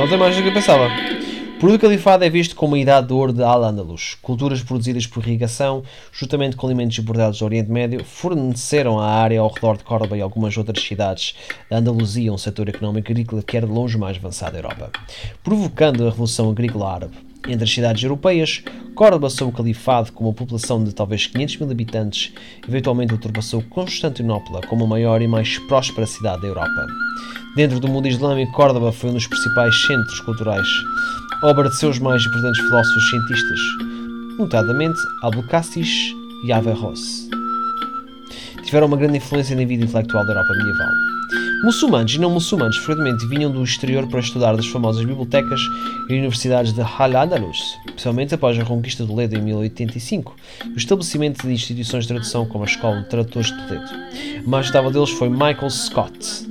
Afinal 0.00 0.08
tem 0.08 0.18
mais 0.18 0.34
do 0.34 0.42
que 0.42 0.48
eu 0.48 0.54
pensava. 0.54 0.88
O 1.62 1.78
califado 1.78 2.24
é 2.24 2.30
visto 2.30 2.56
como 2.56 2.74
a 2.74 2.78
idade 2.78 3.08
de 3.08 3.12
ouro 3.12 3.34
de 3.34 3.42
Al-Ándalus. 3.42 4.16
Culturas 4.22 4.62
produzidas 4.62 5.06
por 5.06 5.22
irrigação, 5.22 5.82
juntamente 6.10 6.56
com 6.56 6.66
alimentos 6.66 6.98
importados 6.98 7.38
do 7.38 7.44
Oriente 7.44 7.70
Médio, 7.70 8.02
forneceram 8.02 8.98
à 8.98 9.06
área 9.06 9.40
ao 9.40 9.52
redor 9.52 9.76
de 9.76 9.84
Córdoba 9.84 10.16
e 10.16 10.22
algumas 10.22 10.56
outras 10.56 10.82
cidades 10.82 11.34
da 11.68 11.76
Andaluzia 11.76 12.32
um 12.32 12.38
setor 12.38 12.70
económico 12.70 13.10
agrícola 13.12 13.42
que 13.42 13.58
era 13.58 13.66
de 13.66 13.72
longe 13.74 13.98
mais 13.98 14.16
avançado 14.16 14.52
da 14.52 14.58
Europa. 14.60 14.90
Provocando 15.44 16.06
a 16.06 16.10
Revolução 16.10 16.48
Agrícola 16.48 16.94
Árabe. 16.94 17.29
Entre 17.48 17.64
as 17.64 17.70
cidades 17.72 18.02
europeias, 18.02 18.62
Córdoba 18.94 19.30
sob 19.30 19.50
o 19.50 19.54
califado 19.54 20.12
com 20.12 20.24
uma 20.24 20.32
população 20.32 20.84
de 20.84 20.94
talvez 20.94 21.26
500 21.26 21.56
mil 21.56 21.70
habitantes, 21.70 22.32
eventualmente 22.68 23.14
ultrapassou 23.14 23.62
Constantinopla 23.62 24.60
como 24.68 24.84
a 24.84 24.86
maior 24.86 25.22
e 25.22 25.28
mais 25.28 25.58
próspera 25.60 26.06
cidade 26.06 26.42
da 26.42 26.48
Europa. 26.48 26.86
Dentro 27.56 27.80
do 27.80 27.88
mundo 27.88 28.06
islâmico, 28.06 28.52
Córdoba 28.52 28.92
foi 28.92 29.10
um 29.10 29.14
dos 29.14 29.26
principais 29.26 29.74
centros 29.86 30.20
culturais, 30.20 30.68
obra 31.42 31.68
de 31.68 31.76
seus 31.76 31.98
mais 31.98 32.22
importantes 32.24 32.60
filósofos 32.60 33.10
cientistas, 33.10 33.60
notadamente 34.38 35.00
Abul 35.22 35.42
Cassis 35.44 36.14
e 36.44 36.52
Averroes. 36.52 37.28
Tiveram 38.64 38.86
uma 38.86 38.96
grande 38.96 39.16
influência 39.16 39.56
na 39.56 39.64
vida 39.64 39.84
intelectual 39.84 40.24
da 40.26 40.32
Europa 40.32 40.52
medieval. 40.52 40.90
Muçulmanos 41.62 42.14
e 42.14 42.18
não 42.18 42.30
muçulmanos 42.30 42.78
frequentemente 42.78 43.26
vinham 43.26 43.50
do 43.50 43.62
exterior 43.62 44.06
para 44.06 44.20
estudar 44.20 44.56
das 44.56 44.66
famosas 44.66 45.04
bibliotecas 45.04 45.60
e 46.08 46.14
universidades 46.14 46.72
de 46.72 46.80
Al-Andalus, 46.80 47.76
especialmente 47.86 48.34
após 48.34 48.58
a 48.58 48.64
conquista 48.64 49.02
de 49.02 49.10
Toledo 49.10 49.36
em 49.36 49.42
1085 49.42 50.36
e 50.64 50.68
o 50.70 50.76
estabelecimento 50.78 51.46
de 51.46 51.52
instituições 51.52 52.04
de 52.04 52.08
tradução 52.08 52.46
como 52.46 52.64
a 52.64 52.66
Escola 52.66 53.02
de 53.02 53.10
Tradutores 53.10 53.48
de 53.48 53.66
Toledo. 53.66 53.90
A 54.38 54.48
mais 54.48 54.66
notável 54.68 54.90
deles 54.90 55.10
foi 55.10 55.28
Michael 55.28 55.68
Scott, 55.68 56.48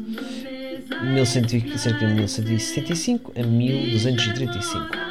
1100 1.02 1.78
cerca 1.78 2.06
de 2.06 2.14
1175 2.14 3.34
a 3.36 3.44
1235. 3.44 5.09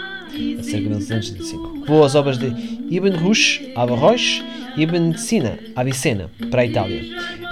A 0.59 0.63
cerca 0.63 0.89
de 0.89 0.89
1235. 0.89 1.85
Boas 1.87 2.15
obras 2.15 2.39
de 2.39 2.47
Ibn 2.91 3.17
Rushd, 3.17 3.73
Averroes 3.75 4.43
e 4.77 4.83
Ibn 4.83 5.17
Sina, 5.17 5.59
Avicena, 5.75 6.31
para 6.51 6.63
a 6.63 6.67
Itália. 6.67 7.03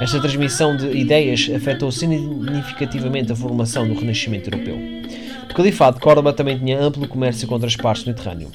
Esta 0.01 0.21
transmissão 0.21 0.77
de 0.77 0.91
ideias 0.97 1.51
afetou 1.55 1.91
significativamente 1.91 3.33
a 3.33 3.37
formação 3.37 3.89
do 3.89 3.95
Renascimento 3.95 4.51
Europeu. 4.51 4.79
Califado 5.57 5.97
de 5.97 6.03
Córdoba 6.03 6.35
também 6.35 6.59
tinha 6.59 6.79
amplo 6.79 7.09
comércio 7.09 7.49
com 7.49 7.55
outras 7.55 7.75
partes 7.75 8.05
do 8.05 8.09
Mediterrâneo, 8.09 8.51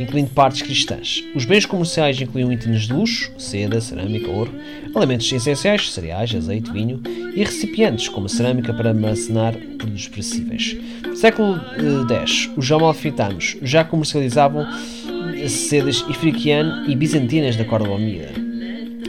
incluindo 0.00 0.30
partes 0.30 0.62
cristãs. 0.62 1.22
Os 1.34 1.44
bens 1.44 1.66
comerciais 1.66 2.18
incluíam 2.18 2.50
itens 2.50 2.84
de 2.84 2.94
luxo, 2.94 3.30
seda, 3.36 3.78
cerâmica, 3.78 4.30
ouro, 4.30 4.54
alimentos 4.94 5.30
essenciais, 5.30 5.92
cereais, 5.92 6.34
azeite, 6.34 6.72
vinho 6.72 7.02
e 7.04 7.44
recipientes, 7.44 8.08
como 8.08 8.26
cerâmica 8.26 8.72
para 8.72 8.88
armazenar 8.88 9.54
produtos 9.76 10.08
perecíveis. 10.08 10.78
Século 11.14 11.60
X, 12.08 12.50
os 12.56 12.72
amalfitanos 12.72 13.58
já 13.60 13.84
comercializavam 13.84 14.66
sedas 15.50 16.06
ifriquiano 16.08 16.90
e 16.90 16.96
bizantinas 16.96 17.54
da 17.54 17.66
Córdoba 17.66 17.96
Unida. 17.96 18.30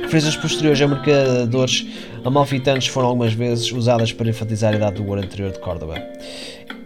Referências 0.01 0.35
posteriores 0.35 0.81
a 0.81 0.87
mercadores 0.87 1.87
amalfitanos 2.25 2.87
foram 2.87 3.07
algumas 3.07 3.31
vezes 3.31 3.71
usadas 3.71 4.11
para 4.11 4.29
enfatizar 4.29 4.73
a 4.73 4.75
idade 4.75 4.97
do 4.97 5.07
ouro 5.07 5.21
anterior 5.21 5.51
de 5.51 5.59
Córdoba. 5.59 5.95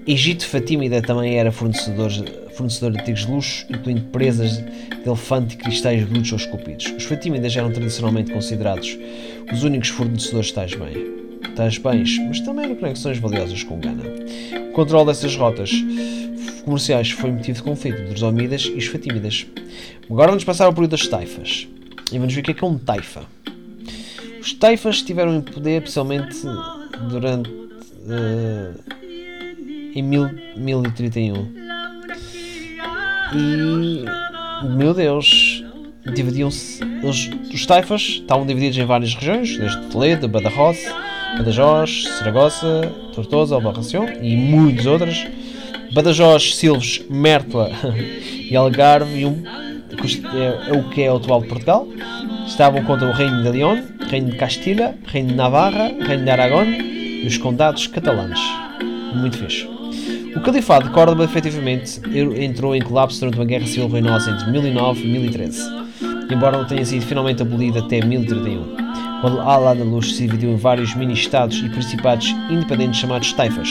Egito 0.07 0.47
Fatímida 0.47 0.99
também 0.99 1.37
era 1.37 1.51
fornecedor, 1.51 2.09
fornecedor 2.53 2.91
de 2.91 2.99
artigos 2.99 3.21
de 3.21 3.31
luxo, 3.31 3.65
incluindo 3.69 4.01
presas 4.05 4.57
de 4.57 4.63
elefante 5.05 5.53
e 5.53 5.57
cristais 5.57 6.03
brutos 6.03 6.31
ou 6.31 6.37
esculpidos. 6.39 6.91
Os 6.97 7.03
Fatímidas 7.03 7.55
eram 7.55 7.71
tradicionalmente 7.71 8.31
considerados 8.31 8.97
os 9.53 9.63
únicos 9.63 9.89
fornecedores 9.89 10.47
de 10.47 10.53
tais, 10.53 10.73
bem, 10.73 11.39
tais 11.55 11.77
bens, 11.77 12.17
mas 12.27 12.39
também 12.39 12.65
eram 12.65 12.75
conexões 12.75 13.19
valiosas 13.19 13.63
com 13.63 13.79
Gana. 13.79 14.03
O 14.69 14.71
controle 14.73 15.05
dessas 15.05 15.35
rotas 15.35 15.71
comerciais 16.65 17.11
foi 17.11 17.31
motivo 17.31 17.59
de 17.59 17.63
conflito 17.63 18.01
entre 18.01 18.15
os 18.15 18.23
Omídas 18.23 18.63
e 18.63 18.77
os 18.77 18.87
Fatímidas. 18.87 19.45
Agora 20.09 20.29
vamos 20.29 20.43
passar 20.43 20.65
ao 20.65 20.73
período 20.73 20.91
das 20.91 21.07
taifas. 21.07 21.67
E 22.11 22.17
vamos 22.17 22.33
ver 22.33 22.41
o 22.41 22.43
que 22.43 22.51
é 22.51 22.53
que 22.55 22.63
é 22.63 22.67
um 22.67 22.77
taifa. 22.77 23.23
Os 24.41 24.51
taifas 24.53 24.95
estiveram 24.95 25.35
em 25.35 25.41
poder, 25.41 25.83
especialmente 25.83 26.37
durante. 27.07 27.49
Uh, 27.49 29.00
em 29.95 30.01
mil, 30.01 30.29
1031. 30.55 31.61
E. 33.33 34.05
Meu 34.75 34.93
Deus! 34.93 35.63
Dividiam-se. 36.13 36.83
Os 37.03 37.65
taifas 37.65 38.01
estavam 38.01 38.45
divididos 38.45 38.77
em 38.77 38.85
várias 38.85 39.13
regiões, 39.13 39.57
desde 39.57 39.81
Toledo, 39.87 40.27
Badajoz, 40.27 40.77
Badajoz, 41.37 42.03
Saragossa, 42.17 42.91
Tortosa, 43.13 43.55
Albarração 43.55 44.07
e 44.21 44.35
muitas 44.35 44.85
outras. 44.85 45.25
Badajoz, 45.93 46.55
Silves, 46.55 47.03
Mértola 47.09 47.69
e 48.49 48.55
Algarve 48.55 49.21
e 49.21 49.25
um, 49.25 49.43
é, 49.45 50.69
é, 50.69 50.77
o 50.77 50.89
que 50.89 51.03
é 51.03 51.11
o 51.11 51.17
atual 51.17 51.41
de 51.41 51.47
Portugal. 51.47 51.87
Estavam 52.47 52.83
contra 52.83 53.07
o 53.07 53.11
Reino 53.11 53.43
de 53.43 53.49
León, 53.49 53.83
Reino 54.09 54.31
de 54.31 54.37
Castilha, 54.37 54.95
Reino 55.05 55.29
de 55.29 55.35
Navarra, 55.35 55.91
Reino 55.99 56.23
de 56.23 56.29
Aragão 56.29 56.65
e 56.65 57.25
os 57.27 57.37
condados 57.37 57.87
catalães. 57.87 58.39
Muito 59.13 59.37
fixe. 59.37 59.80
O 60.35 60.39
Califado 60.39 60.87
de 60.87 60.93
Córdoba 60.93 61.25
efetivamente 61.25 61.99
entrou 62.39 62.73
em 62.73 62.81
colapso 62.81 63.19
durante 63.19 63.37
uma 63.37 63.45
guerra 63.45 63.67
civil 63.67 63.87
ruinosa 63.87 64.31
entre 64.31 64.49
1009 64.49 65.01
e 65.03 65.11
1013, 65.11 65.61
embora 66.31 66.57
não 66.57 66.65
tenha 66.65 66.85
sido 66.85 67.05
finalmente 67.05 67.41
abolida 67.41 67.79
até 67.79 68.03
1031, 68.03 68.75
quando 69.19 69.41
Al-Andalus 69.41 70.15
se 70.15 70.23
dividiu 70.23 70.51
em 70.51 70.55
vários 70.55 70.95
mini-estados 70.95 71.57
e 71.59 71.69
principados 71.69 72.33
independentes 72.49 72.99
chamados 72.99 73.33
taifas. 73.33 73.69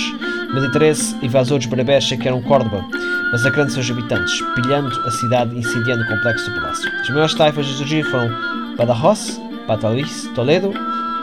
1013, 0.53 1.17
invasores 1.23 1.67
berberes 1.67 2.07
saquearam 2.07 2.43
Córdoba, 2.43 2.85
massacrando 3.33 3.73
seus 3.73 3.91
habitantes, 3.91 4.43
pilhando 4.55 4.89
a 5.07 5.11
cidade 5.11 5.55
e 5.55 5.61
incendiando 5.61 6.03
o 6.03 6.09
complexo 6.09 6.51
do 6.51 6.61
palácio. 6.61 6.91
As 7.01 7.09
maiores 7.09 7.35
taifas 7.35 7.67
a 7.67 7.73
surgir 7.73 8.05
foram 8.05 8.31
Badajoz, 8.77 9.41
Batalis, 9.67 10.29
Toledo, 10.35 10.73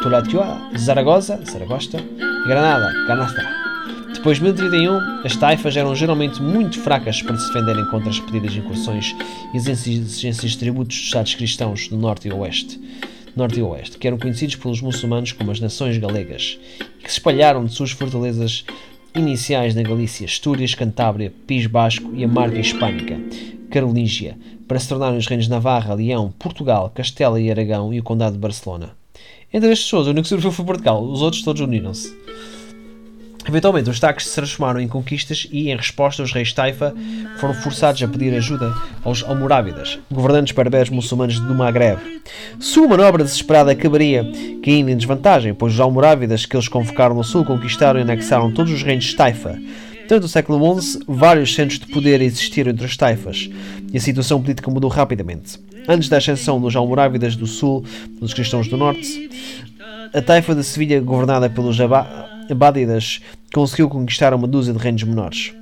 Tulatioa, 0.01 0.57
Zaragoza, 0.77 1.39
Zaragosta 1.45 1.99
e 1.99 2.47
Granada, 2.47 2.91
Canastra. 3.05 3.66
Depois 4.27 4.39
de 4.39 4.43
1031, 4.43 5.25
as 5.25 5.37
taifas 5.37 5.77
eram 5.77 5.95
geralmente 5.95 6.41
muito 6.41 6.81
fracas 6.81 7.21
para 7.21 7.37
se 7.37 7.47
defenderem 7.47 7.85
contra 7.85 8.09
as 8.09 8.19
repetidas 8.19 8.57
incursões 8.57 9.15
e 9.53 9.57
as 9.57 9.67
exigências 9.67 10.51
de 10.51 10.57
tributos 10.57 10.97
dos 10.97 11.05
Estados 11.05 11.33
cristãos 11.33 11.87
do 11.87 11.95
Norte 11.95 12.27
e 12.27 12.33
Oeste, 12.33 12.77
Norte 13.37 13.61
e 13.61 13.63
Oeste, 13.63 13.97
que 13.97 14.05
eram 14.05 14.17
conhecidos 14.17 14.57
pelos 14.57 14.81
muçulmanos 14.81 15.31
como 15.31 15.49
as 15.49 15.61
Nações 15.61 15.97
Galegas, 15.97 16.59
e 16.99 17.03
que 17.03 17.09
se 17.09 17.19
espalharam 17.19 17.63
de 17.63 17.71
suas 17.71 17.91
fortalezas 17.91 18.65
iniciais 19.15 19.73
na 19.73 19.81
Galícia, 19.81 20.25
Astúrias, 20.25 20.75
Cantábria, 20.75 21.31
Pis 21.47 21.65
Basco 21.65 22.11
e 22.13 22.25
a 22.25 22.27
Marca 22.27 22.59
Hispânica, 22.59 23.17
Carolíngia, 23.71 24.37
para 24.67 24.77
se 24.77 24.89
tornarem 24.89 25.19
os 25.19 25.25
reinos 25.25 25.45
de 25.45 25.51
Navarra, 25.51 25.93
Leão, 25.93 26.33
Portugal, 26.37 26.91
Castela 26.93 27.39
e 27.39 27.49
Aragão 27.49 27.93
e 27.93 28.01
o 28.01 28.03
Condado 28.03 28.33
de 28.33 28.39
Barcelona. 28.39 28.89
Entre 29.53 29.71
estas 29.71 29.85
pessoas, 29.85 30.07
o 30.07 30.09
único 30.09 30.23
que 30.23 30.27
sobreviveu 30.27 30.51
foi 30.51 30.65
Portugal, 30.65 31.01
os 31.01 31.21
outros 31.21 31.43
todos 31.43 31.61
uniram-se. 31.61 32.13
Eventualmente, 33.47 33.89
os 33.89 33.95
destaques 33.95 34.27
se 34.27 34.35
transformaram 34.35 34.81
em 34.81 34.87
conquistas 34.87 35.47
e, 35.51 35.69
em 35.69 35.75
resposta, 35.75 36.21
os 36.21 36.33
reis 36.33 36.51
Taifa 36.51 36.93
foram 37.39 37.53
forçados 37.53 38.03
a 38.03 38.07
pedir 38.07 38.35
ajuda 38.35 38.73
aos 39.03 39.23
almorávidas, 39.23 39.97
governantes 40.11 40.53
berberes 40.53 40.89
muçulmanos 40.89 41.39
do 41.39 41.55
Maghreb. 41.55 41.97
Sua 42.59 42.87
manobra 42.87 43.23
desesperada 43.23 43.71
acabaria 43.71 44.29
caindo 44.61 44.89
em 44.89 44.97
desvantagem, 44.97 45.53
pois 45.53 45.73
os 45.73 45.79
almorávidas 45.79 46.45
que 46.45 46.55
eles 46.55 46.67
convocaram 46.67 47.15
no 47.15 47.23
sul 47.23 47.45
conquistaram 47.45 47.99
e 47.99 48.03
anexaram 48.03 48.51
todos 48.51 48.73
os 48.73 48.83
reinos 48.83 49.13
Taifa. 49.13 49.57
Durante 50.07 50.25
o 50.25 50.29
século 50.29 50.81
XI, 50.81 50.99
vários 51.07 51.53
centros 51.53 51.79
de 51.79 51.87
poder 51.87 52.21
existiram 52.21 52.71
entre 52.71 52.85
as 52.85 52.95
taifas, 52.95 53.49
e 53.91 53.97
a 53.97 53.99
situação 53.99 54.41
política 54.41 54.71
mudou 54.71 54.89
rapidamente. 54.89 55.59
Antes 55.87 56.07
da 56.07 56.17
ascensão 56.17 56.61
dos 56.61 56.75
almorávidas 56.75 57.35
do 57.35 57.45
sul 57.45 57.83
dos 58.19 58.33
cristãos 58.33 58.69
do 58.69 58.77
norte, 58.77 59.29
a 60.13 60.21
taifa 60.21 60.55
de 60.55 60.63
Sevilha, 60.63 61.01
governada 61.01 61.49
pelos 61.49 61.77
Abádidas, 62.49 63.21
conseguiu 63.53 63.89
conquistar 63.89 64.33
uma 64.33 64.47
dúzia 64.47 64.73
de 64.73 64.79
reinos 64.79 65.03
menores, 65.03 65.53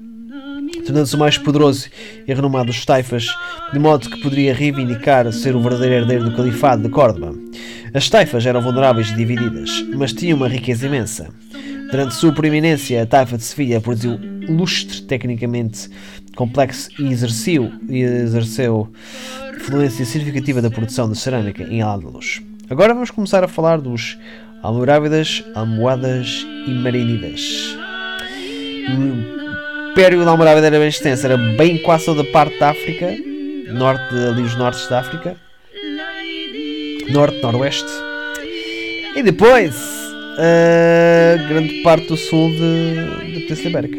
tornando-se 0.86 1.15
o 1.15 1.19
mais 1.19 1.38
poderoso 1.38 1.88
e 2.28 2.34
renomado 2.34 2.67
dos 2.67 2.86
taifas, 2.86 3.28
de 3.71 3.80
modo 3.80 4.10
que 4.10 4.21
poderia 4.21 4.54
reivindicar 4.54 5.32
ser 5.32 5.56
o 5.56 5.62
verdadeiro 5.62 5.95
herdeiro 5.95 6.30
do 6.30 6.36
califado 6.36 6.84
de 6.84 6.89
Córdoba. 6.89 7.34
As 7.93 8.10
taifas 8.10 8.45
eram 8.45 8.62
vulneráveis 8.62 9.10
e 9.10 9.15
divididas, 9.15 9.86
mas 9.95 10.13
tinham 10.13 10.38
uma 10.38 10.48
riqueza 10.48 10.86
imensa. 10.86 11.30
Durante 11.91 12.15
sua 12.15 12.34
proeminência, 12.34 13.02
a 13.02 13.06
taifa 13.06 13.38
de 13.38 13.43
Sevilha 13.43 13.80
produziu 13.80 14.19
lustre 14.50 15.02
tecnicamente 15.04 15.89
complexo 16.36 16.89
e 17.00 17.08
exerceu, 17.08 17.71
e 17.88 18.02
exerceu 18.02 18.91
influência 19.56 20.06
significativa 20.06 20.62
da 20.62 20.69
produção 20.69 21.10
de 21.10 21.17
cerâmica 21.17 21.63
em 21.63 21.82
Al-Andalus. 21.82 22.41
Agora 22.69 22.93
vamos 22.93 23.12
começar 23.12 23.43
a 23.43 23.48
falar 23.48 23.80
dos 23.80 24.17
Almorávidas, 24.65 25.43
Almohadas 25.54 26.43
e 26.65 26.71
Marinidas. 26.71 27.78
O 28.89 29.91
Império 29.91 30.25
da 30.25 30.32
Almorávida 30.32 30.65
era 30.65 30.80
bem 30.80 30.88
extenso, 30.88 31.23
era 31.23 31.38
bem 31.38 31.78
quase 31.78 32.06
toda 32.06 32.23
a 32.23 32.32
parte 32.32 32.58
da 32.58 32.71
África, 32.71 33.15
norte, 33.71 34.15
ali 34.15 34.41
os 34.41 34.56
nortes 34.56 34.88
da 34.88 35.01
África, 35.01 35.36
norte, 37.12 37.39
noroeste, 37.43 37.91
e 39.15 39.21
depois 39.21 39.75
a 40.39 41.47
grande 41.47 41.84
parte 41.84 42.08
do 42.08 42.17
sul 42.17 42.49
da 42.49 43.39
Península 43.41 43.69
Ibérica. 43.69 43.97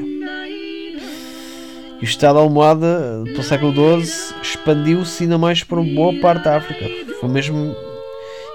E 1.99 2.03
o 2.03 2.05
Estado 2.05 2.35
da 2.35 2.41
Almohada, 2.41 3.23
pelo 3.25 3.43
século 3.45 3.73
XII, 3.73 4.35
expandiu-se 4.43 5.23
ainda 5.23 5.39
mais 5.39 5.65
uma 5.71 5.95
boa 5.95 6.13
parte 6.21 6.45
da 6.45 6.57
África. 6.57 6.85
Foi 7.21 7.29
mesmo 7.29 7.75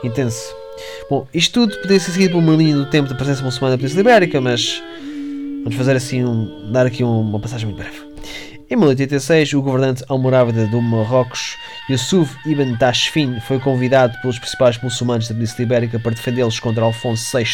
intenso. 0.04 0.61
Bom, 1.10 1.28
isto 1.34 1.54
tudo 1.67 1.82
podia 1.82 2.00
ser 2.00 2.12
seguido 2.12 2.34
por 2.34 2.39
uma 2.39 2.56
linha 2.56 2.76
do 2.76 2.86
tempo 2.86 3.10
da 3.10 3.15
presença 3.15 3.44
muçulmana 3.44 3.74
na 3.76 3.78
Península 3.78 4.02
Ibérica, 4.02 4.39
mas 4.41 4.82
vamos 5.63 5.76
fazer 5.76 5.96
assim 5.96 6.24
um, 6.24 6.72
dar 6.72 6.86
aqui 6.86 7.04
um- 7.04 7.22
uma 7.22 7.39
passagem 7.39 7.67
muito 7.67 7.78
breve. 7.80 8.00
Em 8.70 8.76
1086, 8.78 9.52
o 9.54 9.62
governante 9.62 10.02
almorávida 10.08 10.65
do 10.67 10.82
Marrocos, 10.82 11.58
Yusuf 11.89 12.34
ibn 12.46 12.78
Tashfin, 12.78 13.39
foi 13.41 13.60
convidado 13.60 14.17
pelos 14.22 14.39
principais 14.39 14.82
muçulmanos 14.82 15.28
da 15.28 15.34
Península 15.34 15.63
Ibérica 15.63 16.00
para 16.00 16.12
defendê-los 16.15 16.58
contra 16.60 16.84
Alfonso 16.86 17.38
VI, 17.38 17.46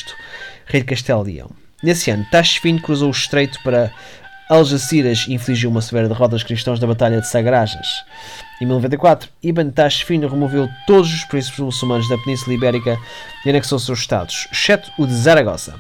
rei 0.68 0.82
de 0.82 0.88
Castela 0.88 1.28
e 1.28 1.34
Leão. 1.34 1.50
Nesse 1.82 2.12
ano, 2.12 2.26
Tashfin 2.32 2.78
cruzou 2.78 3.08
o 3.08 3.12
estreito 3.12 3.60
para 3.64 3.92
Algeciras 4.50 5.26
infligiu 5.28 5.70
uma 5.70 5.82
severa 5.82 6.08
derrota 6.08 6.36
aos 6.36 6.44
cristãos 6.44 6.80
na 6.80 6.88
Batalha 6.88 7.20
de 7.20 7.28
Sagrajas. 7.28 8.06
Em 8.62 8.66
1094, 8.66 9.30
Ibn 9.44 9.70
Tashfin 9.72 10.22
removeu 10.22 10.70
todos 10.88 11.14
os 11.14 11.26
príncipes 11.26 11.60
muçulmanos 11.60 12.08
da 12.08 12.18
Península 12.18 12.56
Ibérica 12.56 12.98
e 13.46 13.50
anexou 13.50 13.78
seus 13.78 14.00
estados, 14.00 14.48
exceto 14.52 14.90
o 14.98 15.06
de 15.06 15.14
Zaragoza. 15.14 15.76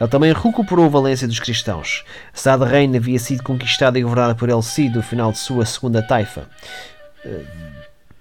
Ele 0.00 0.08
também 0.08 0.32
recuperou 0.32 0.88
Valência 0.88 1.28
dos 1.28 1.38
cristãos. 1.38 2.04
A 2.32 2.38
cidade 2.38 2.64
de 2.64 2.70
Reina 2.70 2.96
havia 2.96 3.18
sido 3.18 3.42
conquistada 3.42 3.98
e 3.98 4.02
governada 4.02 4.34
por 4.34 4.48
El 4.48 4.62
Cid 4.62 4.96
no 4.96 5.02
final 5.02 5.30
de 5.30 5.38
sua 5.38 5.66
segunda 5.66 6.02
taifa. 6.02 6.48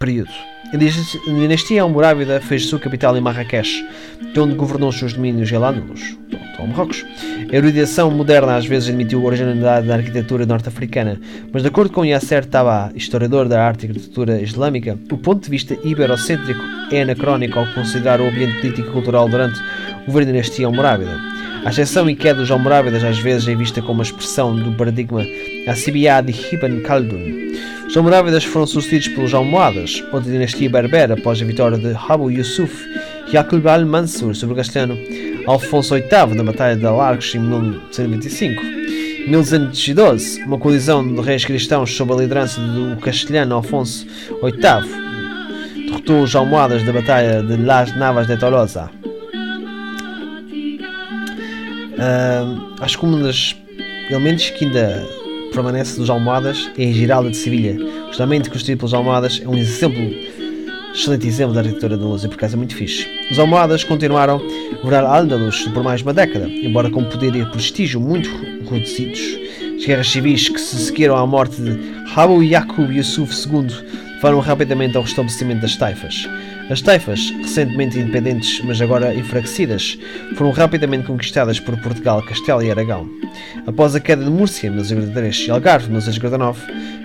Período. 0.05 0.29
A 0.71 0.77
dinasti- 0.77 1.19
a 1.27 1.33
dinastia 1.33 1.81
almorávida 1.81 2.39
fez 2.39 2.65
sua 2.65 2.79
capital 2.79 3.17
em 3.17 3.21
Marrakech, 3.21 3.85
de 4.33 4.39
onde 4.39 4.55
governou 4.55 4.89
os 4.89 4.97
seus 4.97 5.13
domínios 5.13 5.51
Al-Ándalus, 5.51 6.17
ao 6.59 6.67
Marrocos. 6.67 7.05
A 7.51 7.55
erudição 7.55 8.11
moderna 8.11 8.55
às 8.55 8.65
vezes 8.65 8.89
admitiu 8.89 9.21
a 9.21 9.25
originalidade 9.25 9.87
da 9.87 9.95
arquitetura 9.95 10.45
norte-africana, 10.45 11.19
mas 11.51 11.61
de 11.61 11.69
acordo 11.69 11.91
com 11.91 12.05
Yasser 12.05 12.45
Tabá, 12.45 12.91
historiador 12.95 13.47
da 13.47 13.63
arte 13.63 13.85
e 13.85 13.89
arquitetura 13.89 14.41
islâmica, 14.41 14.97
o 15.11 15.17
ponto 15.17 15.43
de 15.43 15.49
vista 15.49 15.77
iberocêntrico 15.83 16.61
é 16.91 17.01
anacrónico 17.01 17.59
ao 17.59 17.67
considerar 17.67 18.19
o 18.19 18.27
ambiente 18.27 18.59
político 18.59 18.89
e 18.89 18.91
cultural 18.91 19.29
durante 19.29 19.59
o 20.03 20.05
governo 20.07 20.27
da 20.27 20.31
dinastia 20.33 20.65
almorávida. 20.65 21.17
A 21.63 21.69
exceção 21.69 22.07
e 22.09 22.15
queda 22.15 22.41
dos 22.41 22.51
almorávidas 22.51 23.03
às 23.03 23.17
vezes 23.17 23.47
é 23.47 23.55
vista 23.55 23.81
como 23.81 23.93
uma 23.93 24.03
expressão 24.03 24.55
do 24.55 24.71
paradigma 24.73 25.25
Assibiyah 25.67 26.21
de 26.21 26.31
Ibn 26.53 26.81
Khaldun. 26.81 27.45
Os 27.95 27.97
almorávidas 27.97 28.43
foram 28.43 28.67
sucedidos 28.67 29.07
pelos 29.07 29.33
almohadas, 29.33 30.03
outra 30.11 30.29
dinastia 30.29 30.69
berbera 30.69 31.13
após 31.13 31.41
a 31.41 31.45
vitória 31.45 31.77
de 31.77 31.95
Abu 32.09 32.29
Yusuf 32.29 32.85
Yaqub 33.33 33.65
al-Mansur 33.65 34.35
sobre 34.35 34.51
o 34.51 34.55
castelhano 34.57 34.97
Alfonso 35.47 35.95
VIII 35.95 36.35
na 36.35 36.43
Batalha 36.43 36.75
de 36.75 36.85
Alarcos 36.85 37.33
em 37.33 37.39
1925. 37.39 38.61
Em 38.61 39.29
1212, 39.29 40.43
uma 40.43 40.57
colisão 40.57 41.07
de 41.07 41.21
reis 41.21 41.45
cristãos 41.45 41.95
sob 41.95 42.11
a 42.11 42.17
liderança 42.17 42.59
do 42.59 42.97
castelhano 42.97 43.55
Alfonso 43.55 44.05
VIII 44.43 45.85
derrotou 45.85 46.23
os 46.23 46.35
almohadas 46.35 46.83
da 46.83 46.91
Batalha 46.91 47.41
de 47.43 47.55
Las 47.55 47.95
Navas 47.95 48.27
de 48.27 48.35
Tolosa. 48.35 48.91
Ah, 51.97 52.75
acho 52.81 52.99
que 52.99 53.05
um 53.05 53.21
dos 53.21 53.55
elementos 54.09 54.49
que 54.49 54.65
ainda 54.65 55.24
permanece 55.55 55.97
dos 55.97 56.09
almohadas 56.09 56.69
é 56.77 56.83
a 56.83 56.91
Giralda 56.91 57.31
de 57.31 57.37
Sevilha. 57.37 57.77
Justamente 58.07 58.49
construído 58.49 58.79
pelos 58.79 58.93
almohadas 58.93 59.41
é 59.41 59.47
um 59.47 59.57
exemplo, 59.57 60.01
excelente 60.93 61.25
exemplo 61.25 61.53
da 61.53 61.61
arquitetura 61.61 61.97
da 61.97 62.05
Lúcia, 62.05 62.27
por 62.27 62.35
acaso 62.35 62.55
é 62.55 62.57
muito 62.57 62.75
fixe. 62.75 63.07
Os 63.31 63.39
almohadas 63.39 63.83
continuaram 63.83 64.35
a 64.35 64.75
governar 64.75 65.05
Al-Andalus 65.05 65.63
por 65.69 65.81
mais 65.81 66.01
uma 66.01 66.13
década, 66.13 66.47
embora 66.49 66.89
com 66.89 67.05
poder 67.05 67.33
e 67.35 67.45
prestígio 67.45 68.01
muito 68.01 68.29
reduzidos. 68.69 69.21
As 69.77 69.85
guerras 69.85 70.09
civis 70.09 70.49
que 70.49 70.59
se 70.59 70.75
seguiram 70.75 71.15
à 71.15 71.25
morte 71.25 71.61
de 71.61 71.79
Abu 72.15 72.43
Yaqub 72.43 72.91
Yusuf 72.91 73.33
II 73.47 73.67
levaram 74.15 74.39
rapidamente 74.39 74.97
ao 74.97 75.03
restabelecimento 75.03 75.61
das 75.61 75.77
taifas. 75.77 76.27
As 76.67 76.81
taifas, 76.81 77.29
recentemente 77.43 77.99
independentes, 77.99 78.59
mas 78.65 78.81
agora 78.81 79.13
enfraquecidas, 79.13 79.99
foram 80.35 80.49
rapidamente 80.49 81.05
conquistadas 81.05 81.59
por 81.59 81.79
Portugal, 81.79 82.23
Castela 82.23 82.65
e 82.65 82.71
Aragão. 82.71 83.07
Após 83.67 83.93
a 83.93 83.99
queda 83.99 84.23
de 84.23 84.31
Múrcia, 84.31 84.67
em 84.67 84.71
1953, 84.71 85.47
e 85.47 85.51
Algarve, 85.51 85.85
em 85.85 85.89
1959, 85.89 86.61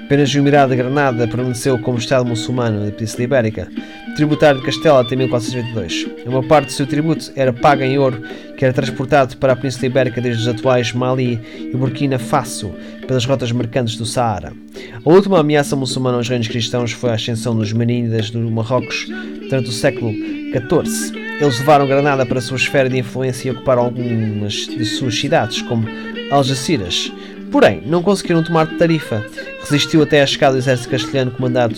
apenas 0.07 0.35
o 0.35 0.39
Emirado 0.39 0.71
de 0.71 0.79
Granada 0.79 1.29
permaneceu 1.29 1.79
como 1.79 1.99
Estado 1.99 2.25
muçulmano 2.25 2.87
na 2.87 2.91
Península 2.91 3.25
Ibérica, 3.25 3.69
tributário 4.17 4.61
de 4.61 4.67
Castela 4.67 5.03
até 5.03 5.15
1422. 5.15 6.07
Uma 6.25 6.43
parte 6.43 6.69
do 6.69 6.73
seu 6.73 6.87
tributo 6.87 7.31
era 7.37 7.53
paga 7.53 7.85
em 7.85 7.99
ouro, 7.99 8.23
que 8.57 8.65
era 8.65 8.73
transportado 8.73 9.37
para 9.37 9.53
a 9.53 9.57
Península 9.57 9.87
Ibérica 9.87 10.23
desde 10.23 10.41
os 10.41 10.49
atuais 10.49 10.93
Mali 10.95 11.39
e 11.55 11.77
Burkina 11.77 12.19
Faso, 12.19 12.75
pelas 13.07 13.27
rotas 13.27 13.53
mercantes 13.53 13.97
do 13.97 14.07
Saara. 14.07 14.55
A 14.93 15.09
última 15.09 15.39
ameaça 15.39 15.77
muçulmana 15.77 16.19
aos 16.19 16.29
reinos 16.29 16.49
cristãos 16.49 16.93
foi 16.93 17.11
a 17.11 17.15
ascensão 17.15 17.57
dos 17.57 17.73
Manínidas 17.73 18.31
do 18.31 18.39
Marrocos 18.51 19.07
durante 19.49 19.71
o 19.71 19.73
século 19.73 20.13
XIV. 20.13 21.19
Eles 21.41 21.59
levaram 21.59 21.87
Granada 21.87 22.27
para 22.27 22.39
a 22.39 22.43
sua 22.43 22.57
esfera 22.57 22.89
de 22.89 22.99
influência 22.99 23.49
e 23.49 23.51
ocuparam 23.53 23.85
algumas 23.85 24.53
de 24.53 24.85
suas 24.85 25.19
cidades, 25.19 25.63
como 25.63 25.87
Algeciras. 26.31 27.13
Porém, 27.51 27.83
não 27.87 28.03
conseguiram 28.03 28.43
tomar 28.43 28.67
Tarifa. 28.77 29.25
Resistiu 29.61 30.03
até 30.03 30.23
à 30.23 30.27
chegada 30.27 30.53
do 30.55 30.59
exército 30.59 30.91
castelhano 30.91 31.31
comandado 31.31 31.75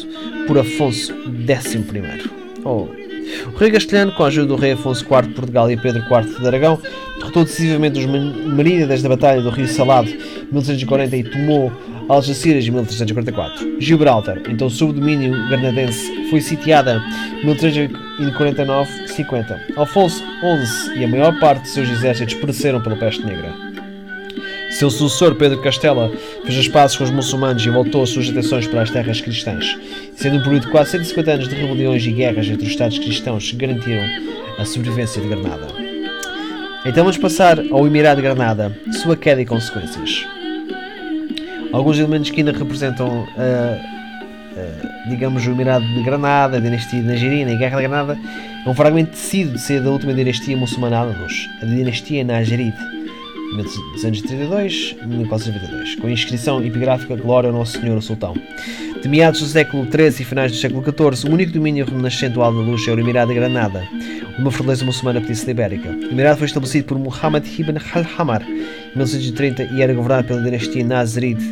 por 0.46 0.59
Afonso 0.59 1.14
X. 1.46 2.29
Oh. 2.64 2.88
O 3.55 3.57
rei 3.57 3.70
castelhano, 3.70 4.12
com 4.12 4.25
a 4.25 4.27
ajuda 4.27 4.48
do 4.48 4.57
rei 4.57 4.72
Afonso 4.72 5.05
IV 5.05 5.29
de 5.29 5.35
Portugal 5.35 5.70
e 5.70 5.77
Pedro 5.77 6.03
IV 6.03 6.40
de 6.40 6.46
Aragão, 6.46 6.79
derrotou 7.18 7.44
decisivamente 7.44 7.98
os 7.98 8.07
Marínidas 8.07 9.01
da 9.01 9.09
Batalha 9.09 9.40
do 9.40 9.51
Rio 9.51 9.68
Salado 9.68 10.09
em 10.09 10.53
1340 10.53 11.16
e 11.16 11.25
tomou 11.25 11.72
Algeciras 12.09 12.67
em 12.67 12.71
1344. 12.71 13.81
Gibraltar, 13.81 14.41
então 14.49 14.69
sob 14.69 14.93
domínio 14.93 15.33
granadense, 15.49 16.29
foi 16.31 16.41
sitiada 16.41 17.01
em 17.43 17.47
1349-50. 17.47 19.77
Alfonso 19.77 20.19
XI 20.19 20.99
e 20.99 21.05
a 21.05 21.09
maior 21.09 21.38
parte 21.38 21.62
de 21.62 21.69
seus 21.69 21.88
exércitos 21.88 22.35
pereceram 22.35 22.81
pela 22.81 22.97
peste 22.97 23.25
negra. 23.25 23.55
Seu 24.71 24.91
sucessor 24.91 25.35
Pedro 25.35 25.61
Castela 25.61 26.11
fez 26.45 26.59
as 26.59 26.67
pazes 26.67 26.97
com 26.97 27.05
os 27.05 27.11
muçulmanos 27.11 27.65
e 27.65 27.71
voltou 27.71 28.03
as 28.03 28.11
suas 28.11 28.31
atenções 28.31 28.67
para 28.67 28.83
as 28.83 28.91
terras 28.91 29.21
cristãs, 29.21 29.79
sendo 30.17 30.38
um 30.38 30.43
período 30.43 30.65
de 30.65 30.71
quase 30.71 30.93
150 30.93 31.31
anos 31.31 31.49
de 31.49 31.55
rebeliões 31.55 32.05
e 32.05 32.11
guerras 32.11 32.49
entre 32.49 32.65
os 32.65 32.73
Estados 32.73 32.99
cristãos 32.99 33.51
que 33.51 33.57
garantiram 33.57 34.03
a 34.59 34.65
sobrevivência 34.65 35.21
de 35.21 35.29
Granada. 35.29 35.69
Então 36.85 37.05
vamos 37.05 37.19
passar 37.19 37.61
ao 37.71 37.87
Emirado 37.87 38.17
de 38.17 38.27
Granada, 38.27 38.77
sua 39.03 39.17
queda 39.17 39.43
e 39.43 39.47
consequências. 39.47 40.27
Alguns 41.72 41.98
elementos 41.98 42.30
que 42.30 42.40
ainda 42.40 42.52
representam, 42.52 43.26
ah, 43.37 43.78
ah, 44.56 45.08
digamos, 45.08 45.46
o 45.46 45.50
Emirado 45.50 45.85
de 45.85 46.02
Granada, 46.02 46.58
a 46.58 46.61
dinastia 46.61 47.02
nagerina 47.02 47.50
e 47.50 47.54
a 47.54 47.58
Guerra 47.58 47.76
de 47.76 47.88
Granada, 47.88 48.18
é 48.64 48.68
um 48.68 48.74
fragmento 48.74 49.12
tecido 49.12 49.52
de 49.52 49.58
ser 49.58 49.82
da 49.82 49.90
última 49.90 50.12
dinastia 50.12 50.56
muçulmana 50.56 51.02
Andalus, 51.02 51.48
a 51.62 51.64
dinastia 51.64 52.22
Najaride. 52.24 53.02
1232 53.53 54.97
1492, 55.07 55.95
com 55.97 56.07
a 56.07 56.11
inscrição 56.11 56.65
epigráfica 56.65 57.17
Glória 57.17 57.51
ao 57.51 57.57
Nosso 57.57 57.81
Senhor 57.81 57.97
o 57.97 58.03
Sultão. 58.03 58.35
De 59.03 59.09
meados 59.09 59.41
do 59.41 59.47
século 59.47 59.85
XIII 59.85 60.23
e 60.23 60.25
finais 60.25 60.53
do 60.53 60.59
século 60.59 60.83
XIV, 60.83 61.29
o 61.29 61.35
único 61.35 61.53
domínio 61.53 61.85
renascente 61.85 62.35
do 62.35 62.43
Al-Andalus 62.43 62.87
é 62.87 62.93
o 62.93 63.01
Emirado 63.01 63.33
de 63.33 63.38
Granada, 63.38 63.87
uma 64.38 64.51
fortaleza 64.51 64.85
muçulmana 64.85 65.19
da 65.19 65.27
Península 65.27 65.51
Ibérica. 65.51 65.88
O 65.88 66.12
Emirado 66.12 66.38
foi 66.38 66.47
estabelecido 66.47 66.87
por 66.87 66.99
Muhammad 66.99 67.45
ibn 67.59 67.79
al-Hamar 67.95 68.43
em 68.43 68.97
1930 68.97 69.65
e 69.75 69.83
era 69.83 69.93
governado 69.93 70.29
pela 70.29 70.43
dinastia 70.43 70.85
Nazaride, 70.85 71.45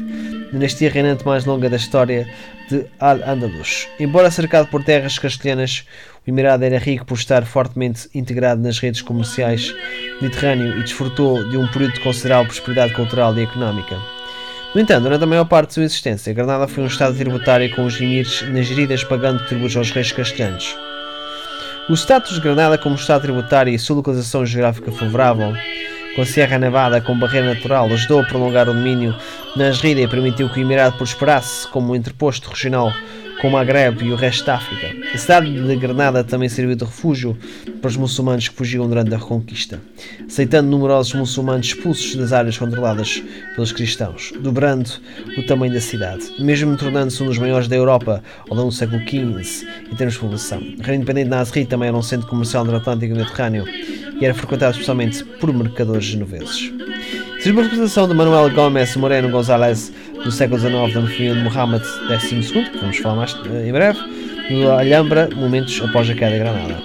dinastia 0.53 0.91
reinante 0.91 1.27
mais 1.27 1.45
longa 1.45 1.69
da 1.69 1.77
história 1.77 2.27
de 2.70 2.87
Al-Andalus. 2.98 3.88
Embora 3.98 4.30
cercado 4.30 4.68
por 4.68 4.85
terras 4.85 5.18
castelhanas, 5.18 5.85
o 6.26 6.30
Emirado 6.30 6.64
era 6.64 6.78
rico 6.78 7.04
por 7.04 7.18
estar 7.18 7.44
fortemente 7.44 8.09
integrado 8.14 8.62
nas 8.62 8.78
redes 8.78 9.02
comerciais 9.02 9.72
do 10.18 10.22
Mediterrâneo 10.22 10.78
e 10.78 10.83
desfrutou 10.83 11.48
de 11.48 11.56
um 11.56 11.66
período 11.68 11.94
de 11.94 12.00
considerável 12.00 12.46
prosperidade 12.46 12.94
cultural 12.94 13.37
e 13.37 13.42
económica. 13.42 13.98
No 14.74 14.80
entanto, 14.80 15.02
durante 15.02 15.24
a 15.24 15.26
maior 15.26 15.46
parte 15.46 15.68
de 15.68 15.74
sua 15.74 15.85
existência, 15.85 16.33
Granada 16.33 16.68
foi 16.68 16.85
um 16.85 16.87
estado 16.87 17.16
tributário 17.16 17.74
com 17.74 17.85
os 17.85 18.00
emires 18.00 18.42
nageridas 18.42 19.02
pagando 19.02 19.44
tributos 19.46 19.76
aos 19.76 19.90
reis 19.90 20.12
castelhanos. 20.12 20.76
O 21.88 21.94
status 21.94 22.35
de 22.35 22.40
Granada 22.40 22.78
como 22.78 22.94
estado 22.94 23.22
tributário 23.22 23.74
e 23.74 23.78
sua 23.78 23.96
localização 23.96 24.46
geográfica 24.46 24.92
favorável, 24.92 25.52
com 26.14 26.23
a 26.23 26.27
Serra 26.27 26.59
Nevada 26.59 27.01
como 27.01 27.20
barreira 27.20 27.55
natural, 27.55 27.87
ajudou 27.87 28.20
a 28.20 28.25
prolongar 28.25 28.68
o 28.68 28.75
domínio 28.75 29.14
na 29.57 29.68
Nasrida 29.68 30.01
e 30.01 30.09
permitiu 30.09 30.49
que 30.49 30.61
o 30.61 30.62
Emirado 30.62 30.96
prosperasse 30.96 31.68
como 31.68 31.92
um 31.92 31.96
interposto 31.96 32.51
regional 32.51 32.92
com 33.40 33.48
o 33.48 33.50
Maghreb 33.50 34.05
e 34.05 34.12
o 34.12 34.16
resto 34.16 34.44
da 34.44 34.57
África. 34.57 34.94
A 35.14 35.18
cidade 35.18 35.50
de 35.50 35.76
Granada 35.76 36.22
também 36.22 36.48
serviu 36.48 36.76
de 36.76 36.85
refúgio 36.85 37.37
para 37.81 37.88
os 37.88 37.96
muçulmanos 37.96 38.48
que 38.48 38.55
fugiam 38.55 38.87
durante 38.87 39.14
a 39.14 39.16
Reconquista, 39.16 39.81
aceitando 40.26 40.68
numerosos 40.68 41.14
muçulmanos 41.14 41.68
expulsos 41.68 42.14
das 42.16 42.33
áreas 42.33 42.59
controladas 42.59 43.22
pelos 43.55 43.72
cristãos, 43.72 44.33
dobrando 44.40 44.90
o 45.38 45.42
tamanho 45.46 45.72
da 45.72 45.81
cidade, 45.81 46.31
mesmo 46.38 46.76
tornando-se 46.76 47.22
um 47.22 47.26
dos 47.26 47.38
maiores 47.38 47.66
da 47.66 47.76
Europa 47.76 48.22
ao 48.48 48.57
longo 48.57 48.68
do 48.68 48.74
século 48.74 49.00
XV 49.00 49.66
em 49.90 49.96
termos 49.96 50.14
de 50.14 50.20
população. 50.20 50.59
O 50.59 50.83
Reino 50.83 50.96
Independente 50.96 51.24
de 51.24 51.31
Nasri 51.31 51.64
também 51.64 51.88
era 51.88 51.96
um 51.96 52.03
centro 52.03 52.29
comercial 52.29 52.64
no 52.64 52.76
Atlântico 52.76 53.14
Mediterrâneo 53.14 53.64
e 54.20 54.24
era 54.24 54.35
frequentado 54.35 54.72
especialmente 54.72 55.24
por 55.24 55.53
mercadores 55.53 56.05
genoveses. 56.05 56.70
Seja 57.40 57.53
uma 57.53 57.62
representação 57.62 58.07
de 58.07 58.12
Manuel 58.12 58.50
Gómez 58.50 58.94
Moreno 58.96 59.31
González 59.31 59.90
do 60.22 60.31
século 60.31 60.61
XIX 60.61 60.92
da 60.92 61.00
família 61.00 61.35
de 61.35 61.42
Muhammad 61.42 61.83
XII, 61.83 62.70
que 62.70 62.79
vamos 62.79 62.98
falar 62.98 63.14
mais 63.14 63.35
eh, 63.46 63.66
em 63.66 63.72
breve, 63.72 63.98
no 64.50 64.70
Alhambra, 64.70 65.26
momentos 65.35 65.81
após 65.83 66.11
a 66.11 66.14
queda 66.14 66.33
de 66.33 66.38
Granada. 66.40 66.83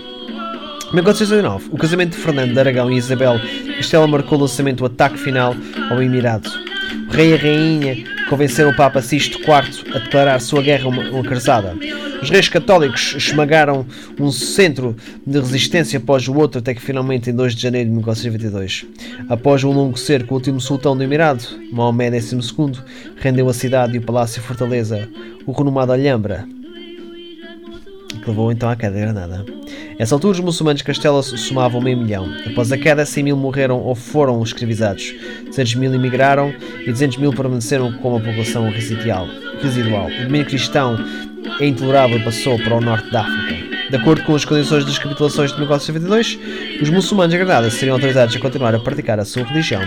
Em 0.91 0.95
1469, 0.95 1.67
o 1.73 1.77
casamento 1.77 2.11
de 2.11 2.23
Fernando 2.23 2.53
de 2.53 2.59
Aragão 2.59 2.89
e 2.89 2.95
Isabel 2.95 3.37
Castela 3.75 4.07
marcou 4.07 4.37
o 4.37 4.41
lançamento 4.43 4.77
do 4.77 4.85
ataque 4.85 5.17
final 5.19 5.53
ao 5.91 6.01
Emirado. 6.01 6.49
O 7.09 7.11
rei 7.11 7.31
e 7.31 7.33
a 7.33 7.37
rainha 7.37 8.14
convenceram 8.29 8.71
o 8.71 8.75
Papa 8.75 9.01
Sisto 9.01 9.39
IV 9.39 9.93
a 9.93 9.99
declarar 9.99 10.39
sua 10.39 10.61
guerra 10.61 10.88
uma, 10.88 11.23
cruzada. 11.23 11.75
Os 12.21 12.29
reis 12.29 12.49
católicos 12.49 13.13
esmagaram 13.17 13.85
um 14.19 14.31
centro 14.31 14.95
de 15.25 15.39
resistência 15.39 15.97
após 15.97 16.27
o 16.27 16.35
outro, 16.35 16.59
até 16.59 16.73
que 16.73 16.81
finalmente, 16.81 17.29
em 17.29 17.33
2 17.33 17.55
de 17.55 17.61
janeiro 17.61 17.89
de 17.89 17.95
1922, 17.95 18.85
após 19.29 19.63
um 19.63 19.71
longo 19.71 19.97
cerco, 19.97 20.33
o 20.33 20.38
último 20.38 20.59
sultão 20.59 20.95
do 20.95 21.03
Emirado, 21.03 21.43
Maomé 21.71 22.09
XII, 22.19 22.41
rendeu 23.17 23.47
a 23.49 23.53
cidade 23.53 23.95
e 23.95 23.99
o 23.99 24.01
palácio 24.01 24.41
fortaleza, 24.41 25.07
o 25.45 25.51
renomado 25.51 25.91
Alhambra, 25.91 26.45
que 28.25 28.31
levou 28.31 28.51
então 28.51 28.67
à 28.67 28.75
queda 28.75 28.95
de 28.95 29.01
Granada. 29.01 29.45
Nessa 29.97 30.15
altura, 30.15 30.33
os 30.33 30.39
muçulmanos 30.39 30.79
de 30.79 30.83
Castela 30.83 31.21
somavam 31.21 31.79
meio 31.79 31.97
milhão. 31.97 32.27
Após 32.45 32.71
a 32.71 32.77
queda, 32.77 33.05
100 33.05 33.23
mil 33.23 33.38
morreram 33.38 33.79
ou 33.79 33.93
foram 33.93 34.41
escravizados, 34.41 35.13
200 35.45 35.75
mil 35.75 35.93
emigraram 35.93 36.53
e 36.81 36.91
200 36.91 37.17
mil 37.17 37.31
permaneceram 37.31 37.93
como 37.99 38.17
a 38.17 38.19
população 38.19 38.69
residual. 38.69 39.27
O 39.27 40.23
domínio 40.23 40.45
cristão 40.45 40.97
é 41.59 41.67
intolerável 41.67 42.17
e 42.17 42.23
passou 42.23 42.57
para 42.57 42.75
o 42.75 42.81
norte 42.81 43.09
da 43.11 43.21
África. 43.21 43.75
De 43.89 43.95
acordo 43.95 44.23
com 44.23 44.35
as 44.35 44.43
condições 44.43 44.83
das 44.83 44.97
capitulações 44.97 45.51
de 45.51 45.59
1492, 45.59 46.81
os 46.81 46.89
muçulmanos 46.89 47.31
de 47.31 47.38
Granada 47.38 47.69
seriam 47.69 47.95
autorizados 47.95 48.35
a 48.35 48.39
continuar 48.39 48.73
a 48.73 48.79
praticar 48.79 49.19
a 49.19 49.25
sua 49.25 49.43
religião. 49.43 49.81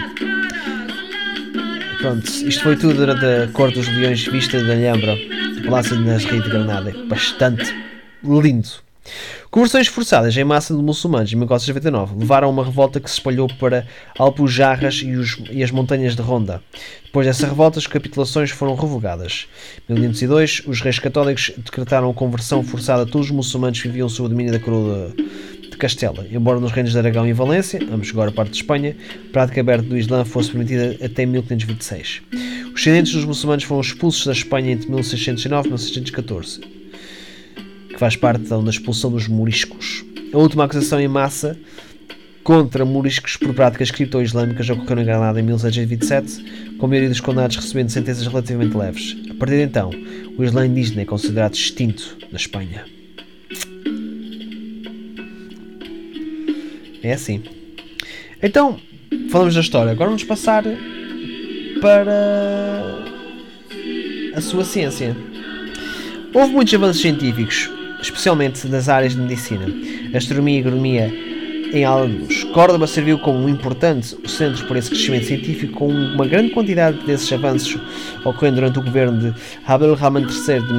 Pronto, 1.99 2.25
isto 2.25 2.63
foi 2.63 2.77
tudo 2.77 2.95
durante 2.95 3.25
a 3.25 3.49
Corte 3.53 3.75
dos 3.75 3.89
Leões 3.89 4.25
vista 4.25 4.63
de 4.63 4.71
Alhambra, 4.71 5.19
Palácio 5.65 5.97
de 5.97 6.05
Nasri 6.05 6.41
de 6.41 6.49
Granada. 6.49 6.95
Bastante 7.09 7.75
lindo. 8.23 8.69
Conversões 9.51 9.87
forçadas 9.87 10.37
em 10.37 10.45
massa 10.45 10.75
de 10.77 10.83
muçulmanos 10.83 11.33
em 11.33 11.37
1499 11.37 12.19
levaram 12.19 12.49
a 12.49 12.51
uma 12.51 12.65
revolta 12.65 13.01
que 13.01 13.09
se 13.09 13.17
espalhou 13.17 13.49
para 13.59 13.87
Alpujarras 14.19 14.97
e, 14.97 15.17
os, 15.17 15.39
e, 15.51 15.63
as 15.63 15.71
montanhas 15.71 16.15
de 16.15 16.23
Ronda. 16.23 16.63
Depois 17.05 17.27
dessa 17.27 17.47
revolta, 17.47 17.79
as 17.79 17.87
capitulações 17.87 18.51
foram 18.51 18.75
revogadas. 18.75 19.47
Em 19.89 19.95
1502, 19.95 20.63
os 20.67 20.81
reis 20.83 20.99
católicos 20.99 21.51
decretaram 21.57 22.11
a 22.11 22.15
conversão 22.15 22.63
forçada 22.63 23.03
a 23.03 23.07
todos 23.07 23.29
os 23.29 23.33
muçulmanos 23.33 23.81
que 23.81 23.89
viviam 23.89 24.09
sob 24.09 24.27
o 24.27 24.29
domínio 24.29 24.53
da 24.53 24.61
coroa 24.61 25.15
de 25.17 25.77
Castela. 25.79 26.27
Embora 26.31 26.61
nos 26.61 26.71
reinos 26.71 26.93
de 26.93 26.99
Aragão 26.99 27.27
e 27.27 27.33
Valência, 27.33 27.81
ambos 27.91 28.11
agora 28.11 28.31
parte 28.31 28.51
de 28.51 28.57
Espanha, 28.59 28.95
a 29.29 29.33
prática 29.33 29.61
aberta 29.63 29.89
do 29.89 29.97
Islã 29.97 30.25
fosse 30.27 30.51
permitida 30.51 30.99
até 31.03 31.25
1526. 31.25 32.23
Os 32.67 32.75
descendentes 32.75 33.15
dos 33.15 33.25
muçulmanos 33.25 33.65
foram 33.65 33.81
expulsos 33.81 34.27
da 34.27 34.33
Espanha 34.33 34.73
entre 34.73 34.89
1609 34.91 35.69
e 35.69 35.71
1614 35.71 36.79
que 37.89 37.99
faz 37.99 38.17
parte 38.17 38.43
então, 38.43 38.63
da 38.63 38.71
expulsão 38.71 39.11
dos 39.11 39.27
moriscos. 39.29 40.05
A 40.33 40.39
última 40.39 40.65
acusação 40.65 41.01
em 41.01 41.09
massa 41.09 41.59
contra 42.45 42.85
moriscos 42.85 43.37
por 43.37 43.53
práticas 43.55 43.91
cripto-islâmicas 43.91 44.71
ocorreu 44.71 45.01
em 45.01 45.05
Granada 45.05 45.39
em 45.41 45.43
1627, 45.43 46.77
com 46.79 46.87
a 46.87 46.89
maioria 46.89 47.09
dos 47.09 47.21
condenados 47.21 47.57
recebendo 47.57 47.91
sentenças 47.91 48.27
relativamente 48.27 48.77
leves. 48.77 49.17
A 49.31 49.35
partir 49.35 49.57
de 49.57 49.63
então, 49.63 49.91
o 50.37 50.45
Islã 50.45 50.67
indígena 50.67 51.03
é 51.03 51.05
considerado 51.05 51.55
extinto 51.55 52.17
na 52.31 52.37
Espanha. 52.37 52.85
É 57.03 57.13
assim. 57.13 57.43
Então, 58.43 58.79
falamos 59.31 59.55
da 59.55 59.61
história. 59.61 59.93
Agora 59.93 60.09
vamos 60.09 60.25
passar 60.25 60.65
para 61.81 63.05
a 64.35 64.41
sua 64.41 64.65
ciência. 64.65 65.17
Houve 66.33 66.53
muitos 66.53 66.75
avanços 66.75 67.03
científicos 67.03 67.78
especialmente 68.01 68.67
nas 68.69 68.89
áreas 68.89 69.15
de 69.15 69.21
medicina, 69.21 69.67
astronomia 70.15 70.57
e 70.57 70.61
agronomia 70.61 71.15
em 71.73 71.85
Al-Andalus. 71.85 72.45
Córdoba 72.45 72.87
serviu 72.87 73.19
como 73.19 73.39
um 73.39 73.49
importante 73.49 74.17
centro 74.29 74.67
para 74.67 74.79
esse 74.79 74.91
crescimento 74.91 75.27
científico, 75.27 75.75
com 75.75 75.89
uma 75.89 76.27
grande 76.27 76.51
quantidade 76.51 76.99
desses 77.05 77.31
avanços 77.33 77.79
ocorrendo 78.25 78.57
durante 78.57 78.79
o 78.79 78.83
governo 78.83 79.19
de 79.19 79.35
Abdel-Rahman 79.67 80.23
III 80.25 80.61
de 80.61 80.73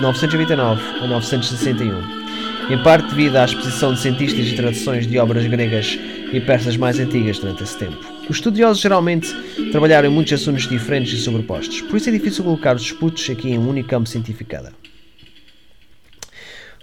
929 0.00 0.82
a 1.02 1.06
961 1.06 2.26
em 2.68 2.82
parte 2.82 3.08
devido 3.10 3.36
à 3.36 3.44
exposição 3.44 3.94
de 3.94 4.00
cientistas 4.00 4.46
e 4.46 4.56
traduções 4.56 5.06
de 5.06 5.18
obras 5.18 5.46
gregas 5.46 5.98
e 6.32 6.40
persas 6.40 6.76
mais 6.76 6.98
antigas 6.98 7.38
durante 7.38 7.62
esse 7.62 7.78
tempo. 7.78 7.98
Os 8.28 8.36
estudiosos 8.36 8.82
geralmente 8.82 9.32
trabalharam 9.70 10.08
em 10.08 10.12
muitos 10.12 10.32
assuntos 10.32 10.68
diferentes 10.68 11.12
e 11.12 11.22
sobrepostos, 11.22 11.80
por 11.82 11.96
isso 11.96 12.08
é 12.08 12.12
difícil 12.12 12.42
colocar 12.42 12.74
os 12.74 12.82
disputos 12.82 13.28
aqui 13.30 13.50
em 13.50 13.58
um 13.58 13.68
único 13.68 13.88
campo 13.88 14.08
cientificado. 14.08 14.70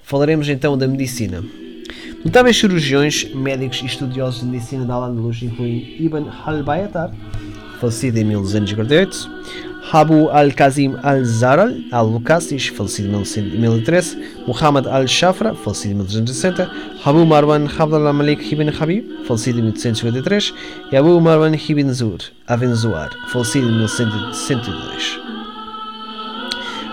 Falaremos 0.03 0.47
então 0.49 0.77
da 0.77 0.87
medicina. 0.87 1.43
Notáveis 2.23 2.57
cirurgiões, 2.57 3.33
médicos 3.33 3.81
e 3.81 3.85
estudiosos 3.85 4.41
de 4.41 4.47
medicina 4.47 4.85
da 4.85 4.93
Al-Andalus 4.93 5.41
incluem 5.41 5.97
Ibn 5.99 6.29
al-Bayatar, 6.45 7.11
falecido 7.81 8.17
em 8.17 8.23
1248, 8.23 9.29
Abu 9.91 10.29
al-Kazim 10.29 10.95
al-Zaral 11.03 11.73
al-Lukasis, 11.91 12.67
falecido 12.67 13.09
em 13.09 13.59
1013, 13.59 14.45
Muhammad 14.47 14.87
al-Shafra, 14.87 15.53
falecido 15.53 15.91
em 15.91 15.95
1260, 15.95 16.71
Abu 17.03 17.25
Marwan 17.25 17.67
Abdullah 17.77 18.13
Malik 18.13 18.53
ibn 18.53 18.69
Habib, 18.69 19.25
falecido 19.25 19.59
em 19.59 19.63
1853, 19.63 20.53
e 20.91 20.95
Abu 20.95 21.19
Marwan 21.19 21.53
ibn 21.55 21.91
Zur, 21.91 22.19
Avenzuar, 22.47 23.09
falecido 23.27 23.67
em 23.67 23.77
1102. 23.79 25.32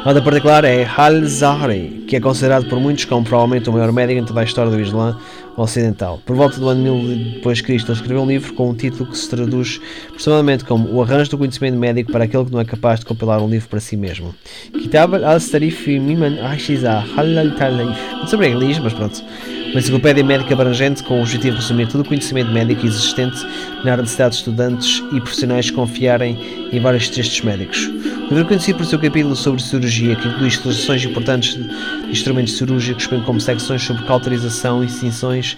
Nota 0.05 0.23
particular 0.23 0.65
é 0.65 0.89
Al-Zahri, 0.97 2.05
que 2.09 2.17
é 2.17 2.21
considerado 2.21 2.67
por 2.71 2.81
muitos 2.81 3.05
como 3.05 3.23
provavelmente 3.23 3.69
o 3.69 3.73
maior 3.73 3.93
médico 3.93 4.19
em 4.19 4.25
toda 4.25 4.41
a 4.41 4.45
história 4.45 4.71
do 4.71 4.81
Islã 4.81 5.19
ocidental. 5.59 6.19
Por 6.25 6.35
volta 6.35 6.59
do 6.59 6.71
ano 6.71 6.83
1000 7.03 7.35
depois 7.35 7.59
de 7.59 7.65
Cristo, 7.65 7.93
ele 7.93 7.99
escreveu 7.99 8.23
um 8.23 8.27
livro 8.27 8.55
com 8.55 8.71
um 8.71 8.75
título 8.75 9.11
que 9.11 9.19
se 9.19 9.29
traduz 9.29 9.79
aproximadamente 10.09 10.65
como 10.65 10.91
O 10.91 11.03
Arranjo 11.03 11.33
do 11.33 11.39
Conhecimento 11.39 11.77
Médico 11.77 12.11
para 12.11 12.25
aquele 12.25 12.47
que 12.47 12.51
não 12.51 12.61
é 12.61 12.65
capaz 12.65 13.01
de 13.01 13.07
compilar 13.07 13.43
um 13.43 13.49
livro 13.49 13.69
para 13.69 13.79
si 13.79 13.95
mesmo. 13.95 14.35
Kitab 14.73 15.23
al-Starif 15.23 15.87
Miman 15.99 16.41
Ashiza 16.47 17.05
Halal 17.15 17.51
Talif. 17.57 18.01
Não 18.13 18.27
sei 18.27 18.39
bem 18.39 18.53
inglês, 18.53 18.79
mas 18.79 18.95
pronto. 18.95 19.23
Uma 19.71 19.79
enciclopédia 19.79 20.25
médica 20.25 20.53
abrangente 20.53 21.01
com 21.05 21.19
o 21.19 21.21
objetivo 21.21 21.57
de 21.57 21.63
resumir 21.63 21.87
todo 21.87 22.01
o 22.01 22.05
conhecimento 22.05 22.51
médico 22.51 22.85
existente 22.85 23.39
na 23.85 23.97
necessidade 23.97 24.33
de 24.33 24.41
estudantes 24.41 25.01
e 25.13 25.21
profissionais 25.21 25.71
confiarem 25.71 26.37
em 26.73 26.81
vários 26.81 27.09
textos 27.09 27.41
médicos. 27.43 27.87
O 27.87 28.35
livro 28.35 28.41
é 28.41 28.45
conhecido 28.45 28.79
por 28.79 28.87
seu 28.87 28.99
capítulo 28.99 29.37
sobre 29.37 29.63
cirurgia, 29.63 30.17
que 30.17 30.27
inclui 30.27 30.49
ilustrações 30.49 31.05
importantes 31.05 31.55
de 31.55 32.11
instrumentos 32.11 32.57
cirúrgicos, 32.57 33.07
bem 33.07 33.23
como 33.23 33.41
secções 33.41 33.83
sobre 33.83 34.03
cauterização, 34.07 34.83
extinções, 34.83 35.57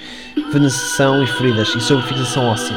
veneção 0.53 1.25
e 1.25 1.27
feridas, 1.27 1.75
e 1.75 1.81
sobre 1.81 2.07
fixação 2.07 2.45
óssea. 2.45 2.77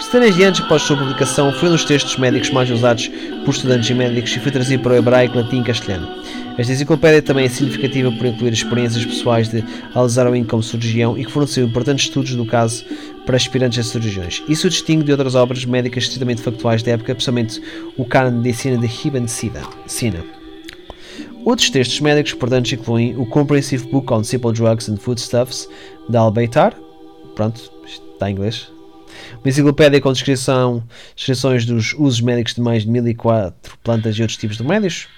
Centenas 0.00 0.34
de 0.34 0.42
anos 0.42 0.60
após 0.60 0.82
sua 0.82 0.96
publicação, 0.96 1.52
foi 1.52 1.68
um 1.68 1.72
dos 1.72 1.84
textos 1.84 2.16
médicos 2.16 2.50
mais 2.50 2.68
usados 2.68 3.08
por 3.44 3.54
estudantes 3.54 3.88
e 3.90 3.94
médicos 3.94 4.36
e 4.36 4.40
foi 4.40 4.50
trazido 4.50 4.82
para 4.82 4.94
o 4.94 4.96
hebraico, 4.96 5.38
latim 5.38 5.60
e 5.60 5.64
castelhano. 5.64 6.08
Esta 6.56 6.72
enciclopédia 6.72 7.20
também 7.20 7.46
é 7.46 7.48
significativa 7.48 8.12
por 8.12 8.26
incluir 8.26 8.52
experiências 8.52 9.04
pessoais 9.04 9.48
de 9.48 9.64
Al-Zarawin 9.92 10.44
como 10.44 10.62
cirurgião 10.62 11.18
e 11.18 11.24
que 11.24 11.30
forneceu 11.30 11.66
importantes 11.66 12.04
estudos 12.04 12.36
do 12.36 12.46
caso 12.46 12.84
para 13.26 13.36
aspirantes 13.36 13.80
a 13.80 13.82
cirurgiões. 13.82 14.40
Isso 14.48 14.68
o 14.68 14.70
distingue 14.70 15.02
de 15.02 15.10
outras 15.10 15.34
obras 15.34 15.64
médicas 15.64 16.04
estritamente 16.04 16.42
factuais 16.42 16.80
da 16.82 16.92
época, 16.92 17.10
especialmente 17.10 17.60
o 17.96 18.04
Canon 18.04 18.30
de 18.30 18.36
Medicina 18.36 18.78
de 18.78 18.86
Ibn 18.86 19.26
Sina. 19.26 20.24
Outros 21.44 21.70
textos 21.70 22.00
médicos 22.00 22.32
importantes 22.32 22.72
incluem 22.72 23.16
o 23.16 23.26
Comprehensive 23.26 23.86
Book 23.88 24.12
on 24.12 24.22
Simple 24.22 24.52
Drugs 24.52 24.88
and 24.88 24.96
Foodstuffs 24.96 25.68
de 26.08 26.16
Al-Baitar, 26.16 26.74
pronto, 27.34 27.60
está 27.84 28.30
em 28.30 28.32
inglês, 28.32 28.70
uma 29.42 29.48
enciclopédia 29.48 30.00
com 30.00 30.12
descrição, 30.12 30.82
descrições 31.16 31.66
dos 31.66 31.94
usos 31.94 32.20
médicos 32.20 32.54
de 32.54 32.60
mais 32.60 32.84
de 32.84 32.90
1004 32.90 33.78
plantas 33.82 34.16
e 34.16 34.22
outros 34.22 34.38
tipos 34.38 34.56
de 34.56 34.62
remédios, 34.62 35.08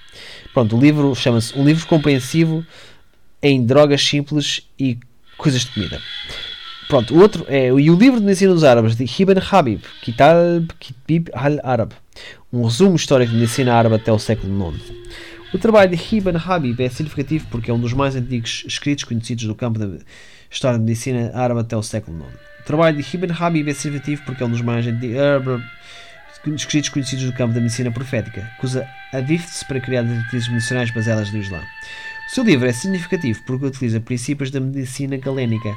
Pronto, 0.53 0.77
o 0.77 0.79
livro 0.79 1.13
chama-se 1.15 1.57
Um 1.57 1.65
Livro 1.65 1.85
Compreensivo 1.87 2.65
em 3.41 3.65
Drogas 3.65 4.01
Simples 4.01 4.67
e 4.79 4.97
Coisas 5.37 5.61
de 5.61 5.71
Comida. 5.71 6.01
Pronto, 6.87 7.13
o 7.13 7.19
outro 7.19 7.45
é 7.49 7.67
e 7.67 7.89
o 7.91 7.95
livro 7.95 8.19
de 8.19 8.25
medicina 8.25 8.53
dos 8.53 8.63
árabes 8.63 8.95
de 8.95 9.03
Ibn 9.03 9.39
Habib, 9.51 9.81
Kitab 10.01 10.69
Kitbib 10.79 11.29
al-Arab, 11.33 11.91
um 12.51 12.63
resumo 12.63 12.95
histórico 12.95 13.31
de 13.31 13.37
medicina 13.37 13.75
árabe 13.75 13.95
até 13.95 14.11
o 14.11 14.17
século 14.17 14.73
IX. 14.73 14.81
O 15.53 15.57
trabalho 15.57 15.95
de 15.95 16.15
Ibn 16.15 16.37
Habib 16.37 16.79
é 16.79 16.89
significativo 16.89 17.45
porque 17.51 17.69
é 17.69 17.73
um 17.73 17.79
dos 17.79 17.93
mais 17.93 18.15
antigos 18.15 18.63
escritos 18.65 19.03
conhecidos 19.03 19.45
do 19.45 19.55
campo 19.55 19.79
da 19.79 19.97
história 20.49 20.77
da 20.77 20.83
medicina 20.83 21.31
árabe 21.33 21.59
até 21.59 21.75
o 21.75 21.83
século 21.83 22.17
IX. 22.17 22.33
O 22.61 22.63
trabalho 22.63 23.01
de 23.01 23.15
Ibn 23.15 23.33
Habib 23.37 23.69
é 23.69 23.73
significativo 23.73 24.23
porque 24.25 24.43
é 24.43 24.45
um 24.45 24.49
dos 24.49 24.61
mais 24.61 24.87
antigos 24.87 25.17
escritos 26.55 26.89
conhecidos 26.89 27.25
do 27.25 27.33
campo 27.33 27.53
da 27.53 27.59
medicina 27.59 27.91
profética, 27.91 28.49
que 28.59 28.65
usa 28.65 28.87
hadiths 29.13 29.63
para 29.63 29.79
criar 29.79 30.03
diretrizes 30.03 30.49
medicinais 30.49 30.91
baseadas 30.91 31.31
no 31.31 31.39
Islã. 31.39 31.61
O 32.27 32.31
seu 32.33 32.43
livro 32.43 32.67
é 32.67 32.73
significativo 32.73 33.41
porque 33.45 33.65
utiliza 33.65 33.99
princípios 33.99 34.51
da 34.51 34.59
medicina 34.59 35.17
galénica, 35.17 35.73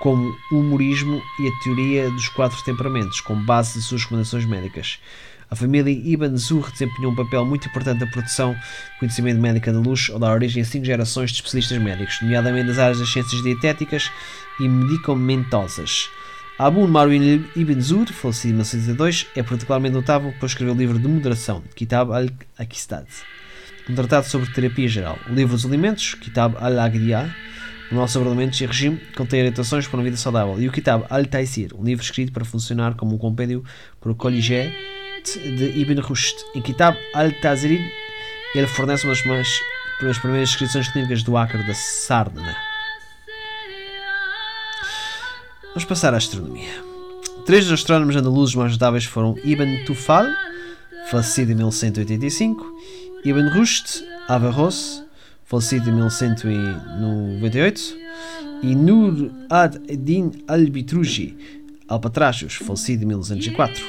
como 0.00 0.34
o 0.50 0.56
humorismo 0.56 1.22
e 1.38 1.48
a 1.48 1.64
teoria 1.64 2.10
dos 2.10 2.28
quatro 2.28 2.62
temperamentos, 2.64 3.20
como 3.20 3.44
base 3.44 3.74
de 3.74 3.84
suas 3.84 4.02
recomendações 4.02 4.44
médicas. 4.44 4.98
A 5.50 5.54
família 5.54 5.92
Ibn 5.92 6.34
Zur 6.36 6.70
desempenhou 6.72 7.12
um 7.12 7.14
papel 7.14 7.44
muito 7.44 7.68
importante 7.68 8.00
na 8.00 8.06
produção 8.06 8.54
do 8.54 8.98
conhecimento 9.00 9.38
médico 9.38 9.70
da 9.70 9.78
luz, 9.78 10.08
ao 10.10 10.18
dar 10.18 10.32
origem 10.32 10.62
a 10.62 10.64
cinco 10.64 10.86
gerações 10.86 11.30
de 11.30 11.36
especialistas 11.36 11.76
médicos, 11.76 12.18
nomeadamente 12.22 12.68
nas 12.68 12.78
áreas 12.78 12.98
das 12.98 13.12
ciências 13.12 13.42
dietéticas 13.42 14.10
e 14.58 14.66
medicamentosas. 14.66 16.08
Abu 16.62 16.86
Marwin 16.86 17.44
ibn 17.56 17.80
Zur, 17.80 18.06
falecido 18.06 18.50
em 18.50 18.54
1962, 18.58 19.26
é 19.34 19.42
particularmente 19.42 19.96
notável 19.96 20.32
por 20.38 20.46
escrever 20.46 20.70
o 20.70 20.76
livro 20.76 20.96
de 20.96 21.08
moderação, 21.08 21.60
Kitab 21.74 22.12
al-Aqistad, 22.12 23.04
um 23.90 23.96
tratado 23.96 24.28
sobre 24.28 24.48
terapia 24.52 24.86
geral. 24.86 25.18
O 25.28 25.32
livro 25.32 25.56
dos 25.56 25.66
alimentos, 25.66 26.14
Kitab 26.14 26.54
al-Agriya, 26.60 27.34
o 27.90 28.06
sobre 28.06 28.28
alimentos 28.28 28.60
e 28.60 28.66
regime, 28.66 28.96
contém 29.16 29.40
orientações 29.40 29.88
para 29.88 29.96
uma 29.96 30.04
vida 30.04 30.16
saudável. 30.16 30.62
E 30.62 30.68
o 30.68 30.70
Kitab 30.70 31.04
al-Taisir, 31.10 31.74
um 31.76 31.82
livro 31.82 32.04
escrito 32.04 32.30
para 32.30 32.44
funcionar 32.44 32.94
como 32.94 33.16
um 33.16 33.18
compêndio 33.18 33.64
para 34.00 34.12
o 34.12 34.14
Coligé 34.14 34.72
de 35.24 35.80
Ibn 35.80 36.00
Rushd. 36.00 36.36
Em 36.54 36.62
Kitab 36.62 36.96
al-Tazir, 37.12 37.80
ele 38.54 38.68
fornece 38.68 39.04
uma 39.04 39.16
das 40.00 40.18
primeiras 40.18 40.50
descrições 40.50 40.88
clínicas 40.90 41.24
do 41.24 41.36
ácaro 41.36 41.66
da 41.66 41.74
Sardana. 41.74 42.71
Vamos 45.74 45.86
passar 45.86 46.12
à 46.12 46.18
astronomia. 46.18 46.68
Três 47.46 47.64
dos 47.64 47.72
astrónomos 47.72 48.14
andaluzes 48.14 48.54
mais 48.54 48.72
notáveis 48.72 49.06
foram 49.06 49.34
Ibn 49.42 49.86
Tufal, 49.86 50.26
falecido 51.10 51.52
em 51.52 51.54
1185, 51.54 52.62
Ibn 53.24 53.48
Rushd 53.48 54.04
Averroes, 54.28 55.02
falecido 55.46 55.88
em 55.88 55.94
1198, 55.94 57.96
e 58.62 58.74
Nur 58.74 59.30
ad-Din 59.48 60.44
al-Bitruji, 60.46 61.38
Alpatrachos, 61.88 62.56
falecido 62.56 63.04
em 63.04 63.06
1204. 63.06 63.82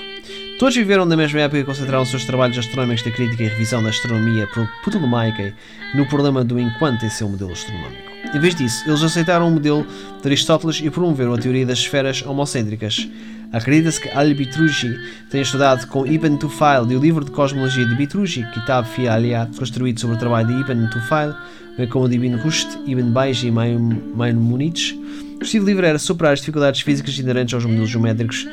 Todos 0.60 0.76
viveram 0.76 1.06
na 1.06 1.18
mesma 1.18 1.42
época 1.42 1.60
e 1.60 1.66
concentraram 1.66 2.06
seus 2.06 2.24
trabalhos 2.24 2.58
astronómicos 2.58 3.04
da 3.04 3.12
crítica 3.12 3.44
e 3.44 3.48
revisão 3.48 3.84
da 3.84 3.90
astronomia 3.90 4.48
ptolemaica 4.86 5.54
no 5.94 6.08
problema 6.08 6.46
do 6.46 6.58
enquanto 6.58 7.06
em 7.06 7.10
seu 7.10 7.28
modelo 7.28 7.52
astronómico. 7.52 8.13
Em 8.34 8.40
vez 8.40 8.56
disso, 8.56 8.84
eles 8.88 9.04
aceitaram 9.04 9.48
o 9.48 9.52
modelo 9.52 9.86
de 10.22 10.28
Aristóteles 10.28 10.82
e 10.84 10.90
promoveram 10.90 11.34
a 11.34 11.38
teoria 11.38 11.66
das 11.66 11.78
esferas 11.78 12.24
homocêntricas. 12.26 13.08
Acredita-se 13.52 14.02
que 14.02 14.10
Al-Bitruji 14.10 14.98
tenha 15.30 15.44
estudado 15.44 15.86
com 15.86 16.08
Ibn 16.08 16.38
Tufail 16.38 16.92
e 16.92 16.96
o 16.96 17.00
livro 17.00 17.24
de 17.24 17.30
cosmologia 17.30 17.86
de 17.86 17.94
Bitruji, 17.94 18.44
Kitab 18.52 18.88
fi 18.88 19.08
Aliyah, 19.08 19.48
construído 19.56 20.00
sobre 20.00 20.16
o 20.16 20.20
trabalho 20.20 20.48
de 20.48 20.54
Ibn 20.62 20.88
Tufail, 20.88 21.36
bem 21.78 21.88
como 21.88 22.10
de 22.10 22.16
Ibn 22.16 22.38
Rushd, 22.38 22.80
Ibn 22.88 23.12
Baiji 23.12 23.50
e 23.50 23.52
Maimonides. 23.52 24.96
O 25.40 25.44
estilo 25.44 25.68
livre 25.68 25.86
era 25.86 26.00
superar 26.00 26.34
as 26.34 26.40
dificuldades 26.40 26.82
físicas 26.82 27.18
inerentes 27.20 27.54
aos 27.54 27.66
modelos 27.66 27.92
geométricos 27.92 28.48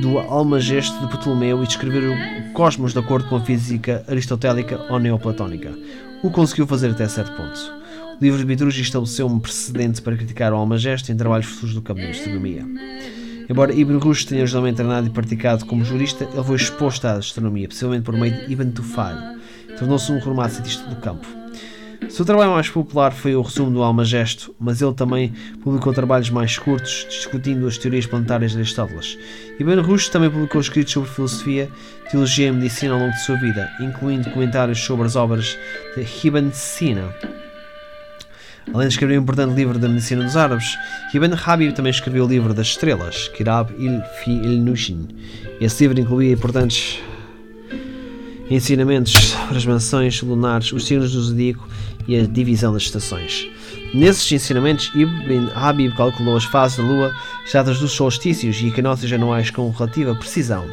do 0.00 0.18
Almageste 0.20 0.96
de 1.00 1.08
Ptolomeu 1.08 1.64
e 1.64 1.66
descrever 1.66 2.08
o 2.08 2.52
cosmos 2.52 2.92
de 2.92 3.00
acordo 3.00 3.28
com 3.28 3.36
a 3.36 3.40
física 3.40 4.04
aristotélica 4.06 4.80
ou 4.88 5.00
neoplatónica, 5.00 5.72
o 6.22 6.30
conseguiu 6.30 6.68
fazer 6.68 6.92
até 6.92 7.08
certo 7.08 7.32
ponto. 7.36 7.83
Livro 8.20 8.38
de 8.38 8.44
Bitruji 8.44 8.82
estabeleceu 8.82 9.26
um 9.26 9.38
precedente 9.38 10.00
para 10.00 10.16
criticar 10.16 10.52
o 10.52 10.56
Almageste 10.56 11.10
em 11.10 11.16
trabalhos 11.16 11.46
futuros 11.46 11.74
do 11.74 11.82
campo 11.82 12.00
da 12.00 12.08
astronomia. 12.08 12.64
Embora 13.48 13.74
Ibn 13.74 13.98
Rushd 13.98 14.28
tenha 14.28 14.46
geralmente 14.46 14.76
treinado 14.76 15.06
e 15.06 15.10
praticado 15.10 15.66
como 15.66 15.84
jurista, 15.84 16.24
ele 16.32 16.42
foi 16.42 16.56
exposto 16.56 17.04
à 17.06 17.12
astronomia, 17.12 17.68
possivelmente 17.68 18.04
por 18.04 18.16
meio 18.16 18.34
de 18.34 18.52
Ibn 18.52 18.70
Tufayl. 18.70 19.18
Tornou-se 19.78 20.10
um 20.10 20.18
renomado 20.18 20.52
cientista 20.52 20.88
do 20.88 20.96
campo. 20.96 21.26
Seu 22.08 22.24
trabalho 22.24 22.52
mais 22.52 22.68
popular 22.68 23.12
foi 23.12 23.34
o 23.34 23.42
resumo 23.42 23.70
do 23.70 23.82
Almagesto, 23.82 24.54
mas 24.58 24.80
ele 24.80 24.94
também 24.94 25.32
publicou 25.62 25.92
trabalhos 25.92 26.30
mais 26.30 26.58
curtos, 26.58 27.06
discutindo 27.08 27.66
as 27.66 27.78
teorias 27.78 28.06
planetárias 28.06 28.52
de 28.52 28.58
Aristóteles. 28.58 29.18
Ibn 29.58 29.80
Rushd 29.80 30.10
também 30.10 30.30
publicou 30.30 30.60
escritos 30.60 30.92
sobre 30.92 31.10
filosofia, 31.10 31.68
teologia 32.10 32.48
e 32.48 32.52
medicina 32.52 32.94
ao 32.94 33.00
longo 33.00 33.12
de 33.12 33.24
sua 33.24 33.36
vida, 33.36 33.70
incluindo 33.80 34.30
comentários 34.30 34.78
sobre 34.80 35.06
as 35.06 35.16
obras 35.16 35.58
de 35.96 36.26
Ibn 36.26 36.50
Sina. 36.52 37.14
Além 38.72 38.88
de 38.88 38.94
escrever 38.94 39.18
um 39.18 39.22
importante 39.22 39.54
livro 39.54 39.78
da 39.78 39.88
medicina 39.88 40.24
dos 40.24 40.36
árabes, 40.36 40.76
Ibn 41.12 41.34
Habib 41.44 41.72
também 41.74 41.90
escreveu 41.90 42.24
o 42.24 42.28
livro 42.28 42.54
das 42.54 42.68
estrelas, 42.68 43.28
Kirab 43.28 43.72
il 43.78 44.02
fi 44.22 44.30
il 44.30 44.60
Nushin. 44.60 45.08
Esse 45.60 45.84
livro 45.84 46.00
incluía 46.00 46.32
importantes 46.32 46.98
ensinamentos 48.50 49.12
sobre 49.12 49.58
as 49.58 49.66
mansões 49.66 50.22
lunares, 50.22 50.72
os 50.72 50.84
signos 50.84 51.12
do 51.12 51.22
zodíaco 51.22 51.68
e 52.06 52.18
a 52.18 52.26
divisão 52.26 52.72
das 52.72 52.82
estações. 52.82 53.48
Nesses 53.94 54.30
ensinamentos, 54.32 54.90
Ibn 54.94 55.50
Habib 55.54 55.94
calculou 55.94 56.36
as 56.36 56.44
fases 56.44 56.78
da 56.78 56.84
Lua, 56.84 57.14
as 57.44 57.52
datas 57.52 57.78
dos 57.78 57.92
solstícios 57.92 58.60
e 58.60 58.68
equinócios 58.68 59.12
anuais 59.12 59.50
com 59.50 59.70
relativa 59.70 60.14
precisão. 60.14 60.66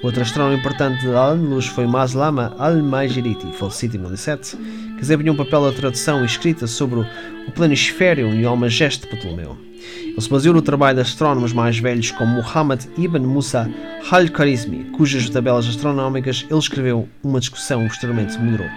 Outro 0.00 0.22
astrónomo 0.22 0.56
importante 0.56 1.00
de 1.00 1.08
Al-Andalus 1.08 1.66
foi 1.66 1.84
Maslama 1.84 2.54
al-Majiriti, 2.56 3.52
falecido 3.52 3.96
em 3.96 4.00
2007, 4.00 4.56
que 4.56 5.00
desempenhou 5.00 5.34
um 5.34 5.38
papel 5.38 5.62
na 5.62 5.72
tradução 5.72 6.22
e 6.22 6.26
escrita 6.26 6.68
sobre 6.68 7.00
o 7.00 7.52
planisfério 7.52 8.32
e 8.32 8.46
o 8.46 8.68
de 8.68 9.06
Ptolomeu. 9.08 9.58
Ele 10.04 10.20
se 10.20 10.30
baseou 10.30 10.54
no 10.54 10.62
trabalho 10.62 10.96
de 10.96 11.02
astrónomos 11.02 11.52
mais 11.52 11.78
velhos 11.80 12.12
como 12.12 12.36
Muhammad 12.36 12.84
ibn 12.96 13.26
Musa 13.26 13.68
al-Kharizmi, 14.08 14.84
cujas 14.96 15.28
tabelas 15.28 15.66
astronómicas 15.66 16.46
ele 16.48 16.58
escreveu 16.60 17.08
uma 17.24 17.40
discussão 17.40 17.84
posteriormente 17.88 18.38
moderou. 18.38 18.68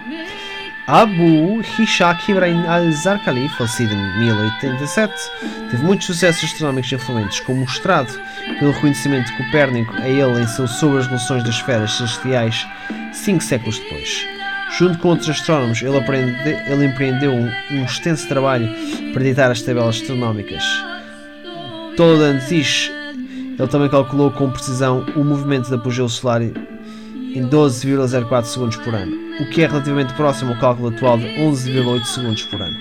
Abu 0.86 1.60
Hishak 1.60 2.28
Ibrahim 2.28 2.66
al-Zarqali, 2.66 3.48
falecido 3.50 3.94
em 3.94 4.18
1087, 4.18 5.14
teve 5.70 5.84
muitos 5.84 6.06
sucessos 6.06 6.44
astronómicos 6.44 6.92
influentes, 6.92 7.38
como 7.40 7.60
mostrado 7.60 8.12
pelo 8.58 8.72
reconhecimento 8.72 9.30
de 9.30 9.36
Copérnico 9.36 9.94
a 9.94 10.08
ele 10.08 10.40
em 10.40 10.46
seu 10.48 10.66
sobre 10.66 10.98
as 10.98 11.06
relações 11.06 11.44
das 11.44 11.54
esferas 11.54 11.92
celestiais 11.92 12.66
cinco 13.12 13.44
séculos 13.44 13.78
depois. 13.78 14.26
Junto 14.76 14.98
com 14.98 15.08
outros 15.10 15.28
astrónomos, 15.28 15.80
ele, 15.82 15.98
aprende, 15.98 16.48
ele 16.48 16.86
empreendeu 16.86 17.32
um, 17.32 17.48
um, 17.70 17.84
extenso 17.84 18.26
trabalho 18.26 18.68
para 19.12 19.22
editar 19.22 19.50
as 19.52 19.62
tabelas 19.62 19.96
astronómicas. 19.96 20.64
Tolantis, 21.96 22.90
ele 23.58 23.68
também 23.68 23.88
calculou 23.88 24.32
com 24.32 24.50
precisão 24.50 25.06
o 25.14 25.22
movimento 25.22 25.70
da 25.70 25.76
apogeu 25.76 26.08
solar 26.08 26.40
em 27.34 27.48
12,04 27.48 28.44
segundos 28.44 28.76
por 28.76 28.94
ano, 28.94 29.16
o 29.40 29.46
que 29.50 29.62
é 29.62 29.66
relativamente 29.66 30.12
próximo 30.14 30.52
ao 30.52 30.58
cálculo 30.58 30.88
atual 30.88 31.18
de 31.18 31.26
11,8 31.26 32.04
segundos 32.04 32.42
por 32.44 32.60
ano. 32.60 32.76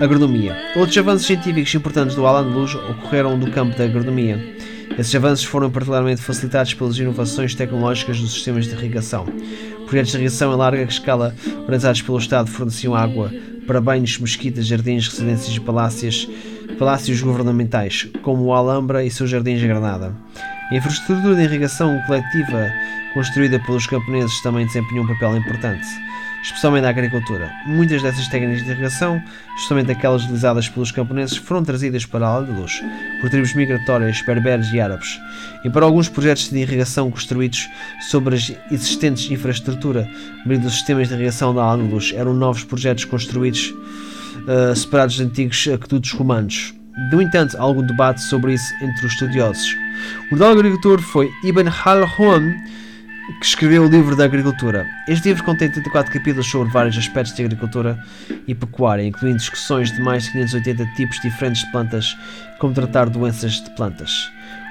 Agronomia. 0.00 0.56
Outros 0.76 0.96
avanços 0.96 1.26
científicos 1.26 1.74
importantes 1.74 2.14
do 2.14 2.24
Al-Andalus 2.24 2.74
ocorreram 2.74 3.36
no 3.36 3.50
campo 3.50 3.76
da 3.76 3.84
agronomia. 3.84 4.56
Esses 4.96 5.14
avanços 5.14 5.44
foram 5.44 5.70
particularmente 5.70 6.22
facilitados 6.22 6.74
pelas 6.74 6.96
inovações 6.98 7.54
tecnológicas 7.54 8.20
dos 8.20 8.32
sistemas 8.32 8.66
de 8.66 8.74
irrigação. 8.74 9.26
Projetos 9.86 10.12
de 10.12 10.18
irrigação 10.18 10.52
em 10.52 10.56
larga 10.56 10.82
escala, 10.82 11.34
organizados 11.60 12.02
pelo 12.02 12.18
Estado, 12.18 12.48
forneciam 12.48 12.94
água 12.94 13.32
para 13.66 13.80
banhos, 13.80 14.18
mesquitas, 14.18 14.66
jardins, 14.66 15.08
residências 15.08 15.56
e 15.56 15.60
palácios, 15.60 16.28
palácios 16.78 17.20
governamentais, 17.20 18.08
como 18.22 18.44
o 18.44 18.52
Alhambra 18.52 19.04
e 19.04 19.10
seus 19.10 19.30
jardins 19.30 19.60
de 19.60 19.66
Granada. 19.66 20.14
A 20.70 20.74
infraestrutura 20.74 21.34
de 21.34 21.44
irrigação 21.44 21.98
coletiva 22.06 22.70
construída 23.14 23.58
pelos 23.60 23.86
camponeses 23.86 24.38
também 24.42 24.66
desempenhou 24.66 25.02
um 25.02 25.08
papel 25.08 25.38
importante, 25.38 25.86
especialmente 26.42 26.82
na 26.82 26.90
agricultura. 26.90 27.50
Muitas 27.64 28.02
dessas 28.02 28.28
técnicas 28.28 28.62
de 28.62 28.72
irrigação, 28.72 29.22
justamente 29.56 29.90
aquelas 29.90 30.24
utilizadas 30.24 30.68
pelos 30.68 30.92
camponeses, 30.92 31.38
foram 31.38 31.64
trazidas 31.64 32.04
para 32.04 32.26
a 32.26 32.28
Al-Andalus 32.28 32.82
por 33.18 33.30
tribos 33.30 33.54
migratórias 33.54 34.20
berberes 34.20 34.70
e 34.70 34.78
árabes, 34.78 35.18
e 35.64 35.70
para 35.70 35.86
alguns 35.86 36.06
projetos 36.10 36.50
de 36.50 36.58
irrigação 36.58 37.10
construídos 37.10 37.66
sobre 38.10 38.34
as 38.34 38.52
existentes 38.70 39.30
infraestrutura, 39.30 40.06
meio 40.44 40.60
dos 40.60 40.74
sistemas 40.74 41.08
de 41.08 41.14
irrigação 41.14 41.54
da 41.54 41.62
Al-Andalus, 41.62 42.12
eram 42.14 42.34
novos 42.34 42.62
projetos 42.62 43.06
construídos 43.06 43.70
uh, 43.70 44.76
separados 44.76 45.14
de 45.14 45.22
antigos 45.22 45.66
aquedutos 45.66 46.12
romanos. 46.12 46.74
No 47.10 47.22
entanto, 47.22 47.56
há 47.56 47.62
algum 47.62 47.86
debate 47.86 48.20
sobre 48.20 48.52
isso 48.52 48.74
entre 48.82 49.06
os 49.06 49.12
estudiosos. 49.12 49.87
O 50.30 50.36
nome 50.36 50.60
agricultor 50.60 51.00
foi 51.00 51.30
Ibn 51.44 51.68
al-Hon, 51.84 52.54
que 53.40 53.46
escreveu 53.46 53.84
o 53.84 53.88
livro 53.88 54.16
da 54.16 54.24
agricultura. 54.24 54.86
Este 55.06 55.28
livro 55.28 55.44
contém 55.44 55.70
34 55.70 56.12
capítulos 56.12 56.50
sobre 56.50 56.72
vários 56.72 56.96
aspectos 56.96 57.34
de 57.34 57.44
agricultura 57.44 57.98
e 58.46 58.54
pecuária, 58.54 59.02
incluindo 59.02 59.38
discussões 59.38 59.92
de 59.92 60.00
mais 60.00 60.24
de 60.24 60.32
580 60.32 60.86
tipos 60.96 61.20
diferentes 61.20 61.62
de 61.62 61.70
plantas, 61.70 62.16
como 62.58 62.72
tratar 62.72 63.08
doenças 63.10 63.60
de 63.62 63.70
plantas. 63.76 64.30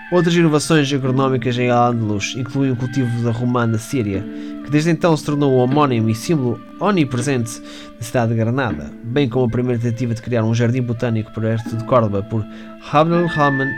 Outras 0.10 0.34
inovações 0.36 0.92
agronómicas 0.94 1.58
em 1.58 1.70
Al-Andalus 1.70 2.34
incluem 2.38 2.72
o 2.72 2.78
cultivo 2.78 3.24
da 3.24 3.32
romã 3.32 3.68
na 3.68 3.78
Síria, 3.78 4.24
que 4.64 4.72
desde 4.72 4.90
então 4.90 5.16
se 5.18 5.26
tornou 5.26 5.52
o 5.52 5.58
homónimo 5.58 6.10
e 6.10 6.16
símbolo 6.16 6.62
onipresente 6.80 7.62
da 7.98 8.02
cidade 8.02 8.32
de 8.32 8.38
Granada, 8.38 8.90
bem 9.04 9.28
como 9.28 9.46
a 9.46 9.50
primeira 9.50 9.82
tentativa 9.82 10.14
de 10.14 10.22
criar 10.22 10.46
um 10.46 10.56
jardim 10.56 10.82
botânico 10.82 11.32
perto 11.34 11.76
de 11.76 11.84
Córdoba 11.84 12.24
por 12.24 12.46
Abdel 12.92 13.28
Rahman 13.28 13.70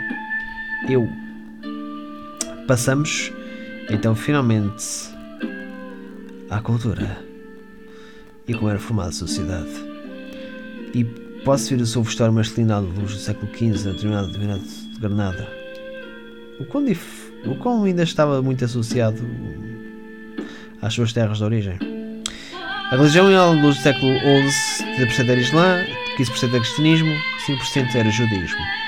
Eu. 0.88 1.29
Passamos, 2.70 3.32
então, 3.90 4.14
finalmente 4.14 4.86
à 6.48 6.60
cultura 6.60 7.18
e 8.46 8.54
como 8.54 8.70
era 8.70 8.78
formada 8.78 9.08
a 9.08 9.12
sociedade. 9.12 9.68
E 10.94 11.02
posso 11.44 11.70
vir 11.70 11.82
a 11.82 11.84
sua 11.84 12.02
história 12.02 12.32
masculina 12.32 12.76
à 12.76 12.78
luz 12.78 13.12
do 13.12 13.18
século 13.18 13.52
XV 13.52 13.86
na 13.86 14.22
determinada 14.22 14.60
de 14.60 15.00
Granada. 15.00 15.48
O 16.60 16.64
quão, 16.64 16.86
o 17.44 17.56
quão 17.56 17.82
ainda 17.82 18.04
estava 18.04 18.40
muito 18.40 18.64
associado 18.64 19.20
às 20.80 20.94
suas 20.94 21.12
terras 21.12 21.38
de 21.38 21.44
origem. 21.44 21.76
A 22.92 22.94
religião 22.94 23.32
em 23.32 23.62
luz 23.62 23.78
do 23.78 23.82
século 23.82 24.12
XI, 24.48 24.84
30% 24.96 25.28
era 25.28 25.40
Islã, 25.40 25.84
15% 26.16 26.48
era 26.50 26.60
cristianismo, 26.60 27.12
5% 27.48 27.94
era 27.96 28.10
judaísmo. 28.10 28.79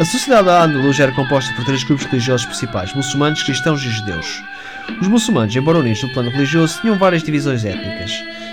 A 0.00 0.04
sociedade 0.04 0.46
da 0.46 0.64
Andaluz 0.64 0.98
era 0.98 1.12
composta 1.12 1.52
por 1.54 1.64
três 1.64 1.84
grupos 1.84 2.06
religiosos 2.06 2.46
principais: 2.46 2.94
muçulmanos, 2.94 3.42
cristãos 3.42 3.80
e 3.82 3.90
judeus. 3.90 4.42
Os 5.00 5.06
muçulmanos, 5.06 5.54
embora 5.54 5.78
unidos 5.78 6.02
no 6.02 6.08
plano 6.12 6.30
religioso, 6.30 6.80
tinham 6.80 6.98
várias 6.98 7.22
divisões 7.22 7.64
étnicas, 7.64 8.10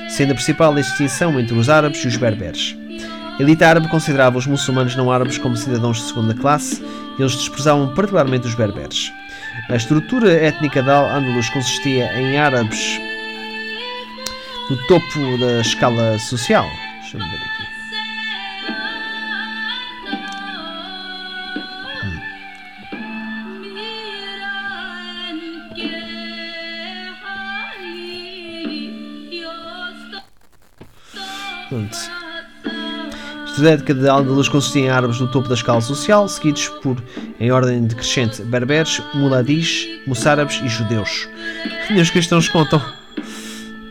sendo 0.10 0.32
a 0.32 0.36
principal 0.36 0.74
a 0.74 0.76
distinção 0.76 1.40
entre 1.40 1.54
os 1.56 1.70
árabes 1.70 2.04
e 2.04 2.08
os 2.08 2.18
berberes. 2.18 2.76
A 3.40 3.42
elite 3.42 3.64
árabe 3.64 3.88
considerava 3.88 4.38
os 4.38 4.46
muçulmanos 4.46 4.96
não 4.98 5.12
árabes 5.12 5.38
como 5.38 5.56
cidadãos 5.56 5.98
de 5.98 6.04
segunda 6.04 6.34
classe 6.34 6.84
e 7.18 7.22
eles 7.22 7.36
desprezavam 7.36 7.94
particularmente 7.96 8.46
os 8.46 8.54
berberes. 8.54 9.12
A 9.70 9.76
estrutura 9.76 10.32
étnica 10.32 10.84
da 10.84 10.98
Al-Andalus 10.98 11.50
consistia 11.50 12.14
em 12.20 12.38
árabes 12.38 13.00
no 14.70 14.78
topo 14.88 15.38
da 15.40 15.62
escala 15.62 16.20
social. 16.20 16.68
Deixa-me 17.02 17.24
ver 17.24 17.38
aqui. 17.38 17.59
Ética 33.68 33.94
de 33.94 34.08
Al-Andalus 34.08 34.50
consistia 34.50 34.82
em 34.84 34.90
árabes 34.90 35.20
no 35.20 35.28
topo 35.28 35.48
da 35.48 35.56
escala 35.56 35.82
social, 35.82 36.28
seguidos 36.28 36.68
por, 36.82 37.02
em 37.40 37.52
ordem 37.52 37.84
decrescente, 37.84 38.42
berberes, 38.44 39.02
muladis, 39.14 39.88
moçárabes 40.06 40.62
e 40.64 40.68
judeus. 40.68 41.28
E 41.90 42.00
os 42.00 42.10
cristãos 42.10 42.48
contam. 42.48 42.80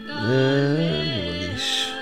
Uh, 0.08 0.88
muladis. 1.14 1.92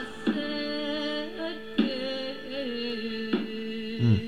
Hum. 4.00 4.18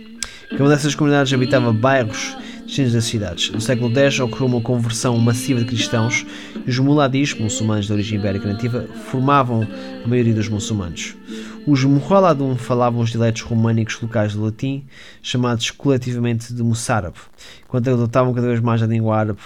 Cada 0.51 0.63
uma 0.65 0.71
dessas 0.71 0.95
comunidades 0.95 1.33
habitava 1.33 1.73
bairros 1.73 2.37
distintos 2.69 2.93
das 2.93 3.05
cidades. 3.05 3.51
No 3.51 3.61
século 3.61 3.93
X 3.99 4.21
ocorreu 4.21 4.47
uma 4.47 4.61
conversão 4.61 5.19
massiva 5.19 5.61
de 5.61 5.67
cristãos 5.67 6.25
e 6.67 6.71
os 6.71 6.79
muladis, 6.79 7.35
muçulmanos 7.35 7.87
de 7.87 7.93
origem 7.93 8.19
ibérica 8.19 8.47
nativa, 8.47 8.87
formavam 9.11 9.67
a 10.05 10.07
maioria 10.07 10.35
dos 10.35 10.49
muçulmanos. 10.49 11.17
Os 11.71 11.85
Muhaladun 11.85 12.57
falavam 12.57 13.03
os 13.03 13.11
dialetos 13.11 13.43
românicos 13.43 14.01
locais 14.01 14.33
do 14.33 14.43
latim, 14.43 14.87
chamados 15.21 15.71
coletivamente 15.71 16.55
de 16.55 16.63
moçárabe, 16.63 17.19
enquanto 17.63 17.91
adotavam 17.91 18.33
cada 18.33 18.47
vez 18.47 18.59
mais 18.59 18.83
a 18.83 18.87
língua 18.87 19.15
árabe, 19.15 19.39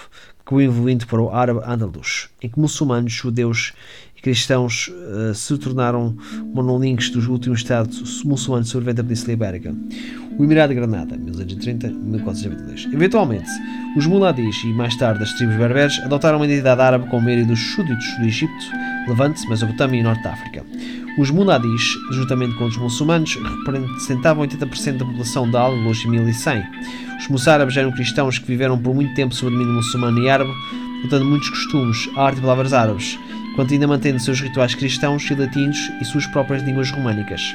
que 0.45 0.53
o 0.53 0.61
evoluindo 0.61 1.05
para 1.05 1.21
o 1.21 1.35
árabe 1.35 1.59
andaluz, 1.65 2.29
em 2.41 2.47
que 2.47 2.57
muçulmanos, 2.57 3.11
judeus 3.11 3.73
e 4.17 4.21
cristãos 4.21 4.87
uh, 4.87 5.35
se 5.35 5.57
tornaram 5.57 6.15
monolingues 6.53 7.09
dos 7.09 7.27
últimos 7.27 7.59
estados 7.59 8.23
muçulmanos 8.23 8.69
sobreviventes 8.69 9.03
da 9.03 9.03
Península 9.03 9.33
Ibérica. 9.33 9.75
O 10.39 10.45
Emirado 10.45 10.73
de 10.73 10.79
Granada, 10.79 11.17
1230-1422. 11.17 12.93
Eventualmente, 12.93 13.49
os 13.97 14.05
muladis 14.05 14.55
e 14.63 14.67
mais 14.67 14.95
tarde 14.95 15.23
as 15.23 15.33
tribos 15.33 15.57
berberes 15.57 15.99
adotaram 15.99 16.37
uma 16.37 16.45
identidade 16.45 16.79
árabe 16.79 17.09
com 17.09 17.19
meio 17.19 17.45
dos 17.45 17.59
súditos 17.59 18.17
do 18.17 18.23
Egito, 18.23 18.53
Levante, 19.09 19.45
Mesopotâmia 19.49 19.99
e 19.99 20.03
Norte 20.03 20.21
de 20.21 20.27
África. 20.29 20.65
Os 21.17 21.29
muladis, 21.29 21.95
juntamente 22.11 22.55
com 22.55 22.65
os 22.65 22.75
muçulmanos, 22.75 23.35
representavam 23.35 24.47
80% 24.47 24.97
da 24.97 25.05
população 25.05 25.49
da 25.49 25.61
Al-Andalus 25.61 26.03
em 26.05 26.09
1100. 26.09 26.63
Os 27.19 27.27
moçárabes 27.27 27.77
eram 27.77 27.91
cristãos 27.91 28.39
que 28.39 28.47
viveram 28.47 28.77
por 28.79 28.95
muito 28.95 29.13
tempo 29.13 29.35
sob 29.35 29.47
o 29.47 29.51
domínio 29.51 29.75
muçulmano 29.75 30.19
e 30.19 30.27
árabe, 30.27 30.51
adotando 31.01 31.25
muitos 31.25 31.49
costumes, 31.49 32.09
arte 32.15 32.39
e 32.39 32.41
palavras 32.41 32.73
árabes, 32.73 33.19
enquanto 33.51 33.73
ainda 33.73 33.87
mantendo 33.87 34.19
seus 34.19 34.41
rituais 34.41 34.73
cristãos 34.73 35.29
e 35.29 35.35
latinos 35.35 35.77
e 36.01 36.05
suas 36.05 36.25
próprias 36.25 36.63
línguas 36.63 36.89
românicas. 36.89 37.53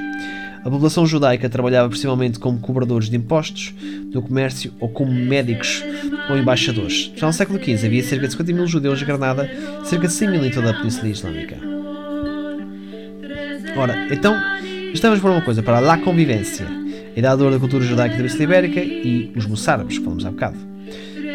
A 0.65 0.71
população 0.71 1.05
judaica 1.05 1.49
trabalhava 1.49 1.89
principalmente 1.89 2.39
como 2.39 2.61
cobradores 2.61 3.11
de 3.11 3.17
impostos, 3.17 3.75
no 4.13 4.23
comércio 4.23 4.73
ou 4.79 4.89
como 4.89 5.13
médicos 5.13 5.83
ou 6.31 6.39
embaixadores. 6.39 7.11
Já 7.17 7.27
no 7.27 7.33
século 7.33 7.59
XV 7.59 7.87
havia 7.87 8.03
cerca 8.05 8.27
de 8.27 8.33
50 8.33 8.53
mil 8.53 8.67
judeus 8.69 9.03
em 9.03 9.05
Granada, 9.05 9.51
cerca 9.85 10.07
de 10.07 10.13
100 10.13 10.31
mil 10.31 10.45
em 10.45 10.51
toda 10.51 10.71
a 10.71 10.75
Península 10.75 11.09
Islâmica. 11.09 11.78
Ora, 13.77 14.07
então, 14.11 14.35
estamos 14.93 15.21
para 15.21 15.31
uma 15.31 15.43
coisa, 15.43 15.63
para 15.63 15.79
a 15.93 15.99
convivência, 15.99 16.67
idade 17.17 17.51
da 17.51 17.59
cultura 17.59 17.85
judaica 17.85 18.13
da 18.13 18.17
Península 18.17 18.45
Ibérica 18.45 18.81
e 18.81 19.33
os 19.37 19.47
moçárabes, 19.47 19.99
que 19.99 20.05
falamos 20.05 20.25
há 20.27 20.31
bocado. 20.31 20.57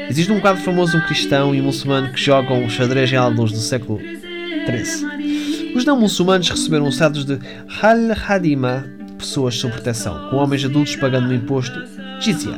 Existe 0.10 0.32
um 0.32 0.40
quadro 0.40 0.62
famoso, 0.62 0.98
um 0.98 1.02
cristão 1.02 1.56
e 1.56 1.62
um 1.62 1.66
muçulmano 1.66 2.12
que 2.12 2.20
jogam 2.20 2.70
xadrez 2.70 3.12
em 3.12 3.36
luz 3.36 3.52
do 3.52 3.60
século 3.60 4.00
XIII. 4.00 5.74
Os 5.76 5.86
não 5.86 6.00
muçulmanos 6.00 6.50
receberam 6.50 6.88
os 6.88 6.96
status 6.96 7.26
de 7.26 7.40
Hal-Hadima, 7.82 8.86
pessoas 9.18 9.56
sob 9.56 9.74
proteção, 9.74 10.30
com 10.30 10.38
homens 10.38 10.66
adultos 10.66 10.96
pagando 10.98 11.30
um 11.30 11.34
imposto 11.34 11.80
jizya, 12.20 12.58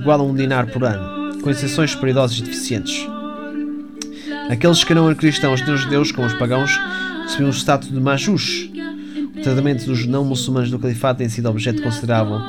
igual 0.00 0.20
a 0.20 0.24
um 0.24 0.34
dinar 0.34 0.66
por 0.66 0.84
ano, 0.84 1.40
com 1.40 1.50
exceções 1.50 1.94
para 1.94 2.10
idosos 2.10 2.38
e 2.38 2.42
deficientes. 2.42 3.06
Aqueles 4.50 4.84
que 4.84 4.94
não 4.94 5.06
eram 5.06 5.16
cristãos 5.16 5.60
nem 5.66 5.76
judeus, 5.76 6.12
como 6.12 6.26
os 6.26 6.34
pagãos, 6.34 6.70
recebiam 7.24 7.50
o 7.50 7.52
status 7.52 7.90
de 7.90 8.00
majus. 8.00 8.70
Tratamento 9.46 9.86
dos 9.86 10.04
não 10.06 10.24
muçulmanos 10.24 10.72
do 10.72 10.78
califato 10.80 11.18
tem 11.18 11.28
sido 11.28 11.48
objeto 11.48 11.76
de 11.76 11.82
considerável 11.82 12.40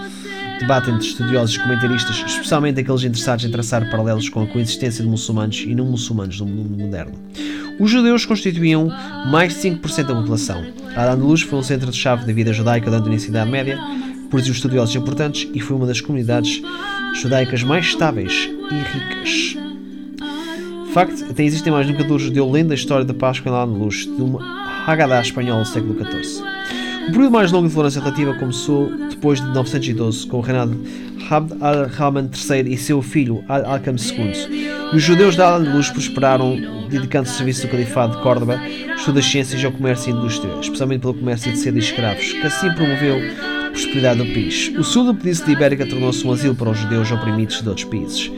debate 0.59 0.89
entre 0.89 1.05
estudiosos 1.05 1.55
e 1.55 1.59
comentaristas, 1.59 2.23
especialmente 2.25 2.79
aqueles 2.79 3.03
interessados 3.03 3.45
em 3.45 3.51
traçar 3.51 3.87
paralelos 3.91 4.29
com 4.29 4.41
a 4.41 4.47
coexistência 4.47 5.03
de 5.03 5.07
muçulmanos 5.07 5.63
e 5.67 5.75
não 5.75 5.85
muçulmanos 5.85 6.39
no 6.39 6.47
mundo 6.47 6.75
moderno. 6.75 7.13
Os 7.79 7.91
judeus 7.91 8.25
constituíam 8.25 8.91
mais 9.27 9.53
de 9.53 9.59
5% 9.69 10.07
da 10.07 10.15
população. 10.15 10.65
A 10.95 11.03
Al-Andalus 11.03 11.43
foi 11.43 11.59
um 11.59 11.61
centro-chave 11.61 12.25
da 12.25 12.33
vida 12.33 12.51
judaica 12.51 12.89
durante 12.89 13.27
a 13.27 13.31
da 13.31 13.45
Média, 13.45 13.77
produziu 14.31 14.55
estudiosos 14.55 14.95
importantes 14.95 15.47
e 15.53 15.59
foi 15.59 15.77
uma 15.77 15.85
das 15.85 16.01
comunidades 16.01 16.63
judaicas 17.13 17.61
mais 17.61 17.85
estáveis 17.85 18.49
e 18.71 18.73
ricas. 18.73 19.55
De 20.87 20.93
facto, 20.93 21.25
até 21.29 21.43
existem 21.43 21.71
mais 21.71 21.87
indicadores 21.87 22.23
judeu 22.23 22.49
além 22.49 22.65
da 22.65 22.73
história 22.73 23.05
da 23.05 23.13
Páscoa 23.13 23.51
em 23.51 23.53
Al-Andalus, 23.53 23.97
de 23.97 24.19
uma 24.19 24.41
Haggadah 24.87 25.21
espanhola 25.21 25.61
do 25.61 25.67
século 25.67 25.95
XIV. 26.03 26.56
O 27.07 27.11
período 27.11 27.31
mais 27.31 27.53
longo 27.53 27.69
de 27.69 27.73
tolerância 27.73 28.01
relativa 28.01 28.33
começou 28.33 28.91
depois 29.09 29.39
de 29.39 29.47
912, 29.53 30.27
com 30.27 30.37
o 30.37 30.41
reinado 30.41 30.75
de 30.75 31.33
Abd 31.33 31.55
al-Rahman 31.61 32.29
III 32.33 32.73
e 32.73 32.77
seu 32.77 33.01
filho 33.01 33.43
Al-Alkam 33.47 33.95
II. 33.95 34.91
E 34.91 34.95
os 34.95 35.03
judeus 35.03 35.37
da 35.37 35.47
Al-Andalus 35.47 35.89
prosperaram, 35.89 36.57
dedicando-se 36.89 37.31
ao 37.31 37.37
serviço 37.37 37.65
do 37.65 37.71
califado 37.71 38.17
de 38.17 38.23
Córdoba, 38.23 38.59
estudo 38.95 39.15
das 39.15 39.25
ciências 39.25 39.63
ao 39.63 39.71
comércio 39.71 40.09
e 40.09 40.17
indústria, 40.17 40.53
especialmente 40.59 41.01
pelo 41.01 41.13
comércio 41.13 41.51
de 41.51 41.57
seda 41.57 41.77
e 41.77 41.81
escravos, 41.81 42.33
que 42.33 42.45
assim 42.45 42.71
promoveu 42.73 43.17
a 43.65 43.69
prosperidade 43.69 44.23
do 44.23 44.33
país. 44.33 44.73
O 44.77 44.83
sul 44.83 45.05
da 45.05 45.13
Península 45.13 45.51
Ibérica 45.51 45.85
tornou-se 45.85 46.27
um 46.27 46.31
asilo 46.33 46.55
para 46.55 46.71
os 46.71 46.77
judeus 46.77 47.09
oprimidos 47.09 47.61
de 47.61 47.69
outros 47.69 47.87
países. 47.87 48.29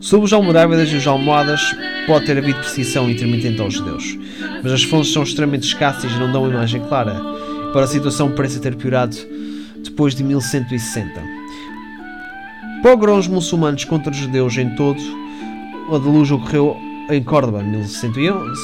Sob 0.00 0.24
os 0.24 0.32
almorávidas 0.32 0.90
e 0.90 0.96
os 0.96 1.06
almohadas 1.06 1.60
pode 2.06 2.26
ter 2.26 2.36
havido 2.38 2.58
perseguição 2.58 3.08
intermitente 3.08 3.60
aos 3.60 3.74
judeus, 3.74 4.18
mas 4.62 4.72
as 4.72 4.82
fontes 4.82 5.12
são 5.12 5.22
extremamente 5.22 5.66
escassas 5.66 6.10
e 6.12 6.18
não 6.18 6.30
dão 6.30 6.42
uma 6.42 6.52
imagem 6.52 6.82
clara, 6.82 7.20
para 7.76 7.84
a 7.84 7.88
situação 7.88 8.32
parece 8.32 8.58
ter 8.58 8.74
piorado 8.74 9.14
depois 9.84 10.14
de 10.14 10.24
1160. 10.24 11.22
Pogroms 12.82 13.28
muçulmanos 13.28 13.84
contra 13.84 14.10
judeus 14.10 14.56
em 14.56 14.74
todo, 14.76 14.98
a 15.92 15.98
deluge 15.98 16.32
ocorreu 16.32 16.74
em 17.10 17.22
Córdoba, 17.22 17.62
1111, 17.62 18.58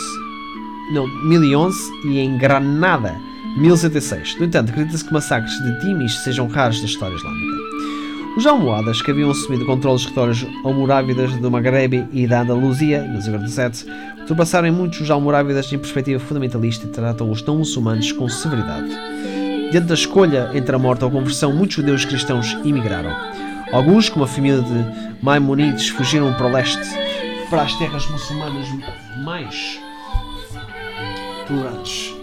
não, 0.94 1.06
1011 1.28 1.78
e 2.06 2.20
em 2.20 2.38
Granada, 2.38 3.14
1106. 3.58 4.38
No 4.38 4.46
entanto, 4.46 4.70
acredita-se 4.70 5.04
que 5.04 5.12
massacres 5.12 5.52
de 5.62 5.80
Timis 5.80 6.14
sejam 6.24 6.48
raros 6.48 6.80
da 6.80 6.86
história 6.86 7.14
islâmica. 7.14 7.71
Os 8.36 8.46
almohadas, 8.46 9.02
que 9.02 9.10
haviam 9.10 9.30
assumido 9.30 9.66
controle 9.66 9.96
dos 9.96 10.04
territórios 10.04 10.46
almorávidas 10.64 11.36
do 11.36 11.50
Maghreb 11.50 12.08
e 12.12 12.26
da 12.26 12.40
Andaluzia, 12.40 12.98
em 12.98 13.08
1947, 13.10 13.84
ultrapassaram 14.20 14.68
em 14.68 14.70
muitos 14.70 15.02
os 15.02 15.10
almorávidas 15.10 15.70
em 15.70 15.78
perspectiva 15.78 16.18
fundamentalista 16.18 16.86
e 16.86 16.90
tratam 16.90 17.30
os 17.30 17.44
não 17.44 17.58
muçulmanos 17.58 18.10
com 18.12 18.26
severidade. 18.30 18.88
Diante 19.70 19.86
da 19.86 19.94
escolha 19.94 20.50
entre 20.54 20.74
a 20.74 20.78
morte 20.78 21.04
ou 21.04 21.10
a 21.10 21.12
conversão, 21.12 21.52
muitos 21.52 21.76
judeus 21.76 22.06
cristãos 22.06 22.56
emigraram. 22.64 23.14
Alguns, 23.70 24.08
como 24.08 24.24
a 24.24 24.28
família 24.28 24.62
de 24.62 25.22
Maimonides, 25.22 25.90
fugiram 25.90 26.32
para 26.32 26.46
o 26.46 26.52
leste, 26.52 26.88
para 27.50 27.62
as 27.62 27.74
terras 27.76 28.06
muçulmanas 28.10 28.66
mais 29.24 29.78
tolerantes. 31.46 32.21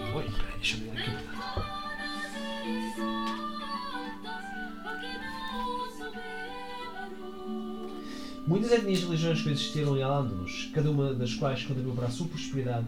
Muitas 8.70 8.84
etnias 8.84 9.00
e 9.00 9.04
religiões 9.06 9.42
coexistiram 9.42 9.96
em 9.96 10.02
Al-Ándalus, 10.04 10.70
cada 10.72 10.88
uma 10.92 11.12
das 11.12 11.34
quais 11.34 11.64
contribuiu 11.64 11.92
para 11.92 12.06
a 12.06 12.10
sua 12.10 12.28
prosperidade 12.28 12.86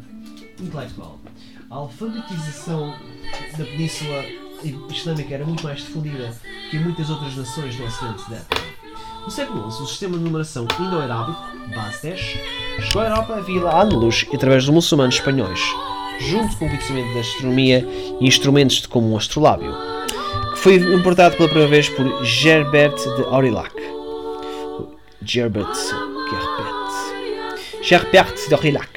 intelectual. 0.61 1.19
A 1.69 1.75
alfabetização 1.75 2.95
da 3.59 3.65
Península 3.65 4.25
Islâmica 4.89 5.35
era 5.35 5.45
muito 5.45 5.65
mais 5.65 5.81
difundida 5.81 6.37
que 6.71 6.77
em 6.77 6.85
muitas 6.85 7.11
outras 7.11 7.37
nações 7.37 7.75
do 7.75 7.85
Ocidente 7.85 8.31
da 8.31 8.37
época. 8.37 8.63
No 9.25 9.31
século 9.33 9.73
XI, 9.73 9.83
o 9.83 9.87
sistema 9.87 10.19
de 10.19 10.23
numeração 10.23 10.69
indo-arábico, 10.79 11.41
base 11.75 12.03
10, 12.03 12.21
chegou 12.79 13.03
à 13.03 13.07
Europa 13.07 13.41
via 13.41 13.63
Al-Ándalus 13.63 14.25
e 14.33 14.37
através 14.37 14.65
dos 14.65 14.75
muçulmanos 14.75 15.17
espanhóis, 15.17 15.61
junto 16.21 16.57
com 16.59 16.67
o 16.67 16.69
conhecimento 16.69 17.13
da 17.13 17.21
astronomia 17.21 17.85
e 18.21 18.25
instrumentos 18.25 18.83
de 18.83 18.87
como 18.87 19.09
o 19.09 19.17
astrolábio, 19.17 19.75
que 20.53 20.59
foi 20.61 20.77
importado 20.77 21.37
pela 21.37 21.49
primeira 21.49 21.71
vez 21.71 21.89
por 21.89 22.25
Gerbert 22.25 22.95
de 22.95 23.25
Aurillac. 23.25 24.02
Gerbert 25.25 25.75
Gerbert 26.31 26.83
Gerbert 27.83 28.49
de 28.49 28.55
Aurillac. 28.55 28.89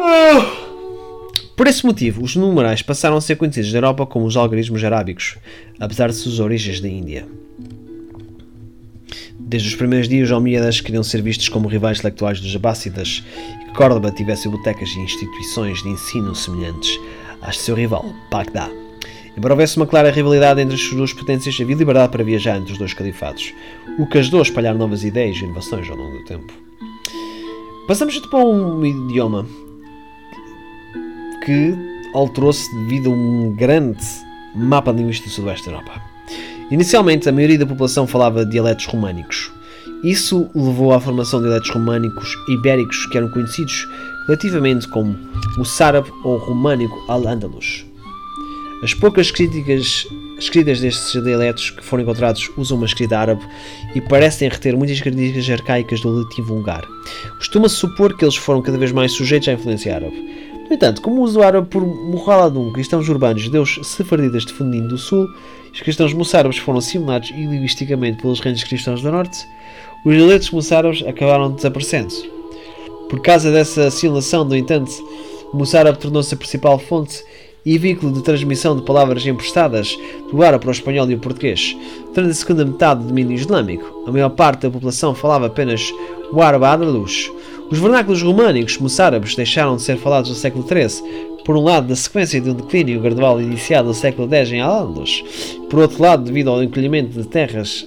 Ah! 0.00 0.66
Por 1.56 1.66
esse 1.66 1.84
motivo, 1.84 2.22
os 2.22 2.36
numerais 2.36 2.82
passaram 2.82 3.16
a 3.16 3.20
ser 3.20 3.36
conhecidos 3.36 3.72
na 3.72 3.78
Europa 3.78 4.06
como 4.06 4.26
os 4.26 4.36
algarismos 4.36 4.84
arábicos, 4.84 5.38
apesar 5.80 6.08
de 6.08 6.14
suas 6.14 6.38
origens 6.38 6.80
da 6.80 6.88
Índia. 6.88 7.26
Desde 9.38 9.68
os 9.68 9.74
primeiros 9.74 10.08
dias, 10.08 10.28
os 10.28 10.32
Almíadas 10.32 10.80
queriam 10.80 11.02
ser 11.02 11.22
vistos 11.22 11.48
como 11.48 11.68
rivais 11.68 11.98
intelectuais 11.98 12.40
dos 12.40 12.54
Abássidas 12.54 13.22
e 13.62 13.64
que 13.66 13.76
Córdoba 13.76 14.10
tivesse 14.10 14.48
bibliotecas 14.48 14.88
e 14.90 15.00
instituições 15.00 15.82
de 15.82 15.88
ensino 15.88 16.34
semelhantes 16.34 16.98
às 17.40 17.56
de 17.56 17.62
seu 17.62 17.74
rival, 17.74 18.04
Bagdá. 18.30 18.85
Embora 19.36 19.52
houvesse 19.52 19.76
uma 19.76 19.86
clara 19.86 20.10
rivalidade 20.10 20.62
entre 20.62 20.74
as 20.74 20.88
duas 20.90 21.12
potências, 21.12 21.58
havia 21.60 21.76
liberdade 21.76 22.10
para 22.10 22.24
viajar 22.24 22.56
entre 22.56 22.72
os 22.72 22.78
dois 22.78 22.94
califados, 22.94 23.52
o 23.98 24.06
que 24.06 24.18
ajudou 24.18 24.40
a 24.40 24.42
espalhar 24.42 24.74
novas 24.74 25.04
ideias 25.04 25.36
e 25.36 25.44
inovações 25.44 25.88
ao 25.90 25.96
longo 25.96 26.18
do 26.18 26.24
tempo. 26.24 26.52
Passamos 27.86 28.16
então 28.16 28.30
para 28.30 28.44
um 28.44 28.84
idioma 28.84 29.46
que 31.44 31.74
alterou-se 32.14 32.74
devido 32.76 33.10
a 33.10 33.12
um 33.12 33.54
grande 33.54 34.04
mapa 34.54 34.90
linguístico 34.90 35.28
do 35.28 35.34
sudoeste 35.34 35.66
da 35.66 35.72
Europa. 35.72 36.02
Inicialmente, 36.70 37.28
a 37.28 37.32
maioria 37.32 37.58
da 37.58 37.66
população 37.66 38.06
falava 38.06 38.44
dialetos 38.44 38.86
românicos. 38.86 39.52
Isso 40.02 40.50
levou 40.54 40.92
à 40.92 41.00
formação 41.00 41.40
de 41.40 41.46
dialetos 41.46 41.70
românicos 41.70 42.34
ibéricos 42.48 43.06
que 43.06 43.18
eram 43.18 43.30
conhecidos 43.30 43.86
relativamente 44.26 44.88
como 44.88 45.16
o 45.58 45.64
sárabe 45.64 46.10
ou 46.24 46.38
românico 46.38 47.04
al-Andalus. 47.06 47.86
As 48.82 48.92
poucas 48.92 49.30
críticas 49.30 50.06
escritas 50.38 50.80
destes 50.80 51.22
dialetos 51.22 51.70
que 51.70 51.82
foram 51.82 52.02
encontrados 52.02 52.50
usam 52.58 52.76
uma 52.76 52.86
escrita 52.86 53.18
árabe 53.18 53.42
e 53.94 54.00
parecem 54.02 54.48
reter 54.48 54.76
muitas 54.76 55.00
características 55.00 55.50
arcaicas 55.50 56.00
do 56.00 56.10
latim 56.10 56.42
vulgar. 56.42 56.86
Costuma-se 57.38 57.76
supor 57.76 58.14
que 58.14 58.24
eles 58.24 58.36
foram 58.36 58.60
cada 58.60 58.76
vez 58.76 58.92
mais 58.92 59.12
sujeitos 59.12 59.48
à 59.48 59.52
influência 59.54 59.94
árabe. 59.94 60.14
No 60.68 60.74
entanto, 60.74 61.00
como 61.00 61.20
o 61.20 61.22
uso 61.22 61.42
árabe 61.42 61.68
por 61.68 61.86
Muhaladun, 61.86 62.72
cristãos 62.72 63.08
urbanos 63.08 63.42
judeus 63.42 63.78
sefarditas 63.82 64.44
de 64.44 64.52
Fundinho 64.52 64.88
do 64.88 64.98
Sul, 64.98 65.26
os 65.72 65.80
cristãos 65.80 66.12
moçárabes 66.12 66.58
foram 66.58 66.78
assimilados 66.78 67.30
linguisticamente 67.30 68.20
pelos 68.20 68.40
reinos 68.40 68.64
cristãos 68.64 69.00
do 69.00 69.10
Norte, 69.10 69.46
os 70.04 70.14
dialetos 70.14 70.50
moçárabes 70.50 71.02
acabaram 71.06 71.52
desaparecendo. 71.52 72.12
Por 73.08 73.22
causa 73.22 73.50
dessa 73.50 73.86
assimilação, 73.86 74.44
no 74.44 74.56
entanto, 74.56 74.90
o 75.52 75.56
moçárabe 75.56 75.98
tornou-se 75.98 76.34
a 76.34 76.36
principal 76.36 76.78
fonte 76.78 77.22
e 77.66 77.76
veículo 77.76 78.12
de 78.12 78.22
transmissão 78.22 78.76
de 78.76 78.82
palavras 78.82 79.26
emprestadas 79.26 79.98
do 80.30 80.42
árabe 80.42 80.62
para 80.62 80.68
o 80.68 80.72
espanhol 80.72 81.10
e 81.10 81.14
o 81.14 81.18
português. 81.18 81.76
Durante 82.14 82.30
a 82.30 82.34
segunda 82.34 82.64
metade 82.64 83.02
do 83.02 83.08
domínio 83.08 83.34
islâmico, 83.34 84.04
a 84.06 84.12
maior 84.12 84.30
parte 84.30 84.62
da 84.62 84.70
população 84.70 85.14
falava 85.14 85.46
apenas 85.46 85.92
o 86.32 86.40
árabe 86.40 86.64
andaluz, 86.64 87.30
os 87.68 87.80
vernáculos 87.80 88.22
românicos 88.22 88.78
moçárabes 88.78 89.34
deixaram 89.34 89.74
de 89.74 89.82
ser 89.82 89.96
falados 89.96 90.30
no 90.30 90.36
século 90.36 90.64
XIII, 90.64 91.36
por 91.44 91.56
um 91.56 91.64
lado, 91.64 91.88
da 91.88 91.96
sequência 91.96 92.40
de 92.40 92.50
um 92.50 92.54
declínio 92.54 93.00
gradual 93.00 93.40
iniciado 93.40 93.88
no 93.88 93.94
século 93.94 94.32
X 94.32 94.52
em 94.52 94.60
Al-Ándalus, 94.60 95.24
por 95.68 95.80
outro 95.80 96.00
lado, 96.00 96.24
devido 96.24 96.50
ao 96.50 96.62
encolhimento 96.62 97.20
de 97.20 97.26
terras, 97.26 97.84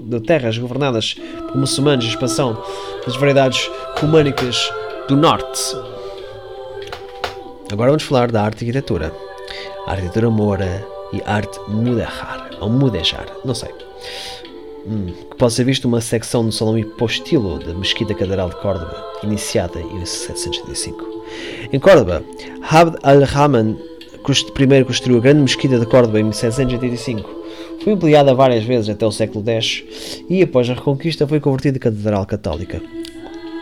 de 0.00 0.20
terras 0.20 0.56
governadas 0.56 1.16
por 1.48 1.56
muçulmanos 1.56 2.04
e 2.04 2.08
expansão 2.08 2.62
das 3.04 3.16
variedades 3.16 3.68
românicas 3.96 4.70
do 5.08 5.16
norte. 5.16 5.97
Agora 7.70 7.90
vamos 7.90 8.02
falar 8.02 8.30
da 8.30 8.42
arte 8.42 8.64
e 8.64 8.68
arquitetura. 8.68 9.12
A 9.86 9.92
arquitetura 9.92 10.30
mora 10.30 10.86
e 11.12 11.22
arte 11.24 11.58
mudehar, 11.68 12.50
ou 12.60 12.68
mudejar, 12.68 13.26
não 13.44 13.54
sei 13.54 13.70
hum, 14.88 15.12
que 15.30 15.36
pode 15.36 15.52
ser 15.52 15.64
visto 15.64 15.86
uma 15.86 16.00
secção 16.00 16.44
do 16.44 16.52
Salão 16.52 16.78
Hipostilo 16.78 17.58
da 17.58 17.74
Mesquita 17.74 18.14
Catedral 18.14 18.48
de 18.48 18.56
Córdoba, 18.56 19.04
iniciada 19.22 19.80
em 19.80 19.94
1785. 19.94 21.04
Em 21.72 21.78
Córdoba, 21.78 22.24
Abd 22.70 22.96
al-Rahman 23.02 23.76
primeiro 24.52 24.84
construiu 24.84 25.18
a 25.18 25.20
Grande 25.22 25.40
Mesquita 25.40 25.78
de 25.78 25.86
Córdoba 25.86 26.20
em 26.20 26.24
1785. 26.24 27.38
Foi 27.82 27.92
ampliada 27.92 28.34
várias 28.34 28.64
vezes 28.64 28.90
até 28.90 29.06
o 29.06 29.12
século 29.12 29.42
X 29.48 30.22
e, 30.28 30.42
após 30.42 30.68
a 30.68 30.74
Reconquista, 30.74 31.26
foi 31.26 31.40
convertida 31.40 31.78
em 31.78 31.80
Catedral 31.80 32.26
Católica. 32.26 32.82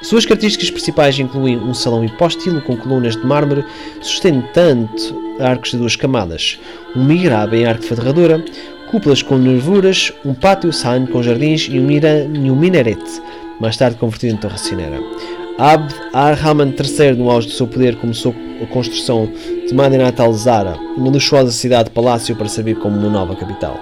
Suas 0.07 0.25
características 0.25 0.71
principais 0.71 1.19
incluem 1.19 1.59
um 1.59 1.75
salão 1.75 2.05
hipóstilo 2.05 2.63
com 2.63 2.77
colunas 2.77 3.17
de 3.17 3.27
mármore 3.27 3.65
sustentando 4.01 4.89
arcos 5.41 5.73
de 5.73 5.79
duas 5.79 5.97
camadas, 5.97 6.61
um 6.95 7.05
mihrab 7.05 7.53
em 7.57 7.67
arco 7.67 7.81
de 7.81 7.89
ferradura, 7.89 8.45
cúpulas 8.89 9.21
com 9.21 9.37
nervuras, 9.37 10.13
um 10.25 10.33
pátio 10.33 10.73
san 10.73 11.07
com 11.07 11.25
jardins 11.25 11.67
e 11.69 11.81
um, 11.81 11.83
mira, 11.83 12.25
um 12.25 12.55
minarete, 12.55 13.21
mais 13.59 13.77
tarde 13.77 13.97
convertido 13.97 14.35
em 14.35 14.37
torre 14.37 14.59
cinera. 14.59 15.01
Abd 15.59 15.93
ar-Rahman 16.13 16.73
III, 16.79 17.17
no 17.17 17.29
auge 17.29 17.49
do 17.49 17.55
seu 17.55 17.67
poder, 17.67 17.97
começou 17.97 18.33
a 18.63 18.67
construção 18.67 19.29
de 19.67 19.75
Madinat 19.75 20.21
al-Zara, 20.21 20.79
uma 20.97 21.11
luxuosa 21.11 21.51
cidade-palácio 21.51 22.37
para 22.37 22.47
servir 22.47 22.77
como 22.77 22.97
uma 22.97 23.11
nova 23.11 23.35
capital. 23.35 23.81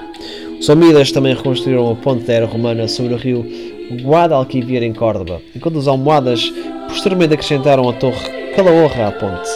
Os 0.58 0.70
Omídas 0.70 1.12
também 1.12 1.34
reconstruíram 1.34 1.92
a 1.92 1.94
ponte 1.94 2.24
da 2.24 2.32
era 2.32 2.46
romana 2.46 2.88
sobre 2.88 3.12
o 3.12 3.18
rio 3.18 3.73
Guadalquivir 3.92 4.82
em 4.82 4.92
Córdoba, 4.92 5.40
enquanto 5.54 5.76
os 5.76 5.88
almohadas 5.88 6.52
posteriormente 6.88 7.34
acrescentaram 7.34 7.88
a 7.88 7.92
torre 7.92 8.52
Calahorra 8.54 9.08
à 9.08 9.12
ponte. 9.12 9.50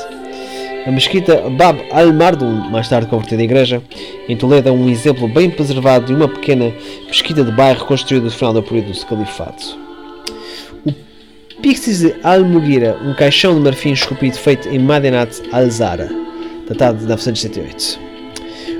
A 0.86 0.90
mesquita 0.90 1.42
Bab 1.50 1.84
al-Mardum, 1.92 2.70
mais 2.70 2.88
tarde 2.88 3.08
convertida 3.08 3.42
em 3.42 3.44
igreja, 3.44 3.82
em 4.28 4.36
Toledo 4.36 4.68
é 4.68 4.72
um 4.72 4.88
exemplo 4.88 5.28
bem 5.28 5.50
preservado 5.50 6.06
de 6.06 6.14
uma 6.14 6.28
pequena 6.28 6.72
mesquita 7.06 7.44
de 7.44 7.52
bairro 7.52 7.84
construída 7.84 8.24
no 8.24 8.30
final 8.30 8.54
do 8.54 8.62
período 8.62 8.92
do 8.92 9.06
Califato. 9.06 9.78
O 10.86 10.92
Pixis 11.60 12.00
de 12.00 12.14
Al-Mughira, 12.22 12.96
um 13.04 13.14
caixão 13.14 13.54
de 13.54 13.60
marfim 13.60 13.92
esculpido 13.92 14.38
feito 14.38 14.68
em 14.68 14.78
Madinat 14.78 15.40
al-Zara, 15.52 16.08
datado 16.66 16.98
de 16.98 17.06
978. 17.06 18.07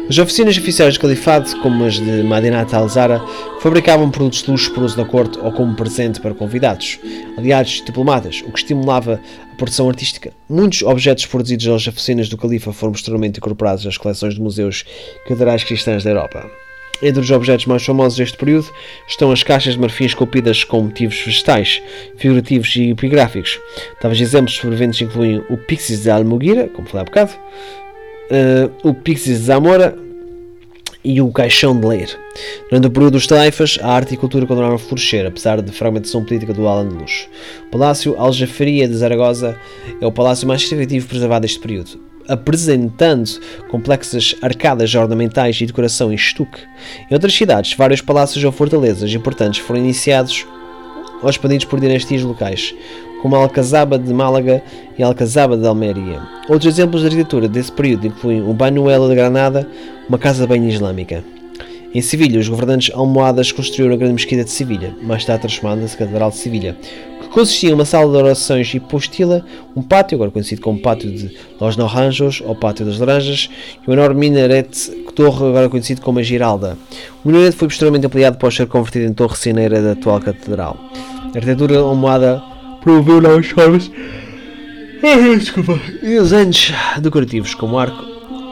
As 0.09 0.16
oficinas 0.18 0.56
oficiais 0.56 0.94
do 0.94 1.00
Califado, 1.00 1.54
como 1.61 1.84
as 1.84 1.96
de 1.96 2.22
Madinat 2.22 2.72
al-Zara, 2.72 3.22
fabricavam 3.61 4.11
produtos 4.11 4.42
de 4.42 4.50
luxo 4.50 4.72
para 4.72 4.84
uso 4.84 4.96
na 4.96 5.04
corte 5.04 5.38
ou 5.38 5.52
como 5.52 5.76
presente 5.76 6.18
para 6.18 6.32
convidados, 6.32 6.98
aliados 7.36 7.80
e 7.82 7.84
diplomatas, 7.84 8.42
o 8.46 8.50
que 8.50 8.59
estimulava 8.59 9.20
a 9.52 9.56
produção 9.56 9.86
artística. 9.86 10.32
Muitos 10.48 10.80
objetos 10.80 11.26
produzidos 11.26 11.66
nas 11.66 11.86
oficinas 11.86 12.30
do 12.30 12.38
Califa 12.38 12.72
foram 12.72 12.92
posteriormente 12.92 13.36
incorporados 13.36 13.86
às 13.86 13.98
coleções 13.98 14.34
de 14.34 14.40
museus 14.40 14.82
catedrais 15.24 15.62
cristãs 15.62 16.02
da 16.02 16.11
Europa. 16.11 16.50
Entre 17.02 17.20
os 17.20 17.30
objetos 17.30 17.66
mais 17.66 17.84
famosos 17.84 18.16
deste 18.16 18.38
período 18.38 18.72
estão 19.06 19.30
as 19.30 19.42
caixas 19.42 19.74
de 19.74 19.80
marfim 19.80 20.06
esculpidas 20.06 20.64
com 20.64 20.80
motivos 20.82 21.20
vegetais, 21.20 21.82
figurativos 22.16 22.74
e 22.76 22.90
epigráficos. 22.90 23.61
Talvez 24.00 24.22
exemplos 24.22 24.56
sobreviventes 24.56 25.02
incluem 25.02 25.44
o 25.50 25.59
Pixis 25.59 26.02
de 26.02 26.11
Almugira, 26.11 26.66
como 26.68 26.88
falei 26.88 27.02
há 27.02 27.04
bocado, 27.04 27.32
uh, 28.31 28.89
o 28.89 28.95
Pixies 28.95 29.39
de 29.39 29.45
Zamora 29.45 29.97
e 31.05 31.20
o 31.20 31.31
Caixão 31.33 31.79
de 31.79 31.87
Leir. 31.87 32.18
Durante 32.68 32.87
o 32.87 32.91
período 32.91 33.12
dos 33.12 33.26
taifas, 33.26 33.79
a 33.83 33.93
arte 33.93 34.12
e 34.12 34.16
a 34.16 34.20
cultura 34.20 34.47
continuaram 34.47 34.76
a 34.76 34.79
florescer, 34.79 35.26
apesar 35.26 35.62
da 35.62 35.72
fragmentação 35.72 36.24
política 36.24 36.53
do 36.53 36.66
Al-Andalus. 36.66 37.29
O 37.66 37.70
Palácio 37.70 38.16
Aljafaria 38.18 38.87
de 38.87 38.95
Zaragoza 38.95 39.57
é 40.01 40.07
o 40.07 40.12
palácio 40.12 40.47
mais 40.47 40.62
significativo 40.62 41.09
preservado 41.09 41.43
deste 41.43 41.61
período, 41.61 42.01
apresentando 42.29 43.31
complexas 43.70 44.35
arcadas 44.43 44.95
ornamentais 44.95 45.61
e 45.61 45.66
decoração 45.66 46.12
em 46.12 46.16
estuque. 46.16 46.61
Em 47.11 47.14
outras 47.14 47.35
cidades, 47.35 47.74
vários 47.74 48.01
palácios 48.01 48.45
ou 48.45 48.53
fortalezas 48.53 49.12
importantes 49.14 49.61
foram 49.61 49.81
iniciados 49.81 50.47
ou 51.22 51.31
expandidos 51.31 51.64
por 51.64 51.81
dinastias 51.81 52.22
locais 52.22 52.74
como 53.22 53.36
a 53.36 53.38
Alcazaba 53.40 53.98
de 53.98 54.12
Málaga 54.12 54.62
e 54.98 55.02
a 55.02 55.06
Alcazaba 55.06 55.56
de 55.56 55.66
Almeria. 55.66 56.20
Outros 56.48 56.72
exemplos 56.72 57.02
de 57.02 57.08
arquitetura 57.08 57.48
desse 57.48 57.72
período 57.72 58.06
incluem 58.06 58.42
o 58.42 58.52
Banuelo 58.52 59.08
de 59.08 59.14
Granada, 59.14 59.68
uma 60.08 60.18
casa 60.18 60.46
banho 60.46 60.68
islâmica. 60.68 61.24
Em 61.94 62.02
Sevilha, 62.02 62.38
os 62.38 62.48
governantes 62.48 62.94
almohadas 62.94 63.50
construíram 63.50 63.94
a 63.94 63.96
grande 63.96 64.14
mesquita 64.14 64.44
de 64.44 64.50
Sevilha, 64.50 64.94
mais 65.02 65.24
tarde 65.24 65.42
transformada 65.42 65.80
na 65.80 65.88
Catedral 65.88 66.30
de 66.30 66.36
Sevilha, 66.36 66.76
que 67.22 67.28
consistia 67.28 67.70
em 67.70 67.72
uma 67.72 67.86
sala 67.86 68.12
de 68.12 68.16
orações 68.18 68.72
hipostila, 68.74 69.42
um 69.74 69.80
pátio, 69.80 70.16
agora 70.16 70.30
conhecido 70.30 70.60
como 70.60 70.78
Pátio 70.82 71.10
de 71.10 71.34
Los 71.58 71.78
Naranjos 71.78 72.42
ou 72.44 72.54
Pátio 72.54 72.84
das 72.84 72.98
Laranjas, 72.98 73.48
e 73.86 73.90
um 73.90 73.94
enorme 73.94 74.28
minarete, 74.28 74.90
torre, 75.14 75.46
agora 75.46 75.70
conhecido 75.70 76.02
como 76.02 76.18
a 76.18 76.22
Giralda. 76.22 76.76
O 77.24 77.28
minarete 77.28 77.56
foi 77.56 77.68
posteriormente 77.68 78.06
ampliado 78.06 78.34
após 78.34 78.54
ser 78.54 78.66
convertido 78.66 79.06
em 79.06 79.14
torre 79.14 79.36
cineira 79.36 79.80
da 79.80 79.92
atual 79.92 80.20
catedral. 80.20 80.76
A 80.92 81.38
arquitetura 81.38 81.78
almohada 81.78 82.42
promoveu 82.81 83.20
novas 83.20 83.47
formas 83.47 83.91
Desculpa. 85.39 85.79
e 86.03 86.18
desenhos 86.18 86.72
decorativos 87.01 87.55
como 87.55 87.79
arco 87.79 88.05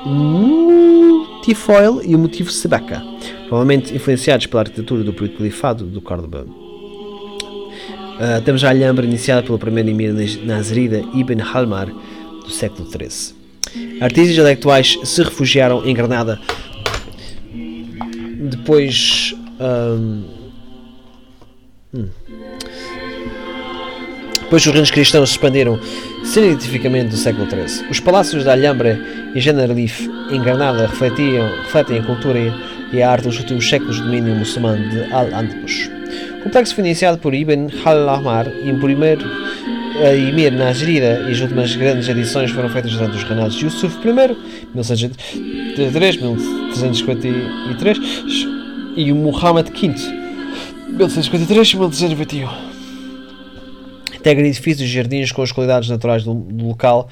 multifoil 0.06 2.00
e 2.04 2.14
o 2.14 2.18
motivo 2.18 2.50
sebaca, 2.50 3.02
provavelmente 3.48 3.94
influenciados 3.94 4.46
pela 4.46 4.62
arquitetura 4.62 5.02
do 5.02 5.12
período 5.12 5.38
califado 5.38 5.84
do 5.84 6.00
Córdoba. 6.00 6.46
Uh, 8.16 8.40
temos 8.44 8.64
a 8.64 8.70
Alhambra 8.70 9.04
iniciada 9.04 9.42
pelo 9.42 9.58
primeiro 9.58 9.90
emir 9.90 10.14
Nazrida 10.44 11.02
Ibn 11.12 11.40
Halmar 11.42 11.88
do 11.88 12.50
século 12.50 12.88
XIII. 12.88 13.34
Artistas 14.00 14.32
intelectuais 14.34 14.98
se 15.02 15.22
refugiaram 15.22 15.84
em 15.84 15.92
Granada 15.92 16.40
depois. 18.48 19.34
Um, 19.58 20.24
hum, 21.94 22.08
depois 24.46 24.64
os 24.64 24.72
reinos 24.72 24.92
cristãos 24.92 25.30
se 25.30 25.34
expandiram 25.34 25.78
cientificamente 26.22 27.08
do 27.08 27.16
século 27.16 27.48
XIII. 27.50 27.90
Os 27.90 27.98
palácios 27.98 28.44
da 28.44 28.52
Alhambra 28.52 28.96
e 29.34 29.40
Generalife 29.40 30.08
em 30.30 30.40
Granada 30.40 30.86
refletiam, 30.86 31.50
refletem 31.64 31.98
a 31.98 32.02
cultura 32.04 32.54
e 32.92 33.02
a 33.02 33.10
arte 33.10 33.24
dos 33.24 33.40
últimos 33.40 33.68
séculos 33.68 33.96
de 33.96 34.02
domínio 34.02 34.36
muçulmano 34.36 34.88
de 34.88 35.12
Al-Andalus. 35.12 35.90
O 36.38 36.44
complexo 36.44 36.76
foi 36.76 36.84
iniciado 36.84 37.18
por 37.18 37.34
Ibn 37.34 37.66
Al-Ahmar 37.84 38.46
e 38.64 38.70
o 38.70 38.78
primeiro 38.78 39.28
Emir 40.14 40.52
Najrida 40.52 41.24
e 41.28 41.32
as 41.32 41.40
últimas 41.40 41.74
grandes 41.74 42.08
edições 42.08 42.52
foram 42.52 42.68
feitas 42.68 42.92
durante 42.92 43.16
os 43.16 43.24
reinados 43.24 43.56
de 43.56 43.64
Yusuf 43.64 43.96
I, 44.06 44.36
1103, 44.74 46.16
1353 46.20 47.98
e 48.96 49.10
o 49.10 49.16
Muhammad 49.16 49.66
V, 49.70 49.88
1153 50.88 51.68
e 51.68 51.76
1321 51.76 52.75
integra 54.26 54.44
edifícios 54.44 54.88
e 54.88 54.92
jardins 54.92 55.30
com 55.30 55.40
as 55.40 55.52
qualidades 55.52 55.88
naturais 55.88 56.24
do, 56.24 56.34
do, 56.34 56.66
local, 56.66 57.08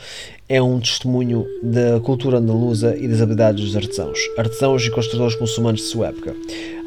é 0.48 0.60
um 0.60 0.80
testemunho 0.80 1.46
da 1.62 2.00
cultura 2.00 2.38
andaluza 2.38 2.96
e 2.96 3.06
das 3.06 3.20
habilidades 3.20 3.64
dos 3.64 3.76
artesãos, 3.76 4.18
artesãos 4.36 4.84
e 4.84 4.90
construtores 4.90 5.38
muçulmanos 5.38 5.80
de 5.80 5.86
sua 5.86 6.08
época. 6.08 6.34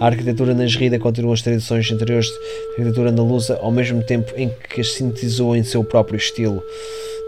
A 0.01 0.05
arquitetura 0.05 0.53
nasrida 0.53 0.99
continua 0.99 1.33
as 1.33 1.41
tradições 1.41 1.89
anteriores 1.89 2.27
de 2.27 2.71
arquitetura 2.71 3.09
andaluza, 3.09 3.57
ao 3.61 3.71
mesmo 3.71 4.03
tempo 4.03 4.33
em 4.35 4.51
que 4.69 4.81
as 4.81 4.91
sintetizou 4.91 5.55
em 5.55 5.63
seu 5.63 5.81
próprio 5.81 6.17
estilo 6.17 6.61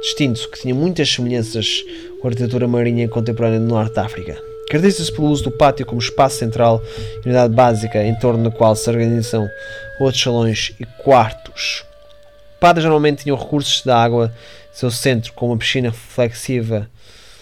distinto, 0.02 0.50
que 0.52 0.60
tinha 0.60 0.76
muitas 0.76 1.10
semelhanças 1.10 1.82
com 2.20 2.28
a 2.28 2.32
arquitetura 2.32 2.68
marinha 2.68 3.08
contemporânea 3.08 3.62
do 3.62 3.66
Norte 3.66 3.96
da 3.96 4.04
África. 4.04 4.38
Caracteriza-se 4.68 5.12
pelo 5.14 5.30
uso 5.30 5.46
do 5.46 5.52
pátio 5.52 5.86
como 5.86 6.02
espaço 6.02 6.36
central 6.36 6.84
e 7.24 7.30
unidade 7.30 7.54
básica 7.54 8.04
em 8.04 8.14
torno 8.20 8.44
da 8.44 8.52
qual 8.52 8.76
se 8.76 8.90
organizam 8.90 9.48
outros 10.02 10.22
salões 10.22 10.74
e 10.82 10.86
quartos. 11.02 11.89
Padas 12.60 12.84
normalmente 12.84 13.24
tinham 13.24 13.38
recursos 13.38 13.84
da 13.84 14.02
água, 14.02 14.34
seu 14.74 14.92
centro, 14.92 15.34
com 15.34 15.48
uma 15.48 15.58
piscina 15.58 15.92
flexível 15.92 16.86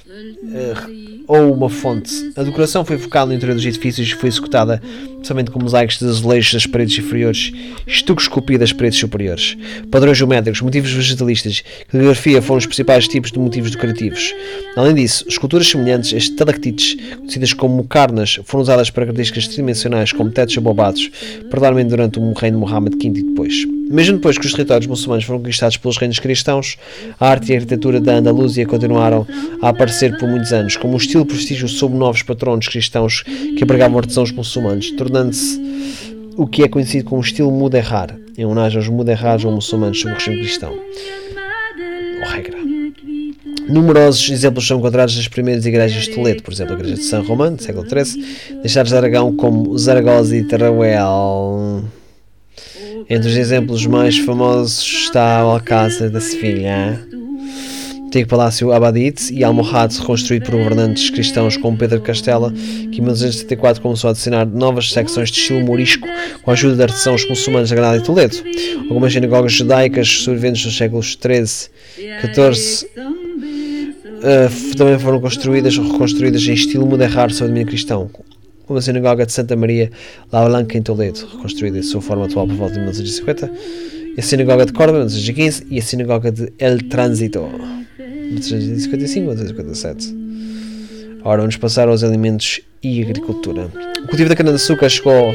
uh, 0.07 1.23
ou 1.27 1.53
uma 1.53 1.69
fonte. 1.69 2.11
A 2.35 2.43
decoração 2.43 2.85
foi 2.85 2.97
focada 2.97 3.27
no 3.27 3.33
interior 3.33 3.55
dos 3.55 3.65
edifícios 3.65 4.07
e 4.07 4.15
foi 4.15 4.29
executada 4.29 4.81
principalmente 5.15 5.51
com 5.51 5.59
mosaicos 5.59 5.97
de 5.97 6.05
azulejos 6.05 6.53
das 6.53 6.65
paredes 6.65 6.97
inferiores 6.97 7.51
e 7.85 7.91
estuques 7.91 8.25
esculpidos 8.25 8.69
das 8.69 8.73
paredes 8.73 8.99
superiores. 8.99 9.57
Padrões 9.91 10.17
geométricos, 10.17 10.61
motivos 10.61 10.91
vegetalistas 10.91 11.63
caligrafia 11.89 12.41
foram 12.41 12.59
os 12.59 12.65
principais 12.65 13.07
tipos 13.07 13.31
de 13.31 13.39
motivos 13.39 13.71
decorativos. 13.71 14.33
Além 14.75 14.95
disso, 14.95 15.25
esculturas 15.27 15.67
semelhantes 15.67 16.13
a 16.13 16.17
estalactites, 16.17 16.95
conhecidas 17.17 17.53
como 17.53 17.83
carnas, 17.85 18.39
foram 18.45 18.61
usadas 18.61 18.89
para 18.89 19.05
características 19.05 19.47
tridimensionais 19.47 20.11
como 20.11 20.29
tetos 20.29 20.57
abobados, 20.57 21.09
particularmente 21.41 21.89
durante 21.89 22.19
o 22.19 22.33
reino 22.33 22.59
de 22.59 22.65
Muhammad 22.65 22.93
V 22.93 23.07
e 23.07 23.23
depois. 23.23 23.76
Mesmo 23.89 24.17
depois 24.17 24.37
que 24.37 24.45
os 24.45 24.51
territórios 24.51 24.87
muçulmanos 24.87 25.25
foram 25.25 25.39
conquistados 25.39 25.77
pelos 25.77 25.97
reinos 25.97 26.19
cristãos, 26.19 26.77
a 27.19 27.29
arte 27.29 27.51
e 27.51 27.55
a 27.55 27.57
arquitetura 27.57 27.99
da 27.99 28.15
Andaluzia 28.15 28.65
continuaram 28.65 29.25
a 29.61 29.69
aparecer 29.69 30.17
por 30.17 30.27
muitos 30.27 30.51
anos, 30.51 30.75
como 30.75 30.93
um 30.93 30.97
estilo 30.97 31.25
prestígio 31.25 31.67
sob 31.67 31.95
novos 31.95 32.21
patronos 32.21 32.67
cristãos 32.67 33.23
que 33.23 33.63
abrigavam 33.63 33.97
artesãos 33.97 34.31
muçulmanos, 34.31 34.91
tornando-se 34.91 35.61
o 36.35 36.45
que 36.45 36.63
é 36.63 36.67
conhecido 36.67 37.05
como 37.05 37.21
estilo 37.21 37.51
muderrar, 37.51 38.15
em 38.37 38.45
homenagem 38.45 38.77
aos 38.77 38.89
muderrares 38.89 39.45
ou 39.45 39.51
muçulmanos 39.51 39.99
sob 39.99 40.13
o 40.13 40.15
regime 40.15 40.39
cristão. 40.39 40.71
Ou 40.71 42.29
regra. 42.29 42.57
Numerosos 43.67 44.29
exemplos 44.29 44.65
são 44.65 44.77
encontrados 44.77 45.15
nas 45.17 45.27
primeiras 45.27 45.65
igrejas 45.65 46.03
de 46.03 46.11
Toledo, 46.11 46.41
por 46.41 46.53
exemplo, 46.53 46.75
a 46.75 46.79
igreja 46.79 46.95
de 46.95 47.03
São 47.03 47.21
Romano, 47.23 47.59
século 47.59 47.85
XIII, 47.87 48.23
deixados 48.61 48.91
de 48.91 48.97
Aragão 48.97 49.35
como 49.35 49.77
Zaragoza 49.77 50.37
e 50.37 50.43
Teruel. 50.43 51.83
Entre 53.09 53.29
os 53.29 53.37
exemplos 53.37 53.85
mais 53.85 54.17
famosos 54.17 54.81
está 54.83 55.45
o 55.45 55.51
Alcázar 55.51 56.09
da 56.09 56.19
Sevilha, 56.19 56.99
antigo 58.05 58.29
Palácio 58.29 58.71
Abadite 58.71 59.33
e 59.33 59.43
Almohade, 59.43 59.99
reconstruído 59.99 60.45
por 60.45 60.55
governantes 60.55 61.09
cristãos 61.09 61.57
como 61.57 61.77
Pedro 61.77 62.01
Castela, 62.01 62.51
que 62.51 62.99
em 62.99 63.01
1974 63.01 63.81
começou 63.81 64.07
a 64.07 64.11
adicionar 64.11 64.45
novas 64.45 64.91
secções 64.91 65.29
de 65.29 65.39
estilo 65.39 65.63
morisco 65.65 66.07
com 66.41 66.49
a 66.49 66.53
ajuda 66.53 66.75
de 66.75 66.83
artesãos 66.83 67.27
muçulmanos 67.29 67.69
da 67.69 67.75
Granada 67.75 67.97
e 67.97 68.03
Toledo. 68.03 68.37
Algumas 68.89 69.13
sinagogas 69.13 69.51
judaicas 69.53 70.07
sobreviventes 70.07 70.63
dos 70.63 70.77
séculos 70.77 71.17
XIII 71.21 71.69
XIV 72.33 72.87
uh, 74.17 74.75
também 74.75 74.97
foram 74.99 75.19
construídas 75.19 75.77
ou 75.77 75.91
reconstruídas 75.91 76.41
em 76.47 76.53
estilo 76.53 76.85
modernar 76.85 77.31
sob 77.31 77.49
domínio 77.49 77.67
cristão, 77.67 78.09
como 78.67 78.79
a 78.79 78.81
sinagoga 78.81 79.25
de 79.25 79.31
Santa 79.31 79.55
Maria 79.55 79.89
La 80.31 80.45
Blanca 80.45 80.77
em 80.77 80.81
Toledo, 80.81 81.25
reconstruída 81.33 81.79
em 81.79 81.83
sua 81.83 82.01
forma 82.01 82.25
atual 82.25 82.45
por 82.45 82.55
volta 82.55 82.73
de 82.73 82.79
1950, 82.81 83.51
a 84.17 84.21
sinagoga 84.21 84.65
de 84.65 84.73
Córdoba, 84.73 84.99
1915, 84.99 85.65
e 85.71 85.79
a 85.79 85.81
sinagoga 85.81 86.31
de 86.31 86.51
El 86.59 86.89
Tránsito, 86.89 87.39
1955 87.97 89.27
1957. 89.27 90.15
Ora, 91.23 91.41
vamos 91.41 91.57
passar 91.57 91.87
aos 91.87 92.03
alimentos 92.03 92.61
e 92.83 93.01
agricultura. 93.01 93.69
O 94.03 94.07
cultivo 94.07 94.29
da 94.29 94.35
cana-de-açúcar 94.35 94.89
chegou 94.89 95.13
ao 95.13 95.33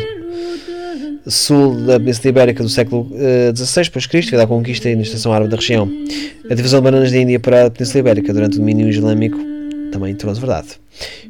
sul 1.26 1.74
da 1.86 1.98
Península 1.98 2.28
Ibérica 2.30 2.62
do 2.62 2.68
século 2.68 3.08
XVI 3.54 3.80
uh, 3.80 3.84
depois 3.84 4.06
Cristo, 4.06 4.36
da 4.36 4.46
conquista 4.46 4.88
e 4.88 4.92
administração 4.92 5.32
árabe 5.32 5.50
da 5.50 5.56
região. 5.56 5.90
A 6.50 6.54
divisão 6.54 6.80
de 6.80 6.84
bananas 6.84 7.12
da 7.12 7.18
Índia 7.18 7.38
para 7.38 7.66
a 7.66 7.70
Península 7.70 8.00
Ibérica 8.00 8.32
durante 8.32 8.56
o 8.56 8.58
domínio 8.58 8.88
islâmico 8.88 9.38
também 9.92 10.14
tornou-se 10.14 10.40
verdade. 10.40 10.68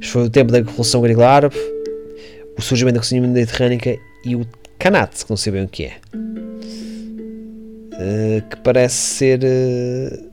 Isto 0.00 0.12
foi 0.12 0.22
o 0.24 0.30
tempo 0.30 0.53
da 0.53 0.59
Revolução 0.59 1.00
Agrícola 1.00 1.26
Árabe, 1.26 1.57
o 2.57 2.62
surgimento 2.62 2.94
da 2.94 3.00
cozinha 3.00 3.22
mediterrânica 3.22 3.98
e 4.24 4.36
o 4.36 4.46
canate, 4.78 5.24
que 5.24 5.30
não 5.30 5.36
sei 5.36 5.53
bem 5.53 5.64
o 5.64 5.68
que 5.68 5.84
é. 5.84 5.96
Uh, 7.94 8.48
que 8.48 8.57
parece 8.62 8.96
ser 8.96 9.40
uh, 9.44 10.31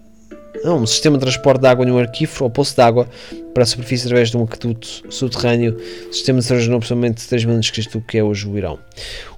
um 0.65 0.85
sistema 0.85 1.17
de 1.17 1.21
transporte 1.21 1.61
de 1.61 1.67
água 1.67 1.85
num 1.85 1.97
arquífero 1.97 2.45
ou 2.45 2.49
poço 2.49 2.75
de 2.75 2.81
água 2.81 3.07
para 3.53 3.63
a 3.63 3.65
superfície 3.65 4.05
através 4.05 4.29
de 4.29 4.37
um 4.37 4.43
aqueduto 4.43 4.87
subterrâneo. 5.09 5.77
O 6.09 6.13
sistema 6.13 6.41
se 6.41 6.53
originou 6.53 6.77
aproximadamente 6.77 7.27
3 7.27 7.45
mil 7.45 7.59
do 7.59 8.01
que 8.01 8.17
é 8.17 8.23
hoje 8.23 8.47
o 8.47 8.57
Irão. 8.57 8.79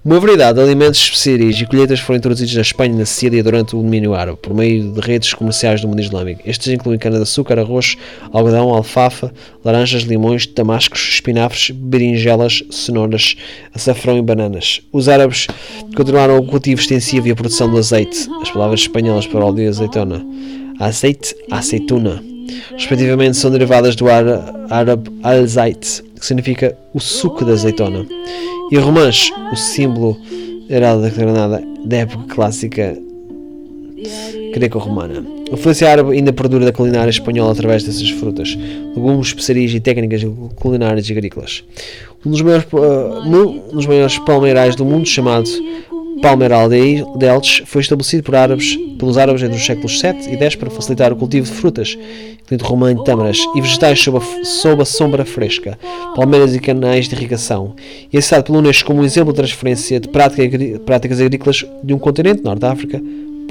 Uma 0.04 0.20
variedade 0.20 0.58
de 0.58 0.64
alimentos, 0.64 1.00
especiarias 1.00 1.60
e 1.60 1.66
colheitas 1.66 2.00
foram 2.00 2.18
introduzidos 2.18 2.56
na 2.56 2.62
Espanha 2.62 2.94
e 2.94 2.98
na 2.98 3.06
Síria 3.06 3.44
durante 3.44 3.76
o 3.76 3.82
domínio 3.82 4.14
árabe, 4.14 4.38
por 4.42 4.54
meio 4.54 4.94
de 4.94 5.00
redes 5.00 5.34
comerciais 5.34 5.82
do 5.82 5.88
mundo 5.88 6.02
islâmico. 6.02 6.42
Estes 6.44 6.74
incluem 6.74 6.98
cana-de-açúcar, 6.98 7.60
arroz, 7.60 7.96
algodão, 8.32 8.70
alfafa, 8.70 9.32
laranjas, 9.64 10.04
limões, 10.04 10.48
damascos, 10.48 11.02
espinafres, 11.14 11.70
berinjelas, 11.70 12.64
cenouras, 12.72 13.36
açafrão 13.74 14.18
e 14.18 14.22
bananas. 14.22 14.82
Os 14.92 15.08
árabes 15.08 15.48
continuaram 15.96 16.38
o 16.38 16.46
cultivo 16.46 16.82
extensivo 16.82 17.28
e 17.28 17.32
a 17.32 17.36
produção 17.36 17.70
do 17.70 17.78
azeite, 17.78 18.28
as 18.42 18.50
palavras 18.50 18.82
espanholas 18.82 19.28
para 19.28 19.46
óleo 19.46 19.64
e 19.64 19.68
azeitona. 19.68 20.26
Azeite, 20.82 21.36
aceituna 21.50 22.22
respectivamente, 22.76 23.38
são 23.38 23.52
derivadas 23.52 23.96
do 23.96 24.06
árabe 24.10 25.12
al-zait, 25.24 26.04
que 26.20 26.26
significa 26.26 26.78
o 26.94 27.00
suco 27.00 27.46
da 27.46 27.54
azeitona, 27.54 28.06
e 28.72 28.78
romãs, 28.78 29.32
o 29.52 29.56
símbolo 29.56 30.18
heraldo 30.70 31.04
da 31.04 31.10
Granada 31.10 31.64
da 31.86 31.98
época 31.98 32.34
clássica 32.34 32.98
greco-romana. 34.54 35.26
A 35.50 35.54
influência 35.54 35.90
árabe 35.90 36.16
ainda 36.16 36.32
perdura 36.32 36.66
da 36.66 36.72
culinária 36.72 37.10
espanhola 37.10 37.52
através 37.52 37.84
dessas 37.84 38.10
frutas, 38.10 38.58
legumes, 38.96 39.28
especiarias 39.28 39.74
e 39.74 39.80
técnicas 39.80 40.22
culinárias 40.56 41.10
e 41.10 41.12
agrícolas. 41.12 41.64
Um 42.26 42.32
dos 42.32 42.42
maiores, 42.42 42.66
uh, 42.72 43.28
um 43.28 43.76
dos 43.76 43.86
maiores 43.86 44.18
palmeirais 44.20 44.76
do 44.76 44.86
mundo, 44.86 45.06
chamado 45.06 45.50
Palmeiral 46.22 46.70
de 46.70 47.26
Elches 47.26 47.64
foi 47.66 47.82
estabelecido 47.82 48.24
por 48.24 48.36
árabes, 48.36 48.78
pelos 49.00 49.18
árabes 49.18 49.42
entre 49.42 49.58
os 49.58 49.66
séculos 49.66 50.00
7 50.00 50.30
e 50.30 50.38
10 50.38 50.56
para 50.56 50.70
facilitar 50.70 51.12
o 51.12 51.16
cultivo 51.16 51.48
de 51.48 51.52
frutas, 51.52 51.98
incluindo 52.44 52.64
romã 52.64 52.92
e 52.92 53.04
tâmaras, 53.04 53.40
e 53.56 53.62
vegetais 53.62 54.00
sob 54.00 54.20
a, 54.20 54.46
sob 54.46 54.82
a, 54.84 54.86
sombra 54.86 55.26
fresca, 55.26 55.78
palmeiras 56.16 56.56
e 56.56 56.60
canais 56.60 57.08
de 57.08 57.16
irrigação, 57.16 57.76
e 58.14 58.18
é 58.18 58.22
citado 58.22 58.44
pelo 58.44 58.60
Unesco 58.60 58.88
como 58.88 59.02
um 59.02 59.06
exemplo 59.06 59.34
de 59.34 59.38
transferência 59.38 60.00
de 60.00 60.08
prática, 60.08 60.80
práticas 60.86 61.20
agrícolas 61.20 61.66
de 61.84 61.94
um 61.94 62.00
continente, 62.00 62.44
Norte 62.44 62.60
da 62.60 62.72
África, 62.72 63.02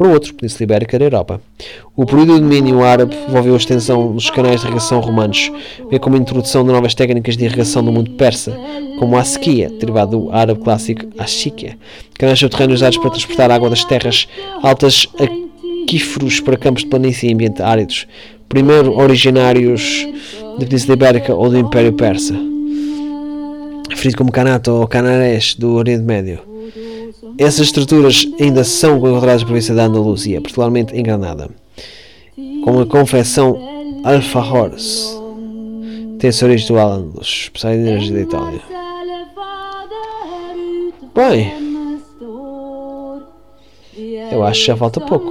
para 0.00 0.08
o 0.08 0.12
outro, 0.12 0.32
Península 0.32 0.62
Ibérica 0.62 0.98
da 0.98 1.04
Europa. 1.04 1.42
O 1.94 2.06
período 2.06 2.32
de 2.32 2.40
domínio 2.40 2.82
árabe 2.82 3.14
envolveu 3.28 3.52
a 3.52 3.56
extensão 3.58 4.14
dos 4.14 4.30
canais 4.30 4.62
de 4.62 4.66
irrigação 4.66 4.98
romanos, 4.98 5.52
bem 5.90 6.00
como 6.00 6.16
a 6.16 6.18
introdução 6.18 6.64
de 6.64 6.72
novas 6.72 6.94
técnicas 6.94 7.36
de 7.36 7.44
irrigação 7.44 7.84
do 7.84 7.92
mundo 7.92 8.12
persa, 8.12 8.56
como 8.98 9.18
a 9.18 9.24
sequia, 9.24 9.68
derivado 9.68 10.18
do 10.18 10.32
árabe 10.32 10.62
clássico 10.62 11.04
ashikia, 11.18 11.76
canais 12.18 12.38
subterrâneos 12.38 12.80
usados 12.80 12.96
para 12.96 13.10
transportar 13.10 13.50
água 13.50 13.68
das 13.68 13.84
terras 13.84 14.26
altas 14.62 15.06
aquíferos 15.84 16.40
para 16.40 16.56
campos 16.56 16.82
de 16.82 16.88
planície 16.88 17.28
e 17.28 17.34
ambientes 17.34 17.60
áridos, 17.60 18.06
primeiro 18.48 18.96
originários 18.98 20.08
da 20.58 20.64
Península 20.64 20.94
Ibérica 20.94 21.34
ou 21.34 21.50
do 21.50 21.58
Império 21.58 21.92
Persa, 21.92 22.34
referido 23.90 24.16
como 24.16 24.32
Canato 24.32 24.70
ou 24.70 24.86
Canarés 24.86 25.54
do 25.54 25.74
Oriente 25.74 26.04
Médio. 26.04 26.49
Essas 27.38 27.66
estruturas 27.66 28.26
ainda 28.38 28.64
são 28.64 28.98
encontradas 28.98 29.42
na 29.42 29.46
província 29.46 29.74
da 29.74 29.84
Andaluzia, 29.84 30.40
particularmente 30.40 30.94
em 30.94 31.02
Granada, 31.02 31.50
como 32.64 32.80
a 32.80 32.86
confecção 32.86 33.58
Alfajores, 34.04 35.20
tem 36.18 36.32
sua 36.32 36.48
origem 36.48 36.68
do 36.68 36.78
Al-Andalus, 36.78 37.42
especialidade 37.44 38.12
da 38.12 38.20
Itália. 38.20 38.60
Bem, 41.14 41.52
eu 44.30 44.42
acho 44.44 44.60
que 44.60 44.66
já 44.66 44.76
falta 44.76 45.00
pouco. 45.00 45.30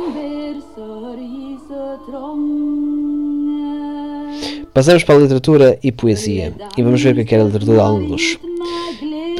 Passamos 4.73 5.03
para 5.03 5.15
a 5.15 5.19
literatura 5.19 5.79
e 5.83 5.91
poesia 5.91 6.53
e 6.77 6.83
vamos 6.83 7.01
ver 7.01 7.17
o 7.17 7.25
que 7.25 7.35
é 7.35 7.41
a 7.41 7.43
literatura 7.43 7.81
Al-Andalus. 7.81 8.37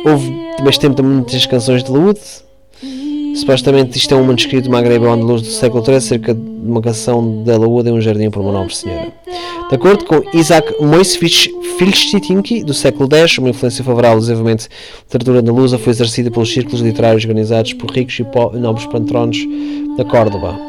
Houve, 0.06 0.32
neste 0.64 0.82
tempo, 0.82 1.04
muitas 1.04 1.46
canções 1.46 1.84
de 1.84 1.92
laúde. 1.92 2.20
Supostamente 3.40 3.98
isto 3.98 4.14
é 4.14 4.18
um 4.18 4.24
manuscrito 4.26 4.70
magrebe 4.70 5.06
ao 5.06 5.14
andaluz 5.14 5.42
do 5.42 5.48
século 5.48 5.82
III, 5.88 6.02
cerca 6.02 6.34
de 6.34 6.42
uma 6.42 6.82
canção 6.82 7.42
da 7.44 7.58
laúde 7.58 7.90
em 7.90 7.94
um 7.94 8.02
jardim 8.02 8.30
para 8.30 8.42
uma 8.42 8.52
nobre 8.52 8.76
senhora. 8.76 9.14
De 9.70 9.76
acordo 9.76 10.04
com 10.04 10.22
Isaac 10.38 10.74
Moisevich 10.82 11.50
Filchitinki, 11.78 12.66
do 12.66 12.74
século 12.74 13.08
X, 13.10 13.38
uma 13.38 13.50
influência 13.50 13.82
favorável 13.82 14.16
ao 14.16 14.20
desenvolvimento 14.20 14.68
da 14.68 15.14
literatura 15.14 15.40
andaluza 15.40 15.78
foi 15.78 15.92
exercida 15.92 16.30
pelos 16.30 16.52
círculos 16.52 16.82
literários 16.82 17.24
organizados 17.24 17.72
por 17.74 17.90
ricos 17.92 18.20
e 18.20 18.58
nobres 18.58 18.86
patronos 18.88 19.38
da 19.96 20.04
Córdoba. 20.04 20.60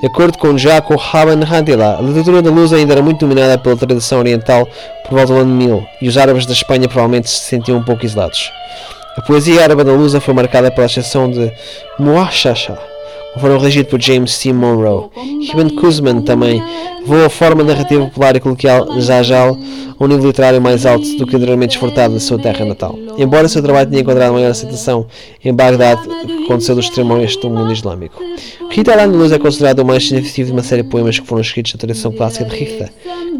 De 0.00 0.06
acordo 0.06 0.38
com 0.38 0.58
Jaco 0.58 0.94
Haban 0.94 1.40
Hadila, 1.44 1.98
a 1.98 2.02
literatura 2.02 2.38
andaluza 2.40 2.76
ainda 2.76 2.94
era 2.94 3.02
muito 3.02 3.20
dominada 3.20 3.58
pela 3.58 3.76
tradição 3.76 4.18
oriental 4.18 4.68
por 5.04 5.16
volta 5.16 5.32
do 5.32 5.38
ano 5.38 5.54
1000 5.54 5.86
e 6.02 6.08
os 6.08 6.16
árabes 6.16 6.46
da 6.46 6.52
Espanha 6.52 6.88
provavelmente 6.88 7.30
se 7.30 7.44
sentiam 7.44 7.78
um 7.78 7.84
pouco 7.84 8.04
isolados. 8.04 8.50
A 9.18 9.22
poesia 9.22 9.64
árabe 9.64 9.82
andaluza 9.82 10.20
foi 10.20 10.32
marcada 10.32 10.70
pela 10.70 10.86
exceção 10.86 11.28
de 11.28 11.52
Muashasha, 11.98 12.78
foram 13.38 13.58
regidos 13.58 13.90
por 13.90 14.00
James 14.00 14.32
C. 14.32 14.52
Monroe. 14.52 15.08
Ibn 15.52 15.70
Kuzman 15.74 16.22
também 16.22 16.62
levou 17.00 17.24
a 17.24 17.28
forma 17.28 17.64
narrativa 17.64 18.04
popular 18.04 18.36
e 18.36 18.40
coloquial 18.40 19.00
Zajal 19.00 19.56
a 19.98 20.04
um 20.04 20.06
nível 20.06 20.26
literário 20.26 20.60
mais 20.60 20.86
alto 20.86 21.04
do 21.16 21.26
que 21.26 21.36
anteriormente 21.36 21.76
exportado 21.76 22.14
da 22.14 22.20
sua 22.20 22.38
terra 22.38 22.64
natal. 22.64 22.96
Embora 23.16 23.48
seu 23.48 23.62
trabalho 23.62 23.88
tenha 23.88 24.02
encontrado 24.02 24.32
maior 24.32 24.50
aceitação 24.50 25.06
em 25.44 25.52
Bagdade, 25.52 26.02
que 26.08 26.44
aconteceu 26.44 26.74
do 26.74 26.80
extremo 26.80 27.14
oeste 27.14 27.40
do 27.40 27.50
mundo 27.50 27.72
islâmico. 27.72 28.22
Rita 28.70 28.92
al-Andalus 28.92 29.32
é 29.32 29.38
considerado 29.38 29.80
o 29.80 29.84
mais 29.84 30.04
significativo 30.04 30.46
de 30.46 30.52
uma 30.52 30.62
série 30.62 30.82
de 30.82 30.88
poemas 30.88 31.18
que 31.18 31.26
foram 31.26 31.42
escritos 31.42 31.74
na 31.74 31.80
tradição 31.80 32.12
clássica 32.12 32.44
de 32.44 32.56
Rita, 32.56 32.92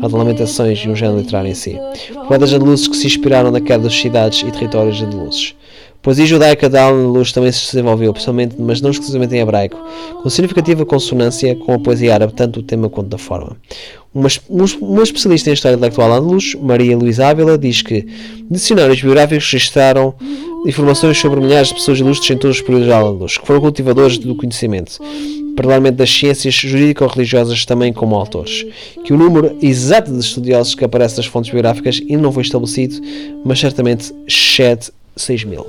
a 0.03 0.09
de 0.09 0.15
Lamentações 0.15 0.79
e 0.81 0.89
um 0.89 0.97
género 0.97 1.19
literário 1.19 1.51
em 1.51 1.55
si. 1.55 1.79
Poetas 2.27 2.53
andalusos 2.53 2.89
que 2.89 2.97
se 2.97 3.07
inspiraram 3.07 3.51
na 3.51 3.61
queda 3.61 3.85
das 3.85 3.95
cidades 3.95 4.43
e 4.43 4.51
territórios 4.51 5.01
andalusos. 5.01 5.55
Poesia 6.01 6.27
judaica 6.27 6.69
de 6.71 6.79
Al-Andalus 6.79 7.33
também 7.33 7.51
se 7.51 7.73
desenvolveu, 7.73 8.13
pessoalmente, 8.15 8.55
mas 8.59 8.81
não 8.81 8.91
exclusivamente 8.91 9.35
em 9.35 9.41
hebraico, 9.41 9.77
com 10.23 10.31
significativa 10.31 10.87
consonância 10.87 11.57
com 11.57 11.75
a 11.75 11.79
poesia 11.79 12.15
árabe, 12.15 12.33
tanto 12.35 12.61
do 12.61 12.63
tema 12.63 12.89
quanto 12.89 13.09
da 13.09 13.19
forma. 13.19 13.57
Uma, 14.15 14.29
uma 14.81 15.03
especialista 15.03 15.51
em 15.51 15.53
história 15.53 15.75
intelectual 15.75 16.11
andaluz, 16.11 16.55
Maria 16.55 16.97
Luísa 16.97 17.27
Ávila, 17.27 17.59
diz 17.59 17.83
que 17.83 18.07
dicionários 18.51 19.03
biográficos 19.03 19.51
registraram 19.51 20.15
informações 20.67 21.19
sobre 21.19 21.41
milhares 21.41 21.69
de 21.69 21.75
pessoas 21.75 21.99
ilustres 21.99 22.31
em 22.31 22.39
todos 22.39 22.57
os 22.57 22.63
períodos 22.63 22.87
de 22.87 22.93
andaluz, 22.93 23.37
que 23.37 23.47
foram 23.47 23.61
cultivadores 23.61 24.19
do 24.19 24.35
conhecimento, 24.35 24.99
particularmente 25.55 25.97
das 25.97 26.11
ciências 26.11 26.55
jurídico-religiosas 26.55 27.67
também 27.67 27.93
como 27.93 28.15
autores. 28.15 28.65
Que 29.05 29.13
o 29.13 29.17
número 29.19 29.59
exato 29.61 30.11
de 30.11 30.21
estudiosos 30.21 30.75
que 30.75 30.85
aparece 30.85 31.17
nas 31.17 31.27
fontes 31.27 31.51
biográficas 31.51 32.01
ainda 32.09 32.23
não 32.23 32.33
foi 32.33 32.45
estabelecido, 32.45 33.01
mas 33.45 33.59
certamente 33.59 34.15
excede 34.27 34.91
6 35.19 35.45
mil. 35.45 35.67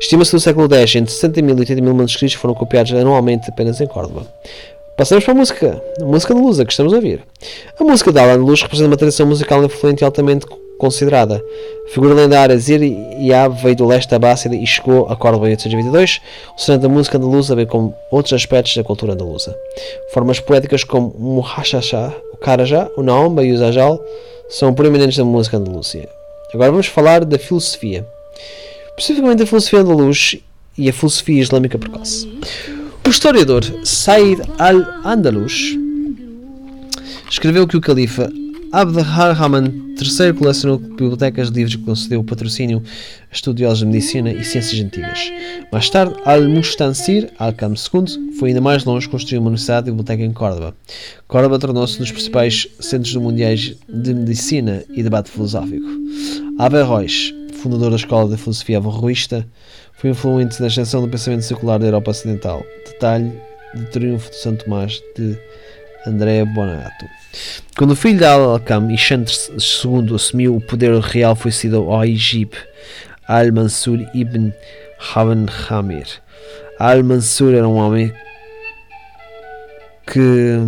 Estima-se 0.00 0.30
que 0.30 0.36
no 0.36 0.40
século 0.40 0.74
X, 0.74 0.96
entre 0.96 1.12
60 1.12 1.42
mil 1.42 1.56
e 1.56 1.60
80 1.60 1.80
mil 1.80 1.94
manuscritos 1.94 2.34
foram 2.34 2.54
copiados 2.54 2.92
anualmente 2.92 3.48
apenas 3.48 3.80
em 3.80 3.86
Córdoba. 3.86 4.26
Passamos 4.96 5.24
para 5.24 5.32
a 5.32 5.36
música, 5.36 5.82
a 6.00 6.04
música 6.04 6.34
de 6.34 6.40
Lusa 6.40 6.64
que 6.64 6.72
estamos 6.72 6.92
a 6.92 6.96
ouvir. 6.96 7.22
A 7.78 7.84
música 7.84 8.10
de 8.10 8.18
Alan 8.18 8.42
Luz 8.42 8.62
representa 8.62 8.90
uma 8.90 8.96
tradição 8.96 9.26
musical 9.28 9.62
influente 9.62 10.00
e 10.00 10.04
altamente 10.04 10.44
considerada. 10.78 11.42
A 11.86 11.90
figura 11.90 12.14
lendária 12.14 12.58
Zir 12.58 12.80
Yab 13.20 13.62
veio 13.62 13.76
do 13.76 13.86
leste 13.86 14.10
da 14.10 14.18
Bássida 14.18 14.56
e 14.56 14.66
chegou 14.66 15.06
a 15.06 15.16
Córdoba 15.16 15.46
em 15.46 15.50
822, 15.50 16.20
usando 16.58 16.86
a 16.86 16.88
música 16.88 17.16
andaluza 17.16 17.54
bem 17.54 17.66
como 17.66 17.94
outros 18.10 18.32
aspectos 18.32 18.76
da 18.76 18.82
cultura 18.82 19.12
andaluza. 19.12 19.56
Formas 20.12 20.40
poéticas 20.40 20.82
como 20.82 21.10
o 21.10 21.20
Muhashashá, 21.20 22.12
o 22.32 22.36
Carajá, 22.36 22.88
o 22.96 23.02
Naomba 23.02 23.44
e 23.44 23.52
o 23.52 23.56
Zajal 23.56 24.02
são 24.48 24.74
proeminentes 24.74 25.16
da 25.16 25.24
música 25.24 25.58
andaluza. 25.58 26.08
Agora 26.52 26.70
vamos 26.70 26.86
falar 26.86 27.24
da 27.24 27.38
filosofia 27.38 28.04
especificamente 28.98 29.42
a 29.42 29.46
filosofia 29.46 29.80
andaluz 29.80 30.36
e 30.76 30.88
a 30.88 30.92
filosofia 30.92 31.40
islâmica 31.40 31.78
precoce. 31.78 32.28
O 33.06 33.10
historiador 33.10 33.64
Said 33.84 34.40
al-Andalus 34.58 35.76
escreveu 37.30 37.66
que 37.66 37.76
o 37.76 37.80
califa 37.80 38.30
Abd 38.70 38.98
al-Rahman 38.98 39.94
III 39.98 40.34
colecionou 40.34 40.78
bibliotecas 40.78 41.50
de 41.50 41.56
livros 41.56 41.76
que 41.76 41.82
concedeu 41.82 42.22
patrocínio 42.22 42.82
a 43.30 43.34
estudiosos 43.34 43.78
de 43.78 43.86
medicina 43.86 44.30
e 44.30 44.44
ciências 44.44 44.78
antigas. 44.78 45.32
Mais 45.72 45.88
tarde, 45.88 46.14
Al-Mustansir 46.26 47.30
al-Kam 47.38 47.72
II 47.72 48.34
foi 48.38 48.50
ainda 48.50 48.60
mais 48.60 48.84
longe 48.84 49.08
construiu 49.08 49.40
uma 49.40 49.48
universidade 49.48 49.88
e 49.88 49.90
biblioteca 49.90 50.22
em 50.22 50.32
Córdoba. 50.32 50.76
Córdoba 51.26 51.58
tornou-se 51.58 51.96
um 51.96 52.00
dos 52.00 52.12
principais 52.12 52.68
centros 52.78 53.16
mundiais 53.16 53.74
de 53.88 54.12
medicina 54.12 54.84
e 54.90 55.02
debate 55.02 55.30
filosófico. 55.30 55.86
Averroes 56.58 57.32
fundador 57.62 57.90
da 57.90 57.96
Escola 57.96 58.28
de 58.28 58.36
Filosofia 58.36 58.78
Averroísta, 58.78 59.46
foi 59.94 60.10
influente 60.10 60.60
na 60.60 60.68
extensão 60.68 61.02
do 61.02 61.08
pensamento 61.08 61.42
secular 61.42 61.78
da 61.78 61.86
Europa 61.86 62.10
Ocidental. 62.10 62.62
Detalhe 62.86 63.32
de 63.74 63.84
Triunfo 63.86 64.30
de 64.30 64.36
Santo 64.36 64.64
Tomás 64.64 65.00
de 65.16 65.36
Andrea 66.06 66.46
Bonato. 66.46 67.04
Quando 67.76 67.92
o 67.92 67.96
filho 67.96 68.18
de 68.18 68.24
Al-Alkam, 68.24 68.90
Ishandr 68.90 69.32
II, 69.50 70.14
assumiu 70.14 70.56
o 70.56 70.60
poder 70.60 70.98
real, 71.00 71.36
foi 71.36 71.50
sido 71.50 71.90
ao 71.90 72.04
Egip 72.04 72.56
Al-Mansur 73.26 73.98
ibn 74.14 74.52
Haban 75.14 75.46
Hamir. 75.68 76.06
Al-Mansur 76.78 77.54
era 77.54 77.68
um 77.68 77.76
homem 77.76 78.12
que 80.06 80.58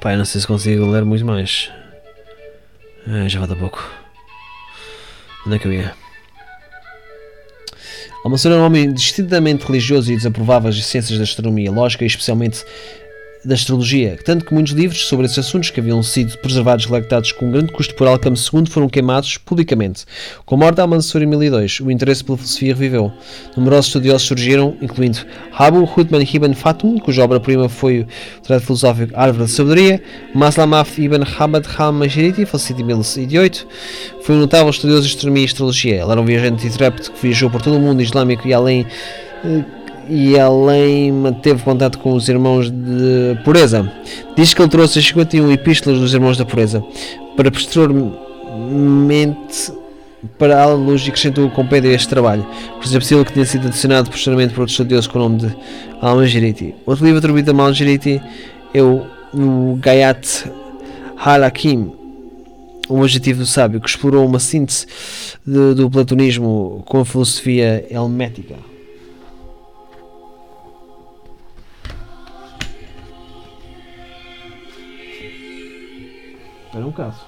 Pai, 0.00 0.16
não 0.16 0.24
sei 0.24 0.40
se 0.40 0.46
consigo 0.46 0.86
ler 0.86 1.04
muito 1.04 1.26
mais. 1.26 1.70
Ah, 3.06 3.28
já 3.28 3.38
falta 3.38 3.54
pouco. 3.54 3.86
Onde 5.46 5.56
é 5.56 5.58
que 5.58 5.68
eu 5.68 5.72
ia? 5.72 5.94
Almansor 8.24 8.52
era 8.52 8.60
um 8.60 8.64
homem 8.64 8.92
distintamente 8.92 9.64
religioso 9.64 10.12
e 10.12 10.16
desaprovava 10.16 10.68
as 10.68 10.84
ciências 10.84 11.18
da 11.18 11.24
astronomia, 11.24 11.70
lógica 11.70 12.04
especialmente 12.04 12.64
da 13.44 13.54
astrologia, 13.54 14.18
tanto 14.24 14.44
que 14.44 14.52
muitos 14.52 14.72
livros 14.72 15.06
sobre 15.06 15.26
esses 15.26 15.38
assuntos 15.38 15.70
que 15.70 15.80
haviam 15.80 16.02
sido 16.02 16.36
preservados 16.38 16.84
e 16.84 16.88
relactados 16.88 17.32
com 17.32 17.50
grande 17.50 17.72
custo 17.72 17.94
por 17.94 18.06
Alcam 18.06 18.34
II 18.34 18.66
foram 18.68 18.88
queimados 18.88 19.38
publicamente. 19.38 20.04
Com 20.44 20.56
a 20.56 20.58
morte 20.58 20.76
de 20.76 20.82
Al-Mansur 20.82 21.22
em 21.22 21.26
1002, 21.26 21.80
o 21.80 21.90
interesse 21.90 22.22
pela 22.22 22.36
filosofia 22.36 22.74
reviveu. 22.74 23.12
Numerosos 23.56 23.86
estudiosos 23.86 24.26
surgiram, 24.26 24.76
incluindo 24.82 25.18
Abu 25.56 25.84
Hutman 25.84 26.22
ibn 26.22 26.52
Fatum, 26.52 26.98
cuja 26.98 27.24
obra-prima 27.24 27.68
foi 27.68 28.00
o 28.00 28.06
tratado 28.42 28.66
filosófico 28.66 29.12
Árvore 29.14 29.44
da 29.44 29.48
Sabedoria, 29.48 30.02
Maslamaf 30.34 31.00
ibn 31.00 31.22
Hamad 31.38 31.66
al-Majiriti, 31.78 32.44
falecido 32.44 32.82
em 32.82 32.84
1008, 32.84 33.66
foi 34.22 34.34
um 34.34 34.40
notável 34.40 34.68
estudioso 34.70 35.02
de 35.02 35.14
astronomia 35.14 35.42
e 35.42 35.46
astrologia. 35.46 36.02
Ele 36.02 36.10
era 36.10 36.20
um 36.20 36.24
viajante 36.24 36.66
intrépido 36.66 37.10
que 37.10 37.22
viajou 37.22 37.48
por 37.48 37.62
todo 37.62 37.76
o 37.76 37.80
mundo 37.80 38.02
islâmico 38.02 38.46
e 38.46 38.52
além 38.52 38.86
eh, 39.44 39.64
e 40.08 40.38
além 40.38 41.12
manteve 41.12 41.62
contato 41.62 41.98
com 41.98 42.14
os 42.14 42.28
irmãos 42.28 42.70
de 42.70 43.38
pureza. 43.44 43.90
Diz 44.36 44.54
que 44.54 44.62
ele 44.62 44.68
trouxe 44.70 44.98
as 44.98 45.06
51 45.06 45.50
epístolas 45.52 45.98
dos 46.00 46.14
irmãos 46.14 46.36
da 46.36 46.44
pureza 46.44 46.82
para 47.36 47.50
posteriormente 47.50 49.72
para 50.38 50.62
a 50.62 50.66
luz 50.74 51.06
e 51.06 51.08
acrescentou 51.08 51.46
o 51.46 51.50
compêndio 51.50 51.90
a 51.90 51.94
este 51.94 52.08
trabalho, 52.08 52.46
pois 52.76 52.94
é 52.94 52.98
possível 52.98 53.24
que 53.24 53.32
tenha 53.32 53.46
sido 53.46 53.68
adicionado 53.68 54.10
posteriormente 54.10 54.52
por 54.52 54.60
outros 54.60 54.74
estudiosos 54.74 55.06
com 55.06 55.18
o 55.18 55.22
nome 55.22 55.38
de 55.38 55.56
Al-Majiriti. 56.00 56.74
Outro 56.84 57.04
livro 57.04 57.18
atribuído 57.18 57.50
a 57.50 57.54
Al-Majiriti 57.54 58.20
é 58.74 58.82
o, 58.82 59.06
o 59.32 59.78
Gayat 59.80 60.44
Halakim, 61.16 61.92
um 62.90 63.02
adjetivo 63.02 63.46
sábio 63.46 63.80
que 63.80 63.88
explorou 63.88 64.26
uma 64.26 64.38
síntese 64.38 64.86
de- 65.46 65.74
do 65.74 65.88
platonismo 65.88 66.82
com 66.86 67.00
a 67.00 67.04
filosofia 67.04 67.86
helmética. 67.90 68.56
Era 76.80 76.88
um 76.88 76.92
caso. 76.92 77.26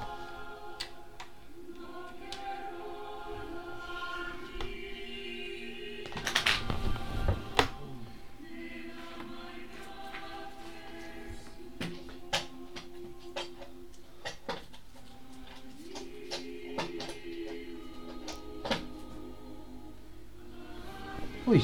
Ui, 21.46 21.60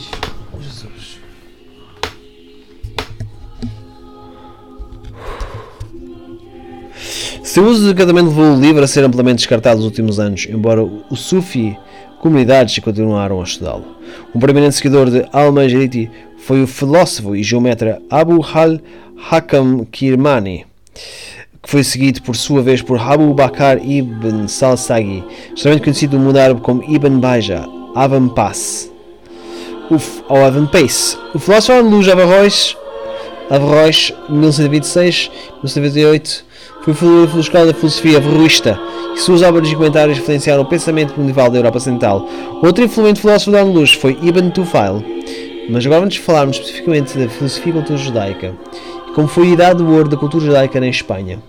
Seu 7.58 7.66
uso 7.66 7.82
descatamento 7.82 8.28
levou 8.28 8.54
o 8.54 8.60
livro 8.60 8.84
a 8.84 8.86
ser 8.86 9.02
amplamente 9.02 9.38
descartado 9.38 9.78
nos 9.78 9.86
últimos 9.86 10.20
anos, 10.20 10.46
embora 10.48 10.80
o 10.80 11.16
Sufi 11.16 11.76
comunidades 12.20 12.78
continuaram 12.78 13.40
a 13.40 13.42
estudá-lo. 13.42 13.84
Um 14.32 14.38
proeminente 14.38 14.76
seguidor 14.76 15.10
de 15.10 15.26
Al-Majriti 15.32 16.08
foi 16.38 16.62
o 16.62 16.68
filósofo 16.68 17.34
e 17.34 17.42
geometra 17.42 18.00
Abu 18.08 18.44
al-Hakam 18.44 19.84
Kirmani, 19.90 20.66
que 21.60 21.68
foi 21.68 21.82
seguido 21.82 22.22
por 22.22 22.36
sua 22.36 22.62
vez 22.62 22.80
por 22.80 23.00
Abu 23.00 23.34
Bakr 23.34 23.84
ibn 23.84 24.46
Salsagi, 24.46 25.24
extremamente 25.52 25.82
conhecido 25.82 26.16
no 26.16 26.26
mundo 26.26 26.38
árabe 26.38 26.60
como 26.60 26.84
Ibn 26.84 27.18
Baja, 27.18 27.66
Avan 27.96 28.32
ou 30.28 30.44
Avan 30.44 30.66
Pace. 30.66 31.18
O 31.34 31.40
filósofo 31.40 31.80
Luz 31.80 32.08
Averroes 32.08 32.76
Averroes, 33.50 34.12
1926-1998, 34.30 36.44
foi 36.94 37.26
filósofo 37.26 37.66
da 37.66 37.74
filosofia 37.74 38.18
averroísta 38.18 38.78
e 39.14 39.18
suas 39.18 39.42
obras 39.42 39.68
e 39.68 39.74
comentários 39.74 40.18
influenciaram 40.18 40.62
o 40.62 40.66
pensamento 40.66 41.14
medieval 41.18 41.50
da 41.50 41.58
Europa 41.58 41.78
Ocidental. 41.78 42.26
Outro 42.62 42.84
influente 42.84 43.20
filósofo 43.20 43.50
da 43.50 43.62
luz 43.62 43.92
foi 43.94 44.16
Ibn 44.22 44.50
Tufail. 44.50 45.02
Mas 45.70 45.84
agora 45.84 46.00
vamos 46.00 46.16
falarmos 46.16 46.56
especificamente 46.56 47.18
da 47.18 47.28
filosofia 47.28 47.70
e 47.70 47.72
cultura 47.74 47.98
judaica 47.98 48.54
e 49.08 49.12
como 49.12 49.28
foi 49.28 49.48
a 49.48 49.50
idade 49.50 49.82
do 49.82 49.92
ouro 49.92 50.08
da 50.08 50.16
cultura 50.16 50.44
judaica 50.46 50.80
na 50.80 50.88
Espanha. 50.88 51.40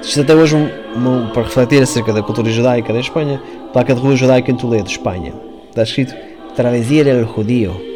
Existe 0.00 0.20
até 0.20 0.34
hoje, 0.34 0.54
um, 0.56 0.68
um- 0.96 1.26
para 1.30 1.42
refletir 1.42 1.82
acerca 1.82 2.12
da 2.12 2.22
cultura 2.22 2.50
judaica 2.50 2.92
da 2.92 3.00
Espanha, 3.00 3.40
placa 3.72 3.94
de 3.94 4.00
rua 4.00 4.14
judaica 4.16 4.50
em 4.50 4.56
Toledo, 4.56 4.88
Espanha. 4.88 5.32
Está 5.70 5.82
escrito 5.82 6.14
Travesía 6.54 7.04
del 7.04 7.26
Judío. 7.26 7.87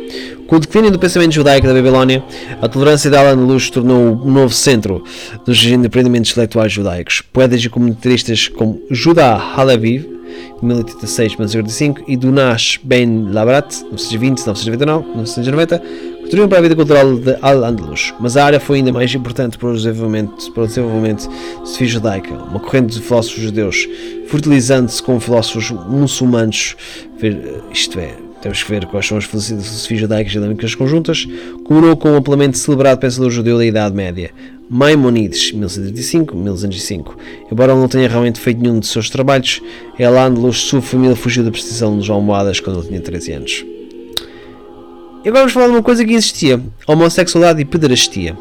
Com 0.52 0.56
o 0.56 0.60
declínio 0.60 0.90
do 0.90 0.98
pensamento 0.98 1.32
judaico 1.32 1.66
da 1.66 1.72
Babilónia, 1.72 2.22
a 2.60 2.68
tolerância 2.68 3.08
de 3.08 3.16
Al-Andalus 3.16 3.70
tornou 3.70 4.20
o 4.22 4.30
novo 4.30 4.52
centro 4.52 5.02
dos 5.46 5.64
empreendimentos 5.64 6.30
intelectuais 6.30 6.70
judaicos. 6.70 7.22
Poetas 7.22 7.64
e 7.64 7.70
comentaristas 7.70 8.48
como 8.48 8.78
Judá 8.90 9.34
Halevi, 9.56 10.06
1086-1945, 10.62 12.04
e 12.06 12.18
Dunash 12.18 12.78
Ben 12.82 13.28
Labrat, 13.32 13.76
920-999, 13.94 15.06
1990, 15.06 15.78
contribuíram 16.20 16.48
para 16.50 16.58
a 16.58 16.60
vida 16.60 16.76
cultural 16.76 17.16
de 17.16 17.38
Al-Andalus, 17.40 18.12
mas 18.20 18.36
a 18.36 18.44
área 18.44 18.60
foi 18.60 18.76
ainda 18.76 18.92
mais 18.92 19.14
importante 19.14 19.56
para 19.56 19.70
o 19.70 19.74
desenvolvimento, 19.74 20.52
para 20.52 20.64
o 20.64 20.66
desenvolvimento 20.66 21.28
da 21.28 21.34
filosofia 21.34 21.86
judaica, 21.86 22.34
uma 22.34 22.60
corrente 22.60 22.98
de 22.98 23.00
filósofos 23.00 23.42
judeus, 23.42 23.88
fertilizando-se 24.26 25.02
com 25.02 25.18
filósofos 25.18 25.70
muçulmanos, 25.70 26.76
isto 27.72 27.98
é, 27.98 28.16
temos 28.42 28.62
que 28.62 28.70
ver 28.70 28.86
quais 28.86 29.06
são 29.06 29.16
as 29.16 29.24
filosofias 29.24 30.00
judaicas 30.00 30.34
e 30.34 30.36
islâmicas 30.36 30.74
conjuntas, 30.74 31.26
coroou 31.64 31.96
com 31.96 32.10
o 32.10 32.16
amplamente 32.16 32.58
celebrado 32.58 32.98
pensador 32.98 33.30
judeu 33.30 33.56
da 33.56 33.64
Idade 33.64 33.94
Média, 33.94 34.32
Maimonides, 34.68 35.52
1185-1205. 35.52 37.14
Embora 37.50 37.72
ele 37.72 37.80
não 37.80 37.88
tenha 37.88 38.08
realmente 38.08 38.40
feito 38.40 38.60
nenhum 38.60 38.80
de 38.80 38.86
seus 38.88 39.08
trabalhos, 39.08 39.62
Al-Andalus, 39.98 40.58
sua 40.58 40.82
família 40.82 41.14
fugiu 41.14 41.44
da 41.44 41.52
perseguição 41.52 41.96
dos 41.96 42.10
almohadas 42.10 42.58
quando 42.58 42.80
ele 42.80 42.88
tinha 42.88 43.00
13 43.00 43.32
anos. 43.32 43.64
E 45.24 45.28
agora 45.28 45.42
vamos 45.42 45.52
falar 45.52 45.66
de 45.66 45.72
uma 45.72 45.82
coisa 45.82 46.04
que 46.04 46.12
existia: 46.12 46.60
homossexualidade 46.86 47.60
e 47.60 47.64
pederastia. 47.64 48.36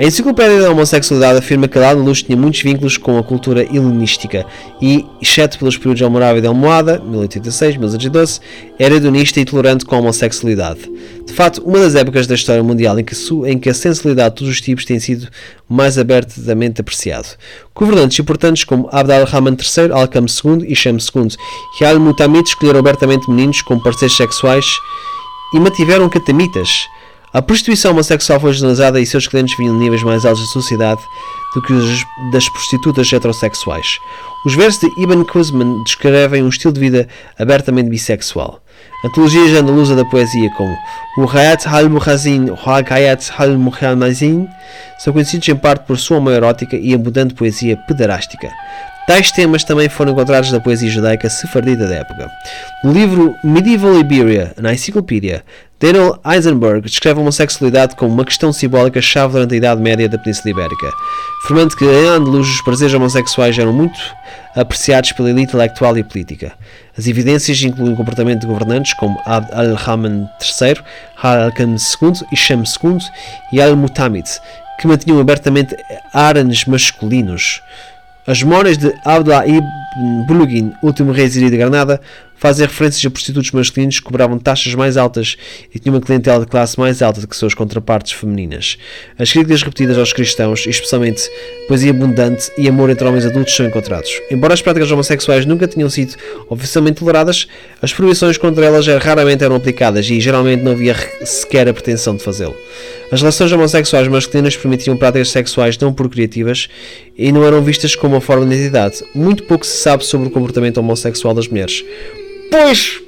A 0.00 0.04
Enciclopédia 0.04 0.60
da 0.62 0.70
Homossexualidade 0.70 1.40
afirma 1.40 1.66
que 1.66 1.76
Al-Andalus 1.76 2.22
tinha 2.22 2.38
muitos 2.38 2.62
vínculos 2.62 2.96
com 2.96 3.18
a 3.18 3.22
cultura 3.24 3.64
helenística 3.64 4.46
e, 4.80 5.04
exceto 5.20 5.58
pelos 5.58 5.76
períodos 5.76 5.98
de 5.98 6.04
Almorávida 6.04 6.46
e 6.46 6.48
Almohada, 6.48 7.00
1086-1212, 7.00 8.40
era 8.78 8.94
hedonista 8.94 9.40
e 9.40 9.44
tolerante 9.44 9.84
com 9.84 9.96
a 9.96 9.98
homossexualidade. 9.98 10.88
De 11.26 11.32
facto, 11.32 11.58
uma 11.64 11.80
das 11.80 11.96
épocas 11.96 12.28
da 12.28 12.36
história 12.36 12.62
mundial 12.62 12.96
em 12.96 13.04
que, 13.04 13.16
em 13.46 13.58
que 13.58 13.68
a 13.68 13.74
sensibilidade 13.74 14.36
de 14.36 14.38
todos 14.38 14.54
os 14.54 14.60
tipos 14.60 14.84
tem 14.84 15.00
sido 15.00 15.26
mais 15.68 15.98
abertamente 15.98 16.80
apreciado. 16.80 17.36
Governantes 17.74 18.20
importantes 18.20 18.62
como 18.62 18.88
Abd 18.92 19.12
al-Rahman 19.12 19.56
III, 19.56 19.90
Al-Qam 19.90 20.26
II 20.26 20.64
e 20.72 20.76
Shem 20.76 20.96
II 20.96 21.28
e 21.80 21.84
Al-Mutamid 21.84 22.46
escolheram 22.46 22.78
abertamente 22.78 23.28
meninos 23.28 23.62
com 23.62 23.80
parceiros 23.80 24.16
sexuais 24.16 24.64
e 25.52 25.58
mantiveram 25.58 26.08
catamitas. 26.08 26.86
A 27.32 27.42
prostituição 27.42 27.90
homossexual 27.90 28.40
foi 28.40 28.52
generalizada 28.54 28.98
e 28.98 29.04
seus 29.04 29.26
clientes 29.26 29.56
vinham 29.56 29.74
de 29.74 29.84
níveis 29.84 30.02
mais 30.02 30.24
altos 30.24 30.40
da 30.40 30.52
sociedade 30.52 31.00
do 31.54 31.60
que 31.60 31.72
os 31.74 32.04
das 32.32 32.48
prostitutas 32.48 33.12
heterossexuais. 33.12 33.98
Os 34.46 34.54
versos 34.54 34.80
de 34.80 35.02
Ibn 35.02 35.24
Quzman 35.24 35.82
descrevem 35.84 36.42
um 36.42 36.48
estilo 36.48 36.72
de 36.72 36.80
vida 36.80 37.08
abertamente 37.38 37.90
bissexual. 37.90 38.62
Antologias 39.04 39.58
andaluza 39.58 39.94
da 39.94 40.04
poesia 40.06 40.50
como 40.56 40.74
o 41.18 41.28
Hayat 41.28 41.68
al-Muhazin, 41.68 42.50
o 42.50 42.56
Hayat 42.56 43.30
al-Muhammazin 43.36 44.48
são 44.98 45.12
conhecidos 45.12 45.48
em 45.48 45.56
parte 45.56 45.84
por 45.86 45.98
sua 45.98 46.16
homoerótica 46.16 46.76
e 46.76 46.94
abundante 46.94 47.34
poesia 47.34 47.76
pederástica. 47.76 48.50
Tais 49.06 49.30
temas 49.32 49.64
também 49.64 49.88
foram 49.88 50.12
encontrados 50.12 50.52
na 50.52 50.60
poesia 50.60 50.90
judaica 50.90 51.30
sefardita 51.30 51.86
da 51.86 51.94
época. 51.94 52.30
No 52.84 52.92
livro 52.92 53.34
Medieval 53.42 53.98
Iberia, 53.98 54.52
na 54.58 54.74
Enciclopédia, 54.74 55.42
Daniel 55.80 56.18
Eisenberg 56.24 56.88
descreve 56.88 57.20
a 57.20 57.22
homossexualidade 57.22 57.94
como 57.94 58.12
uma 58.12 58.24
questão 58.24 58.52
simbólica 58.52 59.00
chave 59.00 59.34
durante 59.34 59.54
a 59.54 59.56
Idade 59.58 59.80
Média 59.80 60.08
da 60.08 60.18
Península 60.18 60.50
Ibérica, 60.50 60.92
afirmando 61.44 61.76
que 61.76 61.84
em 61.84 62.08
Andaluz 62.08 62.48
os 62.48 62.60
prazeres 62.62 62.92
homossexuais 62.94 63.56
eram 63.56 63.72
muito 63.72 63.96
apreciados 64.56 65.12
pela 65.12 65.30
elite 65.30 65.50
intelectual 65.50 65.96
e 65.96 66.02
política. 66.02 66.52
As 66.98 67.06
evidências 67.06 67.62
incluem 67.62 67.92
o 67.92 67.96
comportamento 67.96 68.40
de 68.40 68.48
governantes 68.48 68.92
como 68.94 69.20
Abd 69.24 69.52
al-Rahman 69.52 70.28
III, 70.42 70.82
Al-Qam 71.22 71.76
II 71.76 72.12
e 72.32 72.52
II 72.52 72.98
e 73.52 73.62
Al-Mutamid, 73.62 74.26
que 74.80 74.88
mantinham 74.88 75.20
abertamente 75.20 75.76
harems 76.12 76.64
masculinos. 76.64 77.62
As 78.26 78.42
memórias 78.42 78.76
de 78.76 78.92
Abdullah 79.04 79.46
ibn 79.46 80.26
Bulugin, 80.26 80.74
último 80.82 81.12
rei 81.12 81.28
de 81.28 81.56
Granada, 81.56 82.00
fazem 82.38 82.66
referências 82.66 83.04
a 83.04 83.10
prostitutos 83.10 83.50
masculinos 83.50 83.98
que 83.98 84.04
cobravam 84.04 84.38
taxas 84.38 84.74
mais 84.74 84.96
altas 84.96 85.36
e 85.74 85.78
tinham 85.78 85.94
uma 85.96 86.00
clientela 86.00 86.40
de 86.40 86.46
classe 86.46 86.78
mais 86.78 87.02
alta 87.02 87.20
do 87.20 87.28
que 87.28 87.36
suas 87.36 87.54
contrapartes 87.54 88.12
femininas. 88.12 88.78
As 89.18 89.30
críticas 89.30 89.62
repetidas 89.62 89.98
aos 89.98 90.12
cristãos, 90.12 90.66
especialmente 90.66 91.28
poesia 91.66 91.90
abundante 91.90 92.50
e 92.56 92.68
amor 92.68 92.90
entre 92.90 93.06
homens 93.06 93.26
adultos, 93.26 93.54
são 93.54 93.66
encontrados. 93.66 94.10
Embora 94.30 94.54
as 94.54 94.62
práticas 94.62 94.90
homossexuais 94.90 95.44
nunca 95.44 95.68
tenham 95.68 95.90
sido 95.90 96.14
oficialmente 96.48 97.00
toleradas, 97.00 97.46
as 97.82 97.92
proibições 97.92 98.38
contra 98.38 98.64
elas 98.64 98.86
raramente 98.86 99.44
eram 99.44 99.56
aplicadas 99.56 100.08
e 100.08 100.20
geralmente 100.20 100.62
não 100.62 100.72
havia 100.72 100.94
sequer 101.24 101.68
a 101.68 101.74
pretensão 101.74 102.16
de 102.16 102.22
fazê-lo. 102.22 102.56
As 103.10 103.20
relações 103.20 103.50
homossexuais 103.50 104.06
masculinas 104.06 104.56
permitiam 104.56 104.96
práticas 104.96 105.30
sexuais 105.30 105.78
não 105.78 105.92
procriativas 105.94 106.68
e 107.16 107.32
não 107.32 107.44
eram 107.44 107.62
vistas 107.62 107.96
como 107.96 108.14
uma 108.14 108.20
forma 108.20 108.46
de 108.46 108.54
identidade. 108.54 109.02
Muito 109.14 109.44
pouco 109.44 109.64
se 109.64 109.78
sabe 109.78 110.04
sobre 110.04 110.28
o 110.28 110.30
comportamento 110.30 110.78
homossexual 110.78 111.32
das 111.32 111.48
mulheres. 111.48 111.82
Pois! 112.50 113.00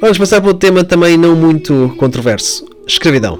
Vamos 0.00 0.18
passar 0.18 0.40
para 0.40 0.50
outro 0.50 0.68
tema 0.68 0.84
também 0.84 1.16
não 1.16 1.34
muito 1.34 1.94
controverso: 1.98 2.66
escravidão. 2.86 3.38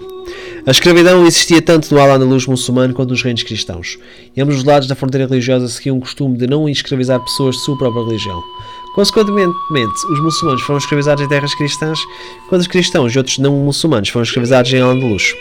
A 0.67 0.71
escravidão 0.71 1.25
existia 1.25 1.63
tanto 1.63 1.95
no 1.95 2.01
Al-Andalus 2.01 2.47
muçulmano 2.47 2.93
quanto 2.93 3.11
nos 3.11 3.23
reinos 3.23 3.45
cristãos. 3.45 3.99
E 4.37 4.41
ambos 4.41 4.57
os 4.57 4.65
lados 4.65 4.89
da 4.89 4.97
fronteira 4.97 5.27
religiosa 5.27 5.69
seguiam 5.69 5.97
o 5.97 6.01
costume 6.01 6.37
de 6.37 6.47
não 6.47 6.69
escravizar 6.69 7.23
pessoas 7.23 7.57
de 7.57 7.63
sua 7.63 7.79
própria 7.79 8.05
religião. 8.05 8.43
Consequentemente, 8.97 10.07
os 10.11 10.21
muçulmanos 10.21 10.63
foram 10.63 10.79
escravizados 10.79 11.23
em 11.23 11.29
terras 11.29 11.55
cristãs, 11.55 11.99
quando 12.49 12.63
os 12.63 12.67
cristãos 12.67 13.15
e 13.15 13.19
outros 13.19 13.37
não 13.37 13.53
muçulmanos 13.53 14.09
foram 14.09 14.25
escravizados 14.25 14.73
em 14.73 14.81
Al-Andalus. 14.81 15.35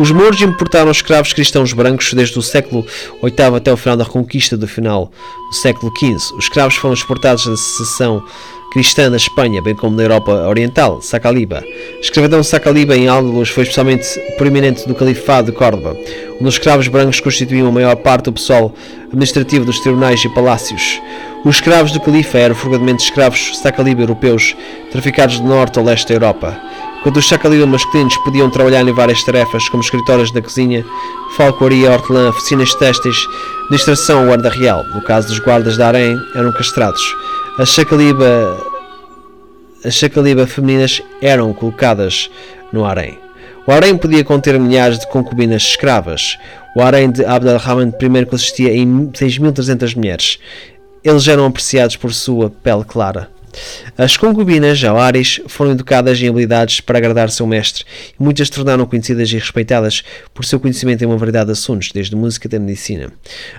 Os 0.00 0.10
mouros 0.10 0.42
importaram 0.42 0.90
escravos 0.90 1.32
cristãos 1.32 1.72
brancos 1.72 2.12
desde 2.12 2.36
o 2.36 2.42
século 2.42 2.84
VIII 3.22 3.56
até 3.56 3.72
o 3.72 3.76
final 3.76 3.96
da 3.96 4.02
reconquista 4.02 4.56
do 4.56 4.66
final 4.66 5.12
do 5.48 5.54
século 5.54 5.92
XV. 5.96 6.34
Os 6.36 6.44
escravos 6.44 6.74
foram 6.74 6.94
exportados 6.94 7.46
da 7.46 7.56
seção 7.56 8.20
cristã 8.72 9.10
da 9.10 9.16
Espanha, 9.16 9.62
bem 9.62 9.74
como 9.74 9.96
da 9.96 10.02
Europa 10.02 10.32
Oriental, 10.46 11.00
Sacaliba. 11.00 11.58
A 11.58 12.00
escravidão 12.00 12.42
Sacaliba 12.42 12.96
em 12.96 13.08
Al-Andalus 13.08 13.48
foi 13.48 13.62
especialmente 13.62 14.06
proeminente 14.36 14.86
do 14.86 14.94
Califado 14.94 15.50
de 15.50 15.56
Córdoba, 15.56 15.96
onde 16.34 16.48
os 16.48 16.54
escravos 16.54 16.88
brancos 16.88 17.20
constituíam 17.20 17.68
a 17.68 17.72
maior 17.72 17.96
parte 17.96 18.24
do 18.24 18.32
pessoal 18.32 18.72
administrativo 19.06 19.64
dos 19.64 19.80
tribunais 19.80 20.22
e 20.24 20.28
palácios. 20.34 21.00
Os 21.44 21.56
escravos 21.56 21.92
do 21.92 22.00
Califa 22.00 22.38
eram 22.38 22.54
frequentemente 22.54 23.04
escravos 23.04 23.58
Sacaliba 23.58 24.02
europeus, 24.02 24.54
traficados 24.92 25.40
do 25.40 25.48
norte 25.48 25.78
ao 25.78 25.84
leste 25.84 26.08
da 26.08 26.14
Europa. 26.14 26.60
Quando 27.02 27.18
os 27.18 27.28
Sacaliba 27.28 27.64
masculinos 27.64 28.16
podiam 28.18 28.50
trabalhar 28.50 28.86
em 28.86 28.92
várias 28.92 29.22
tarefas, 29.22 29.68
como 29.68 29.82
escritórios 29.82 30.32
da 30.32 30.42
cozinha, 30.42 30.84
falcoaria, 31.36 31.92
hortelã, 31.92 32.28
oficinas 32.28 32.74
têxteis, 32.74 33.16
administração 33.66 34.22
ou 34.22 34.26
guarda 34.26 34.50
real. 34.50 34.84
No 34.94 35.00
caso 35.00 35.28
dos 35.28 35.38
guardas 35.38 35.76
da 35.76 35.88
harém, 35.88 36.20
eram 36.34 36.52
castrados. 36.52 37.00
As 37.58 37.70
Sacaliba, 37.70 38.56
as 39.84 39.96
Sacaliba 39.96 40.46
femininas 40.46 41.02
eram 41.20 41.52
colocadas 41.52 42.30
no 42.72 42.84
harém. 42.84 43.18
O 43.66 43.72
harém 43.72 43.96
podia 43.96 44.22
conter 44.22 44.60
milhares 44.60 45.00
de 45.00 45.08
concubinas 45.08 45.62
escravas. 45.62 46.38
O 46.76 46.80
harém 46.80 47.10
de 47.10 47.24
Abd 47.24 47.50
al-Rahman 47.50 47.92
I 48.00 48.26
consistia 48.26 48.72
em 48.72 49.10
6.300 49.10 49.96
mulheres. 49.96 50.38
Eles 51.02 51.26
eram 51.26 51.46
apreciados 51.46 51.96
por 51.96 52.14
sua 52.14 52.48
pele 52.48 52.84
clara. 52.84 53.28
As 53.96 54.16
concubinas 54.16 54.78
jauaris 54.78 55.40
foram 55.46 55.72
educadas 55.72 56.20
em 56.20 56.28
habilidades 56.28 56.80
para 56.80 56.98
agradar 56.98 57.30
seu 57.30 57.46
mestre 57.46 57.84
e 58.18 58.22
muitas 58.22 58.48
tornaram 58.50 58.86
conhecidas 58.86 59.30
e 59.30 59.38
respeitadas 59.38 60.02
por 60.32 60.44
seu 60.44 60.60
conhecimento 60.60 61.02
em 61.02 61.06
uma 61.06 61.16
variedade 61.16 61.46
de 61.46 61.52
assuntos, 61.52 61.90
desde 61.92 62.14
música 62.14 62.48
até 62.48 62.58
medicina. 62.58 63.12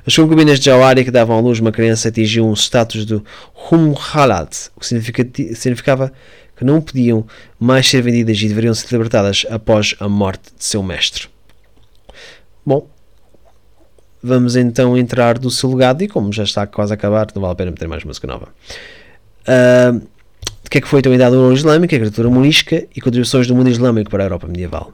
As 0.06 0.16
concubinas 0.16 0.60
de 0.60 0.66
Jawari 0.66 1.04
que 1.04 1.12
davam 1.12 1.38
à 1.38 1.41
luz 1.41 1.60
uma 1.60 1.72
criança 1.72 2.10
atingiam 2.10 2.50
um 2.50 2.54
status 2.54 3.06
de 3.06 3.22
Humhalat, 3.72 4.70
o 4.76 4.80
que 4.80 4.86
significa- 4.86 5.28
significava 5.56 6.12
que 6.56 6.66
não 6.66 6.82
podiam 6.82 7.26
mais 7.58 7.88
ser 7.88 8.02
vendidas 8.02 8.38
e 8.38 8.47
deveriam 8.47 8.74
ser 8.74 8.91
libertadas 8.91 9.45
após 9.50 9.95
a 10.00 10.10
morte 10.10 10.54
de 10.58 10.66
seu 10.66 10.84
mestre. 10.84 11.28
Bom, 12.66 12.88
vamos 14.22 14.58
então 14.58 14.97
entrar 14.97 15.39
do 15.39 15.50
seu 15.50 15.70
legado 15.72 16.04
e 16.04 16.08
como 16.08 16.34
já 16.34 16.43
está 16.43 16.68
quase 16.68 16.91
a 16.91 16.95
acabar, 16.95 17.28
não 17.34 17.41
vale 17.41 17.54
a 17.54 17.56
pena 17.56 17.72
meter 17.72 17.88
mais 17.88 18.04
música 18.04 18.28
nova. 18.28 18.50
Ah, 19.50 20.00
de 20.64 20.70
que 20.70 20.78
é 20.78 20.82
que 20.82 20.88
foi 20.88 21.00
então 21.00 21.12
a 21.12 21.16
idade 21.16 21.32
do 21.32 21.41
ouro 21.41 21.56
islâmica, 21.56 21.95
a 21.95 21.97
agricultura 21.97 22.30
morisca 22.30 22.86
e 22.95 23.02
contribuições 23.02 23.47
do 23.47 23.56
mundo 23.56 23.72
islâmico 23.72 24.12
para 24.12 24.24
a 24.24 24.28
Europa 24.28 24.45
medieval. 24.45 24.93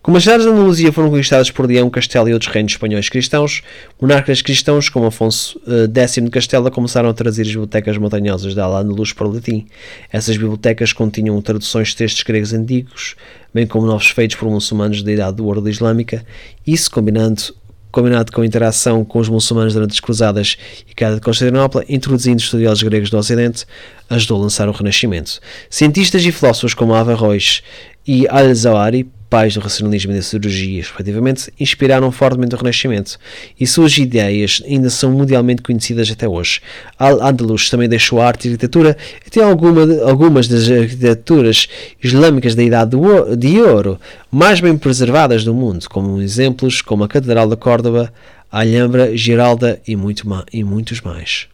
Como 0.00 0.16
as 0.16 0.22
cidades 0.22 0.46
da 0.46 0.52
Andaluzia 0.52 0.90
foram 0.90 1.10
conquistadas 1.10 1.50
por 1.50 1.66
Leão, 1.66 1.90
Castelo 1.90 2.26
e 2.26 2.32
outros 2.32 2.50
reinos 2.50 2.72
espanhóis 2.72 3.10
cristãos, 3.10 3.62
monarcas 4.00 4.40
cristãos 4.40 4.88
como 4.88 5.04
Afonso 5.04 5.60
eh, 5.66 6.00
X 6.06 6.24
de 6.24 6.30
Castela 6.30 6.70
começaram 6.70 7.10
a 7.10 7.12
trazer 7.12 7.42
as 7.42 7.48
bibliotecas 7.48 7.98
montanhosas 7.98 8.54
da 8.54 8.64
Al-Andalus 8.64 9.12
para 9.12 9.26
o 9.28 9.32
latim. 9.34 9.66
Essas 10.10 10.38
bibliotecas 10.38 10.94
continham 10.94 11.38
traduções 11.42 11.88
de 11.88 11.96
textos 11.96 12.22
gregos 12.22 12.54
antigos, 12.54 13.14
bem 13.52 13.66
como 13.66 13.86
novos 13.86 14.08
feitos 14.08 14.36
por 14.36 14.48
muçulmanos 14.48 15.02
da 15.02 15.12
idade 15.12 15.36
do 15.36 15.44
ouro 15.44 15.68
islâmica, 15.68 16.24
isso 16.66 16.90
combinando 16.90 17.42
combinado 17.90 18.32
com 18.32 18.40
a 18.40 18.46
interação 18.46 19.04
com 19.04 19.18
os 19.18 19.28
muçulmanos 19.28 19.74
durante 19.74 19.92
as 19.92 20.00
cruzadas 20.00 20.56
e 20.88 20.94
queda 20.94 21.16
de 21.16 21.20
Constantinopla, 21.20 21.84
introduzindo 21.88 22.40
estudiosos 22.40 22.82
gregos 22.82 23.10
do 23.10 23.18
Ocidente, 23.18 23.66
ajudou 24.08 24.38
a 24.38 24.42
lançar 24.42 24.68
o 24.68 24.72
Renascimento. 24.72 25.40
Cientistas 25.68 26.24
e 26.24 26.32
filósofos 26.32 26.74
como 26.74 26.94
Averroes 26.94 27.62
e 28.06 28.26
Al-Zawahiri, 28.28 29.10
pais 29.30 29.54
do 29.54 29.60
racionalismo 29.60 30.12
e 30.12 30.16
da 30.16 30.22
cirurgia, 30.22 30.82
respectivamente, 30.82 31.52
inspiraram 31.58 32.10
fortemente 32.10 32.56
o 32.56 32.58
Renascimento, 32.58 33.16
e 33.58 33.64
suas 33.66 33.96
ideias 33.96 34.60
ainda 34.66 34.90
são 34.90 35.12
mundialmente 35.12 35.62
conhecidas 35.62 36.10
até 36.10 36.28
hoje. 36.28 36.60
Al-Andalus 36.98 37.70
também 37.70 37.88
deixou 37.88 38.20
a 38.20 38.26
arte 38.26 38.48
e 38.48 38.50
a 38.50 38.52
arquitetura, 38.52 38.96
até 39.24 39.42
alguma, 39.42 39.82
algumas 40.02 40.48
das 40.48 40.68
arquiteturas 40.68 41.68
islâmicas 42.02 42.56
da 42.56 42.62
Idade 42.64 42.96
de 43.38 43.60
Ouro, 43.60 44.00
mais 44.30 44.60
bem 44.60 44.76
preservadas 44.76 45.44
do 45.44 45.54
mundo, 45.54 45.88
como 45.88 46.20
exemplos 46.20 46.82
como 46.82 47.04
a 47.04 47.08
Catedral 47.08 47.48
de 47.48 47.56
Córdoba, 47.56 48.12
a 48.50 48.60
Alhambra, 48.60 49.16
Giralda 49.16 49.80
e, 49.86 49.94
muito 49.94 50.26
e 50.52 50.64
muitos 50.64 51.00
mais. 51.00 51.46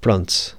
Pronto. 0.00 0.57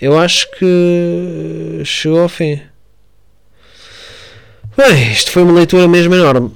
Eu 0.00 0.18
acho 0.18 0.50
que 0.52 1.82
chegou 1.84 2.20
ao 2.20 2.28
fim. 2.28 2.60
Bem, 4.76 5.10
isto 5.10 5.30
foi 5.30 5.42
uma 5.42 5.54
leitura 5.54 5.88
mesmo 5.88 6.14
enorme. 6.14 6.54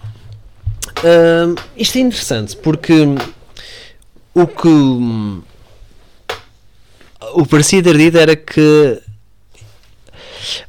Ahm, 1.02 1.54
isto 1.74 1.96
é 1.96 2.02
interessante 2.02 2.54
porque 2.56 2.92
o 4.34 4.46
que 4.46 4.68
o 7.32 7.46
parecia 7.46 7.82
ter 7.82 7.96
dito 7.96 8.18
era 8.18 8.36
que 8.36 9.00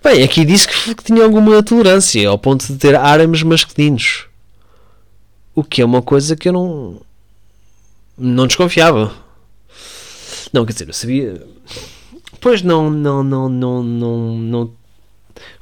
bem, 0.01 0.23
aqui 0.23 0.45
disse 0.45 0.67
que, 0.67 0.95
que 0.95 1.03
tinha 1.03 1.23
alguma 1.23 1.61
tolerância 1.61 2.29
ao 2.29 2.37
ponto 2.37 2.65
de 2.65 2.77
ter 2.77 2.95
árames 2.95 3.43
masculinos. 3.43 4.27
O 5.53 5.63
que 5.63 5.81
é 5.81 5.85
uma 5.85 6.01
coisa 6.01 6.37
que 6.37 6.47
eu 6.47 6.53
não 6.53 7.01
não 8.17 8.47
desconfiava. 8.47 9.13
Não, 10.53 10.65
quer 10.65 10.73
dizer, 10.73 10.87
eu 10.87 10.93
sabia. 10.93 11.45
Pois 12.41 12.63
não, 12.63 12.89
não, 12.89 13.23
não, 13.23 13.47
não, 13.47 13.83
não, 13.83 14.33
não, 14.33 14.71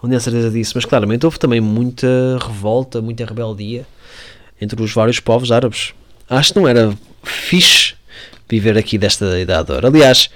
não 0.02 0.10
tinha 0.10 0.20
certeza 0.22 0.50
disso, 0.50 0.72
mas 0.76 0.86
claramente 0.86 1.26
houve 1.26 1.38
também 1.38 1.60
muita 1.60 2.08
revolta, 2.42 3.02
muita 3.02 3.26
rebeldia 3.26 3.86
entre 4.62 4.82
os 4.82 4.94
vários 4.94 5.20
povos 5.20 5.52
árabes. 5.52 5.94
Acho 6.30 6.54
que 6.54 6.60
não 6.60 6.68
era 6.70 6.98
fixe 7.22 7.96
viver 8.48 8.78
aqui 8.78 8.98
desta 8.98 9.38
idade. 9.38 9.74
Aliás, 9.74 10.30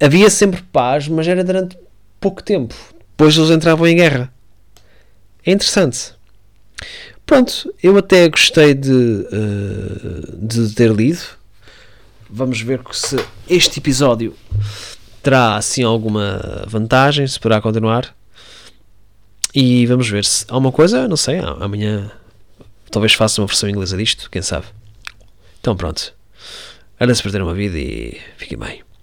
havia 0.00 0.30
sempre 0.30 0.62
paz, 0.72 1.08
mas 1.08 1.28
era 1.28 1.44
durante 1.44 1.76
pouco 2.18 2.42
tempo. 2.42 2.74
Depois 3.10 3.36
eles 3.36 3.50
entravam 3.50 3.86
em 3.86 3.96
guerra. 3.96 4.32
É 5.44 5.52
interessante. 5.52 6.14
Pronto, 7.26 7.70
eu 7.82 7.98
até 7.98 8.26
gostei 8.30 8.72
de, 8.72 9.26
eh, 9.30 10.32
de 10.38 10.74
ter 10.74 10.90
lido. 10.90 11.20
Vamos 12.30 12.62
ver 12.62 12.80
se 12.92 13.16
este 13.46 13.78
episódio 13.78 14.34
terá 15.26 15.56
assim 15.56 15.82
alguma 15.82 16.40
vantagem, 16.68 17.26
se 17.26 17.40
poderá 17.40 17.60
continuar. 17.60 18.14
E 19.52 19.84
vamos 19.86 20.08
ver 20.08 20.24
se 20.24 20.46
há 20.48 20.56
uma 20.56 20.70
coisa, 20.70 21.08
não 21.08 21.16
sei, 21.16 21.40
amanhã 21.58 22.12
talvez 22.92 23.12
faça 23.12 23.40
uma 23.40 23.48
versão 23.48 23.68
inglesa 23.68 23.96
disto, 23.96 24.30
quem 24.30 24.40
sabe. 24.40 24.66
Então 25.58 25.76
pronto. 25.76 26.14
Era 26.96 27.12
se 27.12 27.24
perder 27.24 27.42
uma 27.42 27.54
vida 27.54 27.76
e 27.76 28.20
fiquem 28.36 28.56
bem. 28.56 28.85